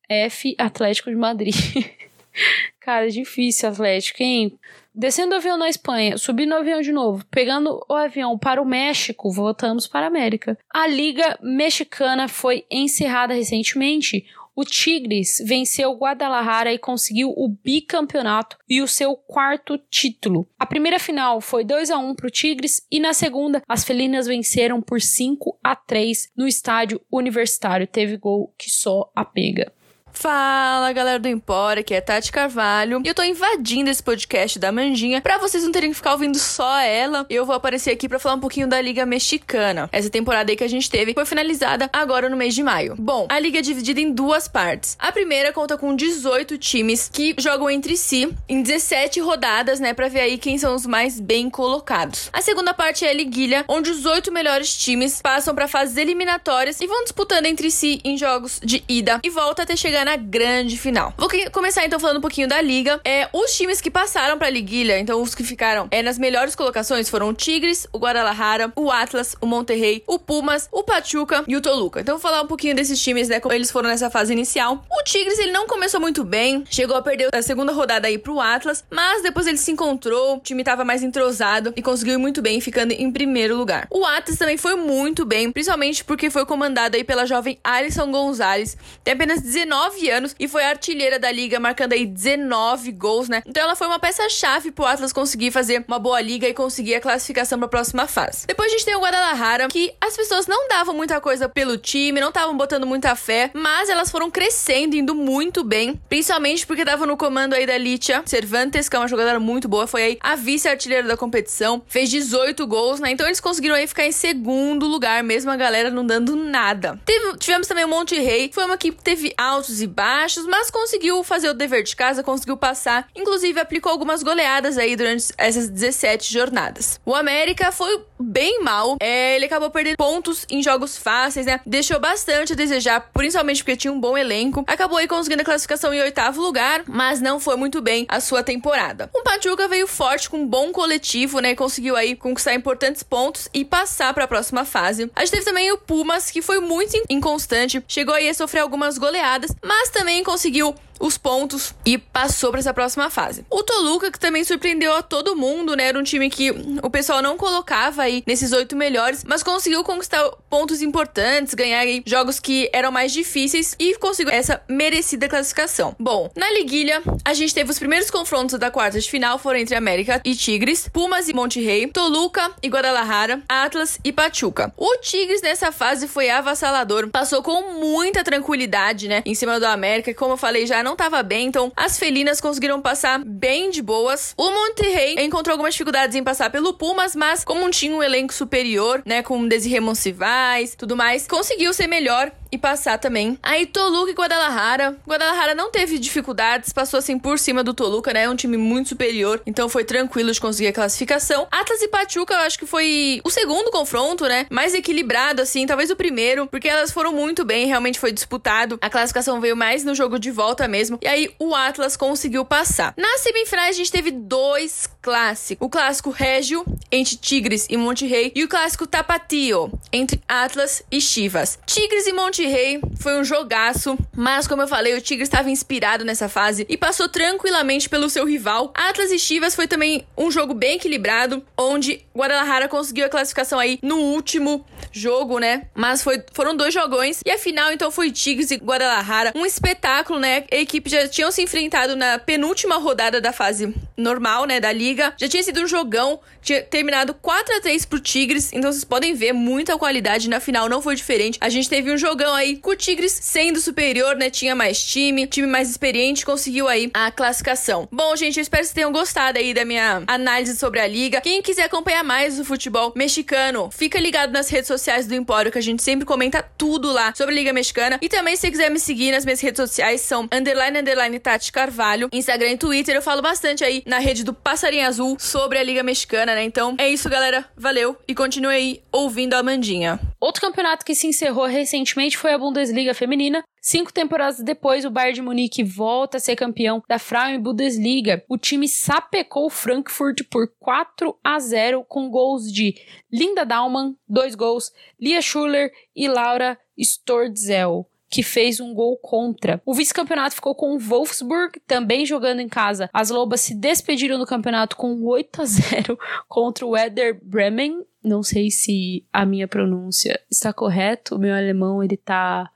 F 0.10 0.56
Atlético 0.58 1.10
de 1.10 1.16
Madrid. 1.16 1.56
Cara, 2.80 3.10
difícil 3.10 3.70
Atlético, 3.70 4.22
hein? 4.22 4.60
Descendo 4.94 5.34
o 5.34 5.38
avião 5.38 5.58
na 5.58 5.68
Espanha, 5.68 6.18
subindo 6.18 6.54
o 6.54 6.58
avião 6.58 6.82
de 6.82 6.92
novo, 6.92 7.26
pegando 7.30 7.84
o 7.90 7.94
avião 7.94 8.38
para 8.38 8.62
o 8.62 8.66
México, 8.66 9.30
voltamos 9.32 9.88
para 9.88 10.06
a 10.06 10.08
América. 10.08 10.58
A 10.74 10.88
Liga 10.88 11.38
Mexicana 11.42 12.28
foi 12.28 12.66
encerrada 12.72 13.34
recentemente. 13.34 14.26
O 14.56 14.63
Tigres 14.63 15.44
venceu 15.46 15.91
o 15.91 15.98
Guadalajara 15.98 16.72
e 16.72 16.80
conseguiu 16.80 17.34
o 17.36 17.50
bicampeonato 17.50 18.58
e 18.70 18.82
o 18.82 18.88
seu 18.88 19.13
quarto 19.18 19.78
título. 19.78 20.48
A 20.58 20.65
primeira 20.65 20.98
final 20.98 21.41
foi 21.41 21.65
2 21.65 21.91
a 21.91 21.98
1 21.98 22.15
para 22.15 22.28
o 22.28 22.32
Tigres 22.32 22.82
e 22.89 22.98
na 22.98 23.13
segunda 23.13 23.62
as 23.68 23.84
felinas 23.84 24.28
venceram 24.28 24.82
por 24.82 25.02
5 25.02 25.60
a 25.62 25.76
3 25.76 26.32
no 26.38 26.48
estádio 26.48 27.02
universitário. 27.12 27.86
Teve 27.86 28.15
gol 28.15 28.56
que 28.58 28.70
só 28.70 29.12
a 29.13 29.26
pega. 29.26 29.74
Fala 30.15 30.93
galera 30.93 31.19
do 31.19 31.28
Empório, 31.28 31.82
aqui 31.82 31.93
é 31.93 31.99
Tati 31.99 32.32
Carvalho 32.32 33.01
e 33.04 33.08
eu 33.08 33.13
tô 33.13 33.21
invadindo 33.21 33.89
esse 33.89 34.01
podcast 34.01 34.58
da 34.58 34.71
Manjinha 34.71 35.21
pra 35.21 35.38
vocês 35.38 35.62
não 35.63 35.73
terem 35.73 35.89
que 35.89 35.95
ficar 35.95 36.13
ouvindo 36.13 36.39
só 36.39 36.80
ela. 36.80 37.25
Eu 37.30 37.45
vou 37.45 37.54
aparecer 37.54 37.91
aqui 37.91 38.08
pra 38.08 38.17
falar 38.17 38.36
um 38.36 38.39
pouquinho 38.39 38.65
da 38.65 38.80
Liga 38.80 39.06
Mexicana. 39.06 39.89
Essa 39.91 40.10
temporada 40.10 40.49
aí 40.51 40.56
que 40.56 40.63
a 40.63 40.69
gente 40.69 40.89
teve 40.89 41.13
foi 41.13 41.25
finalizada 41.25 41.89
agora 41.91 42.30
no 42.30 42.38
mês 42.38 42.56
de 42.56 42.63
maio. 42.63 42.95
Bom, 42.97 43.28
a 43.30 43.38
liga 43.38 43.60
é 43.60 43.62
dividida 43.62 43.99
em 43.99 44.12
duas 44.12 44.47
partes. 44.47 44.95
A 44.97 45.12
primeira 45.12 45.51
conta 45.51 45.78
com 45.78 45.93
18 45.93 46.58
times 46.58 47.10
que 47.12 47.36
jogam 47.38 47.69
entre 47.69 47.97
si 47.97 48.34
em 48.47 48.62
17 48.63 49.19
rodadas, 49.19 49.82
né, 49.82 49.93
pra 49.93 50.08
ver 50.08 50.21
aí 50.21 50.38
quem 50.38 50.58
são 50.58 50.75
os 50.75 50.86
mais 50.86 51.19
bem 51.19 51.49
colocados. 51.49 52.30
A 52.32 52.41
segunda 52.41 52.73
parte 52.73 53.06
é 53.06 53.10
a 53.10 53.13
liguilha, 53.13 53.65
onde 53.67 53.91
os 53.91 54.06
oito 54.06 54.32
melhores 54.32 54.75
times 54.78 55.21
passam 55.21 55.54
para 55.54 55.67
fases 55.67 55.97
eliminatórias 55.97 56.80
e 56.80 56.88
vão 56.88 57.04
disputando 57.04 57.47
entre 57.47 57.69
si 57.69 57.99
em 58.04 58.17
jogos 58.17 58.62
de 58.63 58.82
ida 58.88 59.19
e 59.21 59.30
volta 59.30 59.63
até 59.63 59.75
chegar 59.75 60.05
na 60.06 60.15
grande 60.15 60.78
final. 60.78 61.13
Vou 61.18 61.28
começar 61.52 61.84
então 61.84 62.00
falando 62.00 62.18
um 62.18 62.22
pouquinho 62.22 62.48
da 62.48 62.62
liga. 62.62 63.02
É, 63.04 63.28
os 63.34 63.58
times 63.58 63.82
que 63.82 63.89
passaram 63.89 64.38
pra 64.38 64.50
liguilha, 64.50 65.00
então 65.00 65.20
os 65.22 65.34
que 65.34 65.44
ficaram 65.44 65.88
é, 65.89 66.04
nas 66.04 66.20
melhores 66.20 66.56
colocações 66.56 67.10
foram 67.10 67.30
o 67.30 67.34
Tigres, 67.34 67.88
o 67.91 67.98
Guadalajara, 67.98 68.72
o 68.76 68.91
Atlas, 68.91 69.36
o 69.41 69.48
Monterrey, 69.48 70.04
o 70.08 70.20
Pumas, 70.20 70.70
o 70.72 70.84
Pachuca 70.84 71.44
e 71.48 71.56
o 71.56 71.62
Toluca. 71.62 72.02
Então 72.02 72.15
vou 72.15 72.22
falar 72.22 72.44
um 72.44 72.48
pouquinho 72.48 72.76
desses 72.76 73.02
times, 73.02 73.28
né, 73.28 73.39
como 73.39 73.54
eles 73.54 73.72
foram 73.72 73.89
nessa 73.89 74.10
fase 74.12 74.32
inicial. 74.32 74.86
O 74.91 75.04
Tigres, 75.04 75.39
ele 75.39 75.52
não 75.52 75.65
começou 75.65 76.00
muito 76.00 76.24
bem, 76.24 76.63
chegou 76.70 76.96
a 76.96 77.02
perder 77.02 77.30
a 77.34 77.41
segunda 77.41 77.72
rodada 77.72 78.08
aí 78.08 78.20
pro 78.20 78.39
Atlas, 78.39 78.84
mas 78.91 79.24
depois 79.24 79.48
ele 79.48 79.58
se 79.58 79.72
encontrou, 79.72 80.38
o 80.38 80.39
time 80.39 80.63
tava 80.63 80.86
mais 80.86 81.02
entrosado 81.02 81.74
e 81.76 81.82
conseguiu 81.82 82.13
ir 82.13 82.18
muito 82.18 82.44
bem, 82.44 82.62
ficando 82.62 82.91
em 82.91 83.12
primeiro 83.12 83.58
lugar. 83.58 83.88
O 83.89 84.06
Atlas 84.06 84.38
também 84.38 84.58
foi 84.58 84.76
muito 84.76 85.26
bem, 85.26 85.52
principalmente 85.52 86.04
porque 86.04 86.30
foi 86.30 86.46
comandado 86.46 86.96
aí 86.96 87.04
pela 87.04 87.26
jovem 87.26 87.58
Alisson 87.64 88.12
Gonzalez, 88.12 88.78
tem 89.03 89.16
apenas 89.16 89.41
19 89.41 89.95
anos 90.10 90.36
e 90.39 90.48
foi 90.48 90.64
artilheira 90.64 91.18
da 91.20 91.32
liga, 91.32 91.60
marcando 91.60 91.93
aí 91.93 92.06
19 92.06 92.91
gols, 92.91 93.30
né? 93.30 93.41
Então 93.46 93.64
ela 93.64 93.76
foi 93.76 93.88
uma 93.88 94.00
peça-chave 94.00 94.72
pro 94.72 94.86
Atlas 94.86 95.14
conseguir 95.14 95.52
fazer 95.52 95.84
uma 95.88 96.00
boa 96.00 96.22
liga 96.22 96.48
e 96.48 96.54
conseguir 96.54 96.96
a 96.96 97.02
classificação 97.02 97.58
para 97.58 97.66
a 97.68 97.70
próxima 97.70 98.08
fase. 98.08 98.48
Depois 98.48 98.70
a 98.70 98.72
gente 98.72 98.86
tem 98.86 98.96
o 98.96 99.02
Guadalajara, 99.02 99.68
que 99.68 99.93
as 100.02 100.16
pessoas 100.16 100.48
não 100.48 100.68
davam 100.68 100.93
muita 100.93 101.20
coisa 101.22 101.48
pelo 101.48 101.78
time, 101.78 102.20
não 102.20 102.30
estavam 102.30 102.56
botando 102.56 102.86
muita 102.86 103.16
fé, 103.16 103.52
mas 103.54 103.89
elas 103.89 104.12
foram 104.12 104.30
crescendo, 104.30 104.96
indo 104.96 105.16
muito 105.16 105.64
bem, 105.64 106.00
principalmente 106.10 106.66
porque 106.66 106.82
estavam 106.82 107.08
no 107.08 107.18
comando 107.18 107.54
aí 107.54 107.66
da 107.66 107.78
Litia 107.78 108.24
Cervantes, 108.26 108.89
que 108.89 108.96
é 108.96 109.00
uma 109.00 109.08
jogadora 109.08 109.39
muito 109.39 109.68
boa, 109.68 109.88
foi 109.88 110.04
aí 110.04 110.18
a 110.22 110.36
vice-artilheira 110.36 111.08
da 111.08 111.18
competição, 111.18 111.82
fez 111.88 112.10
18 112.10 112.66
gols, 112.68 113.00
né? 113.00 113.12
Então 113.12 113.26
eles 113.26 113.39
conseguiram 113.39 113.76
aí 113.76 113.88
ficar 113.88 114.06
em 114.06 114.12
segundo 114.12 114.86
lugar, 114.88 115.24
mesmo 115.24 115.52
a 115.52 115.56
galera 115.56 115.89
não 115.89 116.06
dando 116.06 116.36
nada. 116.36 117.00
Teve, 117.06 117.38
tivemos 117.38 117.68
também 117.68 117.86
o 117.86 117.88
Monte 117.88 118.20
Rei, 118.20 118.50
foi 118.54 118.66
uma 118.66 118.76
equipe 118.76 118.98
que 118.98 119.04
teve 119.04 119.34
altos 119.38 119.82
e 119.82 119.85
baixos, 119.88 120.46
mas 120.46 120.70
conseguiu 120.70 121.24
fazer 121.24 121.50
o 121.50 121.54
dever 121.54 121.84
de 121.84 121.96
casa, 121.96 122.24
conseguiu 122.24 122.58
passar, 122.58 123.08
inclusive 123.16 123.60
aplicou 123.60 123.92
algumas 123.92 124.24
goleadas 124.24 124.78
aí 124.78 124.96
durante 124.96 125.34
essas 125.38 125.70
17 125.70 126.32
jornadas. 126.32 127.00
O 127.06 127.14
América 127.14 127.72
foi 127.72 128.04
bem 128.20 128.62
mal, 128.62 128.98
é, 129.00 129.36
ele 129.36 129.46
acabou 129.46 129.70
perdendo 129.70 129.98
pontos 129.98 130.46
em 130.50 130.64
jogos 130.64 130.98
fáceis, 130.98 131.46
né? 131.46 131.60
Deixou 131.66 132.00
bastante 132.00 132.54
a 132.54 132.56
desejar, 132.56 133.10
principalmente 133.14 133.64
porque 133.64 133.78
tinha 133.78 133.92
um 133.92 134.00
bom 134.00 134.18
elenco. 134.18 134.64
Acabou 134.68 134.98
aí 134.98 135.08
conseguindo 135.08 135.42
a 135.42 135.46
classificação 135.46 135.94
em 135.94 136.02
oitavo 136.02 136.42
lugar, 136.42 136.84
mas 136.88 137.22
não 137.22 137.40
foi 137.40 137.56
muito 137.56 137.82
bem 137.82 138.06
a 138.08 138.20
sua 138.20 138.44
temporada. 138.44 139.10
O 139.14 139.22
Pachuca 139.22 139.68
veio 139.68 139.88
forte 139.88 140.30
com 140.30 140.38
um 140.38 140.48
bom 140.48 140.72
coletivo, 140.72 141.40
né? 141.40 141.56
Conseguiu 141.56 141.96
aí 141.96 142.16
conquistar 142.16 142.54
importantes 142.54 143.04
pontos 143.04 143.50
e 143.54 143.66
passar 143.66 144.14
para 144.14 144.24
a 144.24 144.28
próxima 144.28 144.66
fase. 144.66 145.12
A 145.16 145.22
gente 145.22 145.32
teve 145.32 145.46
também 145.46 145.72
o 145.72 145.78
Pumas, 145.78 146.32
que 146.32 146.42
foi 146.42 146.60
muito 146.60 146.96
inconstante, 147.10 147.84
chegou 147.88 148.14
aí 148.14 148.30
a 148.30 148.34
sofrer 148.34 148.62
algumas 148.62 148.98
goleadas, 148.98 149.52
mas 149.66 149.89
também 149.89 150.24
conseguiu 150.24 150.76
os 151.00 151.18
pontos 151.18 151.74
e 151.86 151.98
passou 151.98 152.52
para 152.52 152.60
essa 152.60 152.74
próxima 152.74 153.10
fase. 153.10 153.46
O 153.50 153.64
Toluca, 153.64 154.12
que 154.12 154.20
também 154.20 154.43
surpreendeu 154.43 154.96
a 154.96 155.02
todo 155.02 155.36
mundo, 155.36 155.76
né? 155.76 155.88
Era 155.88 156.00
um 156.00 156.04
time 156.04 156.30
que 156.30 156.52
o 156.82 156.89
pessoal 156.89 157.22
não 157.22 157.38
colocava 157.38 158.04
aí 158.04 158.24
nesses 158.26 158.52
oito 158.52 158.76
melhores, 158.76 159.24
mas 159.24 159.43
conseguiu 159.43 159.84
conquistar 159.84 160.30
pontos 160.50 160.82
importantes, 160.82 161.54
ganhar 161.54 161.80
aí 161.80 162.04
jogos 162.06 162.39
que 162.39 162.70
eram 162.74 162.91
mais 162.91 163.12
difíceis 163.12 163.76
e 163.80 163.96
conseguiu 163.96 164.34
essa 164.34 164.62
merecida 164.70 165.28
classificação. 165.28 165.96
Bom, 166.00 166.30
na 166.36 166.50
liguilha, 166.52 167.02
a 167.24 167.34
gente 167.34 167.54
teve 167.54 167.72
os 167.72 167.80
primeiros 167.80 168.10
confrontos 168.10 168.58
da 168.60 168.72
quarta 168.72 169.00
de 169.00 169.10
final, 169.10 169.38
foram 169.38 169.60
entre 169.60 169.76
América 169.76 170.22
e 170.24 170.36
Tigres, 170.36 170.89
Pumas 170.91 171.28
e 171.28 171.34
Monterrey, 171.34 171.88
Toluca 171.88 172.52
e 172.62 172.68
Guadalajara, 172.68 173.41
Atlas 173.48 174.00
e 174.04 174.12
Pachuca. 174.12 174.74
O 174.78 174.98
Tigres 174.98 175.41
nessa 175.41 175.72
fase 175.72 176.08
foi 176.08 176.30
avassalador, 176.30 177.10
passou 177.10 177.41
com 177.41 177.74
muita 177.80 178.24
tranquilidade, 178.24 179.08
né? 179.08 179.22
Em 179.26 179.36
cima 179.36 179.60
do 179.60 179.66
América, 179.66 180.14
como 180.14 180.34
eu 180.34 180.38
falei 180.38 180.66
já, 180.66 180.84
não 180.86 180.94
estava 180.94 181.24
bem, 181.24 181.48
então 181.48 181.72
as 181.76 181.98
felinas 181.98 182.40
conseguiram 182.40 182.80
passar 182.80 183.20
bem 183.26 183.72
de 183.72 183.82
boas. 183.82 184.34
O 184.38 184.52
Monterrey 184.52 185.16
encontrou 185.20 185.54
algumas 185.54 185.74
dificuldades 185.74 186.16
em 186.16 186.24
passar 186.24 186.52
pelo 186.52 186.74
Pumas, 186.74 187.16
mas 187.16 187.44
como 187.44 187.70
tinha 187.72 187.96
um 187.96 188.04
elenco 188.04 188.34
superior, 188.34 189.02
né, 189.04 189.24
com 189.24 189.48
Desirê 189.48 189.80
Monsivais, 189.80 190.76
tudo 190.76 190.96
mais, 190.96 191.28
conseguiu 191.28 191.74
ser 191.74 191.88
melhor 191.88 192.32
e 192.52 192.58
passar 192.58 192.98
também. 192.98 193.38
Aí 193.42 193.66
Toluca 193.66 194.12
e 194.12 194.14
Guadalajara. 194.14 194.96
Guadalajara 195.08 195.56
não 195.56 195.72
teve 195.72 195.98
dificuldades, 195.98 196.72
passou 196.72 197.00
assim 197.00 197.18
por 197.18 197.40
cima 197.40 197.64
do 197.64 197.74
Toluca, 197.74 198.14
né? 198.14 198.24
É 198.24 198.30
um 198.30 198.36
time 198.36 198.56
muito 198.56 198.90
superior, 198.90 199.42
então 199.46 199.68
foi 199.68 199.84
tranquilo 199.84 200.32
de 200.32 200.40
conseguir 200.40 200.68
a 200.68 200.74
classificação. 200.74 201.48
Atlas 201.52 201.82
e 201.82 201.88
Pachuca, 201.88 202.34
eu 202.34 202.40
acho 202.42 202.60
que 202.60 202.66
foi 202.66 203.20
o 203.24 203.30
segundo 203.30 203.72
confronto, 203.72 204.26
né? 204.26 204.46
Mais 204.50 204.74
equilibrado, 204.74 205.42
assim, 205.42 205.66
talvez 205.66 205.90
o 205.90 205.96
primeiro, 205.96 206.48
porque 206.48 206.70
elas 206.70 206.92
foram 206.92 207.12
muito 207.12 207.44
bem, 207.44 207.66
realmente 207.66 208.00
foi 208.00 208.12
disputado. 208.12 208.78
A 208.82 208.90
classificação 208.90 209.42
veio 209.42 209.58
mais 209.58 209.84
no 209.84 209.96
jogo 209.96 210.20
de 210.20 210.32
volta 210.32 210.68
mesmo. 210.76 210.99
E 211.01 211.07
aí 211.07 211.30
o 211.39 211.55
Atlas 211.55 211.95
conseguiu 211.95 212.43
passar. 212.43 212.93
Nas 212.97 213.21
semifinais, 213.21 213.76
a 213.76 213.78
gente 213.78 213.91
teve 213.91 214.11
dois 214.11 214.89
clássicos: 215.01 215.65
o 215.65 215.69
clássico 215.69 216.09
Régio 216.09 216.65
entre 216.91 217.15
Tigres 217.15 217.65
e 217.69 217.78
Monte 217.78 218.05
Rei 218.05 218.32
e 218.36 218.43
o 218.43 218.47
clássico 218.47 218.86
Tapatio 218.86 219.71
entre 219.91 220.21
Atlas 220.28 220.84
e 220.91 220.99
Chivas. 220.99 221.57
Tigres 221.65 222.07
e 222.07 222.13
Monte 222.13 222.45
Rei 222.45 222.82
foi 222.99 223.17
um 223.17 223.23
jogaço, 223.23 223.97
mas 224.13 224.47
como 224.47 224.61
eu 224.61 224.67
falei, 224.67 224.95
o 224.95 225.01
Tigres 225.01 225.30
estava 225.30 225.49
inspirado 225.49 226.03
nessa 226.03 226.28
fase 226.28 226.65
e 226.67 226.76
passou 226.76 227.07
tranquilamente 227.07 227.88
pelo 227.88 228.09
seu 228.09 228.26
rival. 228.26 228.73
Atlas 228.76 229.11
e 229.11 229.19
Chivas 229.19 229.55
foi 229.55 229.67
também 229.67 230.05
um 230.17 230.30
jogo 230.30 230.53
bem 230.53 230.76
equilibrado, 230.76 231.43
onde 231.57 232.03
Guadalajara 232.15 232.67
conseguiu 232.67 233.05
a 233.05 233.09
classificação 233.09 233.59
aí 233.59 233.80
no 233.82 233.97
último 233.97 234.65
jogo, 234.96 235.39
né? 235.39 235.64
Mas 235.76 236.02
foi, 236.02 236.24
foram 236.34 236.56
dois 236.56 236.74
jogões 236.74 237.20
e 237.26 237.30
a 237.30 237.38
final 237.38 237.72
então 237.72 237.91
foi 237.91 238.10
Tigres 238.12 238.50
e 238.50 238.56
Guadalajara, 238.56 239.34
um 239.36 239.46
espetáculo, 239.46 240.20
né? 240.20 240.46
A 240.52 240.56
equipe 240.56 240.89
já 240.89 241.08
tinham 241.08 241.32
se 241.32 241.41
enfrentado 241.41 241.96
na 241.96 242.18
penúltima 242.18 242.78
rodada 242.78 243.20
da 243.20 243.34
fase 243.34 243.74
normal, 243.98 244.46
né, 244.46 244.60
da 244.60 244.72
liga. 244.72 245.14
Já 245.18 245.28
tinha 245.28 245.43
sido 245.43 245.62
um 245.62 245.68
jogão, 245.68 246.20
tinha 246.41 246.62
terminado 246.62 247.14
4 247.14 247.56
a 247.56 247.62
3 247.62 247.86
pro 247.86 248.00
Tigres, 248.00 248.52
então 248.54 248.72
vocês 248.72 248.86
podem 248.86 249.14
ver 249.14 249.34
muita 249.34 249.78
qualidade 249.78 250.30
na 250.30 250.39
final, 250.39 250.70
não 250.70 250.82
foi 250.82 250.96
diferente. 250.96 251.38
A 251.41 251.50
gente 251.50 251.70
teve 251.70 251.91
um 251.91 251.98
jogão 251.98 252.34
aí 252.34 252.56
com 252.58 252.72
o 252.72 252.76
Tigres 252.76 253.12
sendo 253.12 253.60
superior, 253.60 254.16
né? 254.16 254.30
Tinha 254.30 254.56
mais 254.56 254.82
time, 254.82 255.28
time 255.28 255.48
mais 255.48 255.70
experiente, 255.70 256.26
conseguiu 256.26 256.70
aí 256.70 256.89
a 256.93 257.12
classificação. 257.12 257.88
Bom, 257.91 258.16
gente, 258.16 258.38
eu 258.38 258.41
espero 258.41 258.62
que 258.62 258.68
vocês 258.68 258.76
tenham 258.76 258.91
gostado 258.91 259.38
aí 259.39 259.54
da 259.54 259.66
minha 259.66 260.04
análise 260.08 260.56
sobre 260.56 260.80
a 260.80 260.88
liga. 260.88 261.20
Quem 261.20 261.41
quiser 261.41 261.64
acompanhar 261.64 262.04
mais 262.04 262.39
o 262.39 262.46
futebol 262.46 262.93
mexicano, 262.96 263.70
fica 263.72 264.00
ligado 264.00 264.32
nas 264.32 264.50
redes 264.50 264.68
sociais 264.68 264.85
do 265.08 265.16
Empório, 265.16 265.52
que 265.52 265.58
a 265.58 265.62
gente 265.62 265.82
sempre 265.82 266.06
comenta 266.06 266.44
tudo 266.58 266.92
lá 266.92 267.14
sobre 267.16 267.34
Liga 267.34 267.52
Mexicana. 267.52 267.98
E 268.02 268.08
também, 268.08 268.36
se 268.36 268.50
quiser 268.50 268.70
me 268.70 268.80
seguir 268.80 269.12
nas 269.12 269.26
minhas 269.26 269.42
redes 269.42 269.58
sociais, 269.58 270.02
são 270.02 270.28
underline, 270.32 270.80
underline 270.80 271.20
Tati 271.20 271.52
Carvalho, 271.52 272.10
Instagram 272.14 272.52
e 272.52 272.58
Twitter. 272.58 272.96
Eu 272.96 273.02
falo 273.02 273.22
bastante 273.22 273.64
aí 273.64 273.84
na 273.86 273.98
rede 273.98 274.24
do 274.24 274.34
Passarinho 274.34 274.86
Azul 274.86 275.18
sobre 275.20 275.58
a 275.58 275.64
Liga 275.64 275.82
Mexicana, 275.82 276.36
né? 276.36 276.44
Então 276.44 276.76
é 276.78 276.88
isso, 276.88 277.10
galera. 277.10 277.46
Valeu 277.58 277.98
e 278.08 278.14
continue 278.14 278.54
aí 278.54 278.82
ouvindo 278.92 279.34
a 279.34 279.40
Amandinha. 279.40 280.00
Outro 280.22 280.42
campeonato 280.42 280.86
que 280.86 280.96
se 280.96 281.08
encerrou 281.08 281.46
recentemente 281.46 282.18
foi 282.18 282.34
a 282.34 282.38
Bundesliga 282.38 282.94
feminina. 282.94 283.44
Cinco 283.68 283.91
temporadas 283.91 284.43
depois, 284.43 284.86
o 284.86 284.91
Bayern 284.91 285.16
de 285.16 285.22
Munique 285.24 285.63
volta 285.63 286.18
a 286.18 286.20
ser 286.20 286.36
campeão 286.36 286.84
da 286.88 286.99
Frauen 286.99 287.39
Bundesliga. 287.39 288.24
O 288.30 288.38
time 288.38 288.68
sapecou 288.68 289.47
o 289.47 289.49
Frankfurt 289.49 290.22
por 290.30 290.53
4 290.59 291.18
a 291.24 291.39
0 291.39 291.84
com 291.84 292.07
gols 292.07 292.53
de 292.53 292.76
Linda 293.11 293.43
Daumann, 293.43 293.95
dois 294.07 294.36
gols, 294.36 294.72
Lia 295.01 295.20
Schuller 295.20 295.72
e 295.95 296.07
Laura 296.07 296.59
Storzel 296.78 297.89
que 298.07 298.22
fez 298.22 298.59
um 298.59 298.72
gol 298.72 298.97
contra. 298.97 299.59
O 299.66 299.74
vice-campeonato 299.74 300.36
ficou 300.36 300.53
com 300.53 300.76
o 300.76 300.80
Wolfsburg, 300.80 301.59
também 301.66 302.05
jogando 302.05 302.39
em 302.41 302.47
casa. 302.47 302.88
As 302.93 303.09
Lobas 303.09 303.41
se 303.41 303.55
despediram 303.55 304.20
do 304.20 304.28
campeonato 304.28 304.78
com 304.78 305.03
8 305.03 305.41
a 305.41 305.45
0 305.45 305.99
contra 306.30 306.66
o 306.66 306.70
Werder 306.70 307.20
Bremen. 307.22 307.84
Não 308.03 308.22
sei 308.22 308.51
se 308.51 309.03
a 309.11 309.26
minha 309.26 309.47
pronúncia 309.47 310.22
está 310.32 310.53
correta, 310.53 311.16
o 311.16 311.20
meu 311.20 311.34
alemão 311.34 311.84
ele 311.84 311.97
tá 311.97 312.49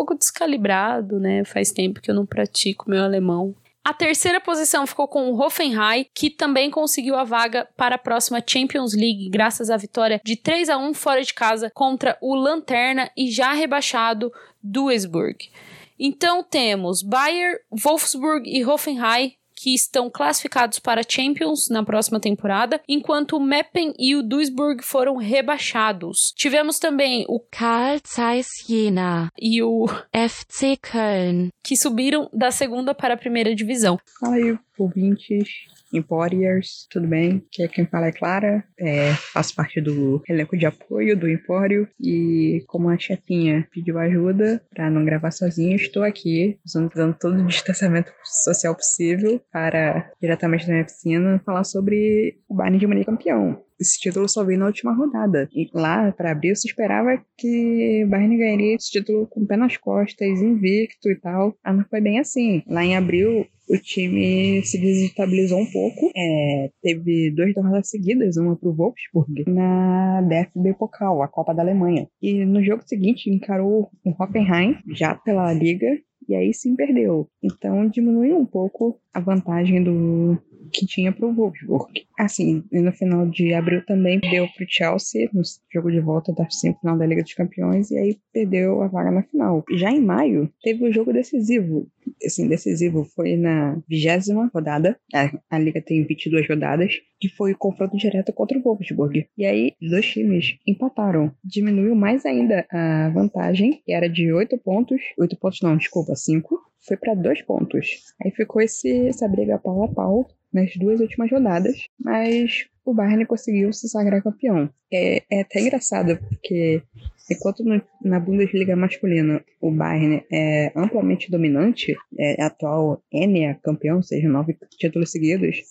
pouco 0.00 0.14
descalibrado, 0.14 1.20
né? 1.20 1.44
Faz 1.44 1.70
tempo 1.70 2.00
que 2.00 2.10
eu 2.10 2.14
não 2.14 2.24
pratico 2.24 2.88
meu 2.88 3.04
alemão. 3.04 3.54
A 3.84 3.92
terceira 3.92 4.40
posição 4.40 4.86
ficou 4.86 5.06
com 5.06 5.30
o 5.30 5.38
Hoffenheim, 5.38 6.06
que 6.14 6.30
também 6.30 6.70
conseguiu 6.70 7.16
a 7.16 7.24
vaga 7.24 7.68
para 7.76 7.96
a 7.96 7.98
próxima 7.98 8.42
Champions 8.46 8.94
League, 8.94 9.28
graças 9.28 9.68
à 9.68 9.76
vitória 9.76 10.18
de 10.24 10.36
3 10.36 10.70
a 10.70 10.78
1 10.78 10.94
fora 10.94 11.22
de 11.22 11.34
casa 11.34 11.70
contra 11.74 12.16
o 12.22 12.34
Lanterna 12.34 13.10
e 13.14 13.30
já 13.30 13.52
rebaixado 13.52 14.32
Duisburg. 14.62 15.50
Então 15.98 16.42
temos 16.42 17.02
Bayern, 17.02 17.58
Wolfsburg 17.70 18.48
e 18.50 18.64
Hoffenheim 18.64 19.34
que 19.60 19.74
estão 19.74 20.08
classificados 20.08 20.78
para 20.78 21.02
Champions 21.06 21.68
na 21.68 21.84
próxima 21.84 22.18
temporada, 22.18 22.80
enquanto 22.88 23.36
o 23.36 23.40
Meppen 23.40 23.92
e 23.98 24.16
o 24.16 24.22
Duisburg 24.22 24.82
foram 24.82 25.16
rebaixados. 25.16 26.32
Tivemos 26.34 26.78
também 26.78 27.26
o 27.28 27.38
Karl 27.38 27.98
Zeiss 28.06 28.48
Jena 28.66 29.30
e 29.38 29.62
o 29.62 29.86
FC 30.12 30.76
Köln, 30.76 31.50
que 31.62 31.76
subiram 31.76 32.30
da 32.32 32.50
segunda 32.50 32.94
para 32.94 33.14
a 33.14 33.18
primeira 33.18 33.54
divisão. 33.54 33.98
Aí, 34.24 34.58
ouvintes. 34.78 35.48
Emporiers, 35.92 36.86
tudo 36.90 37.06
bem? 37.06 37.44
Que 37.50 37.66
quem 37.68 37.86
fala 37.86 38.06
é 38.06 38.12
Clara, 38.12 38.64
é, 38.78 39.12
faço 39.32 39.54
parte 39.54 39.80
do 39.80 40.22
elenco 40.28 40.56
de 40.56 40.66
apoio 40.66 41.16
do 41.16 41.28
Empório 41.28 41.88
e 41.98 42.62
como 42.66 42.88
a 42.88 42.98
chefinha 42.98 43.66
pediu 43.72 43.98
ajuda 43.98 44.62
para 44.74 44.90
não 44.90 45.04
gravar 45.04 45.30
sozinha, 45.30 45.76
estou 45.76 46.02
aqui 46.02 46.58
usando, 46.64 46.90
todo 47.18 47.36
o 47.36 47.46
distanciamento 47.46 48.12
social 48.24 48.74
possível 48.74 49.40
para, 49.52 50.10
diretamente 50.20 50.66
da 50.66 50.72
minha 50.72 50.84
piscina, 50.84 51.42
falar 51.44 51.64
sobre 51.64 52.38
o 52.48 52.54
Bayern 52.54 52.78
de 52.78 52.86
Munique 52.86 53.06
campeão 53.06 53.62
esse 53.80 53.98
título 53.98 54.28
só 54.28 54.44
veio 54.44 54.58
na 54.58 54.66
última 54.66 54.94
rodada. 54.94 55.48
E 55.54 55.68
lá, 55.72 56.12
para 56.12 56.32
abril, 56.32 56.54
se 56.54 56.68
esperava 56.68 57.20
que 57.36 58.04
o 58.04 58.08
Bayern 58.08 58.36
ganharia 58.36 58.76
esse 58.76 58.90
título 58.90 59.26
com 59.26 59.40
o 59.40 59.46
pé 59.46 59.56
nas 59.56 59.76
costas, 59.76 60.42
invicto 60.42 61.10
e 61.10 61.16
tal. 61.16 61.54
Ah, 61.64 61.72
não 61.72 61.84
foi 61.88 62.00
bem 62.00 62.18
assim. 62.18 62.62
Lá 62.66 62.84
em 62.84 62.96
abril, 62.96 63.46
o 63.68 63.78
time 63.78 64.62
se 64.64 64.78
desestabilizou 64.78 65.60
um 65.60 65.70
pouco. 65.70 66.10
É, 66.14 66.70
teve 66.82 67.30
duas 67.30 67.54
derrotas 67.54 67.88
seguidas, 67.88 68.36
uma 68.36 68.56
pro 68.56 68.72
Wolfsburg, 68.72 69.44
na 69.48 70.20
DFB 70.22 70.74
Pokal, 70.74 71.22
a 71.22 71.28
Copa 71.28 71.54
da 71.54 71.62
Alemanha. 71.62 72.08
E 72.20 72.44
no 72.44 72.62
jogo 72.62 72.82
seguinte 72.84 73.30
encarou 73.30 73.90
o 74.04 74.10
Hoffenheim, 74.22 74.76
já 74.88 75.14
pela 75.14 75.52
Liga, 75.52 75.86
e 76.28 76.34
aí 76.34 76.52
sim 76.52 76.76
perdeu. 76.76 77.28
Então 77.42 77.88
diminuiu 77.88 78.36
um 78.36 78.46
pouco 78.46 79.00
a 79.14 79.20
vantagem 79.20 79.82
do 79.82 80.38
que 80.70 80.86
tinha 80.86 81.12
pro 81.12 81.32
Wolfsburg. 81.32 82.06
Assim, 82.18 82.64
no 82.70 82.92
final 82.92 83.26
de 83.26 83.54
abril 83.54 83.84
também 83.84 84.20
deu 84.20 84.46
pro 84.48 84.66
Chelsea 84.68 85.28
no 85.32 85.42
jogo 85.72 85.90
de 85.90 86.00
volta 86.00 86.32
da 86.32 86.48
semifinal 86.50 86.96
da 86.96 87.06
Liga 87.06 87.22
dos 87.22 87.34
Campeões 87.34 87.90
e 87.90 87.98
aí 87.98 88.18
perdeu 88.32 88.82
a 88.82 88.88
vaga 88.88 89.10
na 89.10 89.22
final. 89.22 89.64
Já 89.72 89.90
em 89.90 90.00
maio 90.00 90.50
teve 90.62 90.84
o 90.84 90.92
jogo 90.92 91.12
decisivo. 91.12 91.86
Assim, 92.24 92.48
decisivo 92.48 93.04
foi 93.04 93.36
na 93.36 93.78
vigésima 93.88 94.50
rodada. 94.52 94.98
A, 95.14 95.30
a 95.50 95.58
Liga 95.58 95.80
tem 95.80 96.04
22 96.04 96.48
rodadas, 96.48 96.94
que 97.18 97.28
foi 97.28 97.52
o 97.52 97.58
confronto 97.58 97.96
direto 97.96 98.32
contra 98.32 98.58
o 98.58 98.62
Wolfsburg. 98.62 99.26
E 99.36 99.44
aí, 99.44 99.72
os 99.80 99.90
dois 99.90 100.06
times 100.06 100.58
empataram. 100.66 101.32
Diminuiu 101.44 101.94
mais 101.94 102.24
ainda 102.26 102.66
a 102.70 103.10
vantagem, 103.10 103.80
que 103.84 103.92
era 103.92 104.08
de 104.08 104.32
8 104.32 104.58
pontos. 104.58 105.00
8 105.18 105.36
pontos 105.36 105.60
não, 105.62 105.76
desculpa, 105.76 106.14
5 106.14 106.70
foi 106.86 106.96
para 106.96 107.14
dois 107.14 107.42
pontos. 107.42 108.14
Aí 108.22 108.30
ficou 108.30 108.60
esse, 108.62 109.08
essa 109.08 109.28
briga 109.28 109.58
pau 109.58 109.84
a 109.84 109.88
pau 109.88 110.26
nas 110.52 110.74
duas 110.76 111.00
últimas 111.00 111.30
rodadas, 111.30 111.86
mas 111.98 112.66
o 112.84 112.94
Bayern 112.94 113.24
conseguiu 113.26 113.72
se 113.72 113.88
sagrar 113.88 114.22
campeão. 114.22 114.68
É, 114.92 115.22
é 115.30 115.40
até 115.42 115.60
engraçado, 115.60 116.18
porque 116.28 116.82
enquanto 117.30 117.62
no, 117.62 117.80
na 118.02 118.18
Bundesliga 118.18 118.74
masculina 118.74 119.44
o 119.60 119.70
Bayern 119.70 120.24
é 120.32 120.72
amplamente 120.74 121.30
dominante, 121.30 121.94
é 122.18 122.42
atual 122.42 123.02
N 123.12 123.54
campeão, 123.62 123.96
ou 123.96 124.02
seja, 124.02 124.28
nove 124.28 124.56
títulos 124.78 125.12
seguidos, 125.12 125.62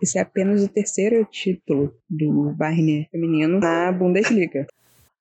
esse 0.00 0.18
é 0.18 0.22
apenas 0.22 0.62
o 0.62 0.68
terceiro 0.68 1.24
título 1.24 1.94
do 2.08 2.52
Bayern 2.52 3.08
feminino 3.10 3.58
na 3.58 3.90
Bundesliga. 3.90 4.66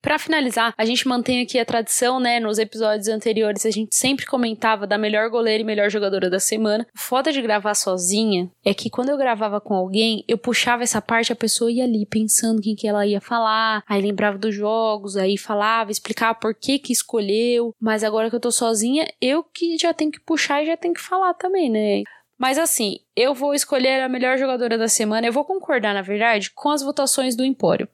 Para 0.02 0.20
finalizar, 0.20 0.74
a 0.78 0.86
gente 0.86 1.08
mantém 1.08 1.42
aqui 1.42 1.60
a 1.60 1.66
tradição, 1.66 2.20
né? 2.20 2.40
Nos 2.40 2.60
episódios 2.60 3.08
anteriores, 3.08 3.66
a 3.66 3.72
gente 3.72 3.96
sempre 3.96 4.26
comentava 4.26 4.86
da 4.86 4.98
melhor 4.98 5.30
goleira 5.30 5.62
e 5.62 5.66
melhor 5.66 5.90
jogadora 5.90 6.30
da 6.30 6.40
semana. 6.40 6.86
O 6.96 7.00
foda 7.00 7.32
de 7.32 7.42
gravar 7.42 7.74
sozinha 7.74 8.50
é 8.64 8.74
que 8.74 8.90
quando 8.90 9.10
eu 9.10 9.18
gravava 9.18 9.60
com 9.60 9.74
alguém, 9.74 10.24
eu 10.28 10.38
puxava 10.38 10.84
essa 10.84 11.02
parte, 11.02 11.34
a 11.34 11.36
pessoa 11.36 11.72
ia 11.72 11.84
ali 11.84 12.06
pensando 12.06 12.62
quem 12.62 12.76
que 12.76 12.88
ela 12.88 13.06
ia 13.08 13.20
falar, 13.20 13.84
aí 13.88 14.02
lembrava 14.02 14.38
dos 14.38 14.54
jogos, 14.54 15.18
aí 15.18 15.38
falava, 15.38 15.92
explicava 15.92 16.38
por 16.40 16.54
que 16.54 16.80
que 16.80 16.94
escolheu. 16.94 17.74
Mas 17.80 18.04
agora 18.04 18.30
que 18.30 18.36
eu 18.36 18.40
tô 18.40 18.52
sozinha, 18.52 19.08
eu 19.20 19.44
que 19.44 19.78
já 19.78 19.94
tenho 19.94 20.12
que 20.12 20.20
puxar 20.20 20.62
e 20.64 20.68
já 20.68 20.78
tenho 20.78 20.94
que 20.94 21.02
falar 21.02 21.34
também, 21.34 21.70
né? 21.70 22.04
Mas 22.38 22.60
assim, 22.60 23.00
eu 23.16 23.34
vou 23.34 23.54
escolher 23.54 24.00
a 24.02 24.08
melhor 24.08 24.38
jogadora 24.38 24.78
da 24.78 24.88
semana. 24.88 25.26
Eu 25.26 25.34
vou 25.34 25.44
concordar, 25.44 25.94
na 25.94 26.04
verdade, 26.04 26.52
com 26.52 26.70
as 26.70 26.84
votações 26.84 27.36
do 27.36 27.44
Empório. 27.44 27.90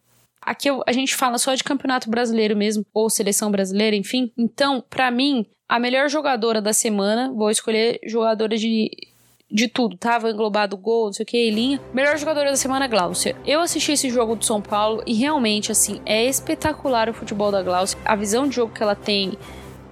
Aqui 0.46 0.70
a 0.86 0.92
gente 0.92 1.16
fala 1.16 1.38
só 1.38 1.54
de 1.56 1.64
campeonato 1.64 2.10
brasileiro 2.10 2.56
mesmo, 2.56 2.86
ou 2.94 3.10
seleção 3.10 3.52
brasileira, 3.52 3.96
enfim. 3.96 4.32
Então, 4.38 4.84
para 4.90 5.10
mim, 5.12 5.46
a 5.68 5.80
melhor 5.80 6.10
jogadora 6.10 6.62
da 6.62 6.74
semana, 6.74 7.32
vou 7.34 7.50
escolher 7.50 8.00
jogadora 8.06 8.56
de, 8.58 8.92
de 9.50 9.68
tudo, 9.68 9.98
tá? 9.98 10.20
Vou 10.20 10.30
englobar 10.30 10.68
do 10.68 10.78
gol, 10.78 11.06
não 11.06 11.14
sei 11.14 11.24
o 11.24 11.28
que, 11.28 11.50
linha. 11.50 11.82
Melhor 11.94 12.18
jogadora 12.18 12.50
da 12.50 12.56
semana, 12.56 12.88
Glaucia. 12.88 13.36
Eu 13.46 13.60
assisti 13.60 13.94
esse 13.94 14.10
jogo 14.10 14.36
do 14.36 14.46
São 14.46 14.62
Paulo 14.62 15.02
e 15.06 15.14
realmente, 15.14 15.72
assim, 15.72 16.02
é 16.06 16.26
espetacular 16.26 17.10
o 17.10 17.14
futebol 17.14 17.52
da 17.52 17.64
Glaucia. 17.64 17.98
A 18.06 18.16
visão 18.16 18.48
de 18.48 18.56
jogo 18.56 18.74
que 18.74 18.84
ela 18.84 18.96
tem 18.96 19.38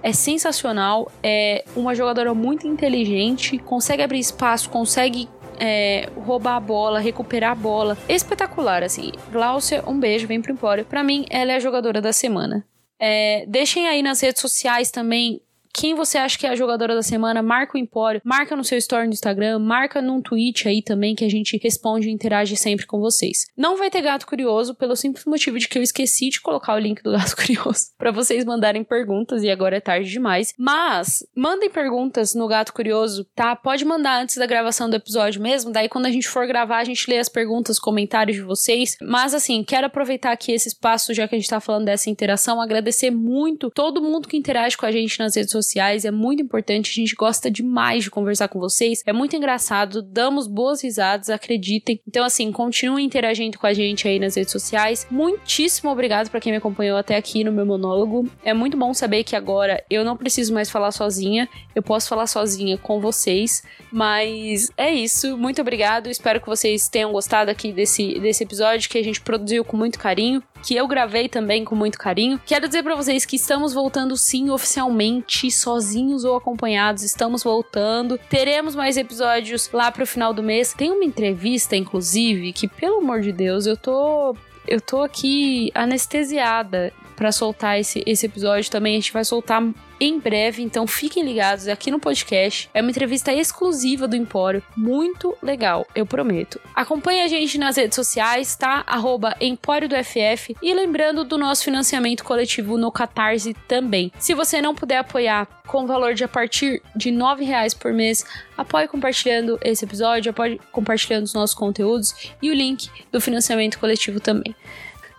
é 0.02 0.12
sensacional. 0.12 1.10
É 1.22 1.64
uma 1.74 1.94
jogadora 1.94 2.34
muito 2.34 2.66
inteligente, 2.66 3.58
consegue 3.58 4.02
abrir 4.02 4.18
espaço, 4.18 4.68
consegue 4.68 5.28
é, 5.58 6.08
roubar 6.16 6.56
a 6.56 6.60
bola, 6.60 7.00
recuperar 7.00 7.52
a 7.52 7.54
bola. 7.54 7.96
Espetacular, 8.08 8.82
assim. 8.82 9.12
Glaucia, 9.30 9.82
um 9.86 9.98
beijo, 9.98 10.26
vem 10.26 10.40
pro 10.40 10.52
Empório. 10.52 10.84
Pra 10.84 11.02
mim, 11.02 11.24
ela 11.30 11.52
é 11.52 11.56
a 11.56 11.60
jogadora 11.60 12.00
da 12.00 12.12
semana. 12.12 12.64
É, 12.98 13.44
deixem 13.46 13.88
aí 13.88 14.02
nas 14.02 14.20
redes 14.20 14.40
sociais 14.40 14.90
também 14.90 15.40
quem 15.72 15.94
você 15.94 16.18
acha 16.18 16.38
que 16.38 16.46
é 16.46 16.50
a 16.50 16.56
jogadora 16.56 16.94
da 16.94 17.02
semana, 17.02 17.42
marca 17.42 17.76
o 17.76 17.80
Empório, 17.80 18.20
marca 18.24 18.54
no 18.54 18.62
seu 18.62 18.76
story 18.78 19.06
no 19.06 19.12
Instagram, 19.12 19.58
marca 19.58 20.02
num 20.02 20.20
tweet 20.20 20.68
aí 20.68 20.82
também 20.82 21.14
que 21.14 21.24
a 21.24 21.30
gente 21.30 21.58
responde 21.62 22.08
e 22.08 22.12
interage 22.12 22.56
sempre 22.56 22.86
com 22.86 23.00
vocês. 23.00 23.46
Não 23.56 23.76
vai 23.76 23.90
ter 23.90 24.02
gato 24.02 24.26
curioso 24.26 24.74
pelo 24.74 24.94
simples 24.94 25.24
motivo 25.24 25.58
de 25.58 25.66
que 25.66 25.78
eu 25.78 25.82
esqueci 25.82 26.28
de 26.28 26.40
colocar 26.40 26.74
o 26.74 26.78
link 26.78 27.02
do 27.02 27.12
gato 27.12 27.34
curioso 27.36 27.86
para 27.96 28.10
vocês 28.10 28.44
mandarem 28.44 28.84
perguntas 28.84 29.42
e 29.42 29.50
agora 29.50 29.76
é 29.76 29.80
tarde 29.80 30.10
demais. 30.10 30.52
Mas 30.58 31.24
mandem 31.34 31.70
perguntas 31.70 32.34
no 32.34 32.46
gato 32.46 32.72
curioso, 32.72 33.26
tá? 33.34 33.56
Pode 33.56 33.84
mandar 33.84 34.20
antes 34.20 34.36
da 34.36 34.46
gravação 34.46 34.90
do 34.90 34.96
episódio 34.96 35.40
mesmo, 35.40 35.72
daí 35.72 35.88
quando 35.88 36.06
a 36.06 36.10
gente 36.10 36.28
for 36.28 36.46
gravar 36.46 36.78
a 36.78 36.84
gente 36.84 37.10
lê 37.10 37.18
as 37.18 37.28
perguntas, 37.28 37.78
comentários 37.78 38.36
de 38.36 38.42
vocês. 38.42 38.96
Mas 39.00 39.32
assim, 39.32 39.64
quero 39.64 39.86
aproveitar 39.86 40.32
aqui 40.32 40.52
esse 40.52 40.68
espaço 40.68 41.14
já 41.14 41.26
que 41.26 41.34
a 41.34 41.38
gente 41.38 41.48
tá 41.48 41.60
falando 41.60 41.86
dessa 41.86 42.10
interação, 42.10 42.60
agradecer 42.60 43.10
muito 43.10 43.70
todo 43.70 44.02
mundo 44.02 44.28
que 44.28 44.36
interage 44.36 44.76
com 44.76 44.84
a 44.84 44.92
gente 44.92 45.18
nas 45.18 45.34
redes 45.34 45.50
sociais 45.50 45.61
sociais, 45.66 46.04
é 46.04 46.10
muito 46.10 46.42
importante, 46.42 46.90
a 46.90 46.94
gente 46.94 47.14
gosta 47.14 47.50
demais 47.50 48.04
de 48.04 48.10
conversar 48.10 48.48
com 48.48 48.58
vocês, 48.58 49.02
é 49.06 49.12
muito 49.12 49.36
engraçado, 49.36 50.02
damos 50.02 50.46
boas 50.46 50.82
risadas, 50.82 51.30
acreditem. 51.30 52.00
Então, 52.06 52.24
assim, 52.24 52.50
continuem 52.52 53.06
interagindo 53.06 53.58
com 53.58 53.66
a 53.66 53.72
gente 53.72 54.06
aí 54.06 54.18
nas 54.18 54.36
redes 54.36 54.52
sociais. 54.52 55.06
Muitíssimo 55.10 55.90
obrigado 55.90 56.30
para 56.30 56.40
quem 56.40 56.52
me 56.52 56.58
acompanhou 56.58 56.96
até 56.96 57.16
aqui 57.16 57.44
no 57.44 57.52
meu 57.52 57.66
monólogo. 57.66 58.28
É 58.44 58.52
muito 58.52 58.76
bom 58.76 58.92
saber 58.92 59.24
que 59.24 59.36
agora 59.36 59.82
eu 59.88 60.04
não 60.04 60.16
preciso 60.16 60.52
mais 60.52 60.70
falar 60.70 60.92
sozinha, 60.92 61.48
eu 61.74 61.82
posso 61.82 62.08
falar 62.08 62.26
sozinha 62.26 62.76
com 62.78 63.00
vocês. 63.00 63.62
Mas 63.90 64.70
é 64.76 64.90
isso, 64.90 65.36
muito 65.36 65.60
obrigado. 65.60 66.08
Espero 66.08 66.40
que 66.40 66.46
vocês 66.46 66.88
tenham 66.88 67.12
gostado 67.12 67.50
aqui 67.50 67.72
desse, 67.72 68.18
desse 68.18 68.42
episódio 68.42 68.88
que 68.88 68.98
a 68.98 69.04
gente 69.04 69.20
produziu 69.20 69.64
com 69.64 69.76
muito 69.76 69.98
carinho 69.98 70.42
que 70.62 70.76
eu 70.76 70.86
gravei 70.86 71.28
também 71.28 71.64
com 71.64 71.74
muito 71.74 71.98
carinho. 71.98 72.40
Quero 72.46 72.66
dizer 72.66 72.82
para 72.82 72.94
vocês 72.94 73.24
que 73.24 73.36
estamos 73.36 73.72
voltando 73.72 74.16
sim 74.16 74.50
oficialmente, 74.50 75.50
sozinhos 75.50 76.24
ou 76.24 76.36
acompanhados, 76.36 77.02
estamos 77.02 77.42
voltando. 77.42 78.18
Teremos 78.30 78.74
mais 78.74 78.96
episódios 78.96 79.68
lá 79.72 79.90
pro 79.90 80.06
final 80.06 80.32
do 80.32 80.42
mês. 80.42 80.72
Tem 80.72 80.90
uma 80.90 81.04
entrevista, 81.04 81.76
inclusive, 81.76 82.52
que 82.52 82.68
pelo 82.68 82.98
amor 82.98 83.20
de 83.20 83.32
Deus, 83.32 83.66
eu 83.66 83.76
tô 83.76 84.36
eu 84.66 84.80
tô 84.80 85.02
aqui 85.02 85.72
anestesiada 85.74 86.92
para 87.16 87.32
soltar 87.32 87.78
esse, 87.78 88.02
esse 88.06 88.26
episódio 88.26 88.70
também. 88.70 88.94
A 88.94 89.00
gente 89.00 89.12
vai 89.12 89.24
soltar 89.24 89.62
em 90.04 90.18
breve, 90.18 90.62
então 90.62 90.84
fiquem 90.84 91.22
ligados 91.22 91.68
aqui 91.68 91.88
no 91.88 92.00
podcast. 92.00 92.68
É 92.74 92.80
uma 92.80 92.90
entrevista 92.90 93.32
exclusiva 93.32 94.08
do 94.08 94.16
Empório, 94.16 94.60
muito 94.76 95.36
legal, 95.40 95.86
eu 95.94 96.04
prometo. 96.04 96.60
Acompanhe 96.74 97.20
a 97.20 97.28
gente 97.28 97.56
nas 97.56 97.76
redes 97.76 97.94
sociais, 97.94 98.56
tá? 98.56 98.82
Arroba 98.84 99.36
Empório 99.40 99.88
do 99.88 99.94
FF 99.94 100.56
e 100.60 100.74
lembrando 100.74 101.22
do 101.22 101.38
nosso 101.38 101.62
financiamento 101.62 102.24
coletivo 102.24 102.76
no 102.76 102.90
Catarse 102.90 103.54
também. 103.68 104.10
Se 104.18 104.34
você 104.34 104.60
não 104.60 104.74
puder 104.74 104.98
apoiar 104.98 105.46
com 105.68 105.86
valor 105.86 106.14
de 106.14 106.24
a 106.24 106.28
partir 106.28 106.82
de 106.96 107.10
R$ 107.10 107.44
reais 107.44 107.72
por 107.72 107.92
mês, 107.92 108.24
apoie 108.56 108.88
compartilhando 108.88 109.56
esse 109.62 109.84
episódio, 109.84 110.30
apoie 110.30 110.58
compartilhando 110.72 111.26
os 111.26 111.34
nossos 111.34 111.54
conteúdos 111.54 112.12
e 112.42 112.50
o 112.50 112.54
link 112.54 112.90
do 113.12 113.20
financiamento 113.20 113.78
coletivo 113.78 114.18
também. 114.18 114.52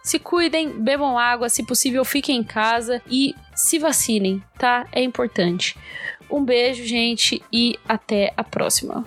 Se 0.04 0.20
cuidem, 0.20 0.70
bebam 0.70 1.18
água, 1.18 1.48
se 1.48 1.66
possível, 1.66 2.04
fiquem 2.04 2.40
em 2.40 2.44
casa 2.44 3.02
e 3.10 3.34
se 3.56 3.80
vacinem, 3.80 4.44
tá? 4.58 4.88
É 4.92 5.02
importante. 5.02 5.78
Um 6.30 6.44
beijo, 6.44 6.84
gente, 6.86 7.44
e 7.52 7.78
até 7.88 8.34
a 8.36 8.44
próxima. 8.44 9.06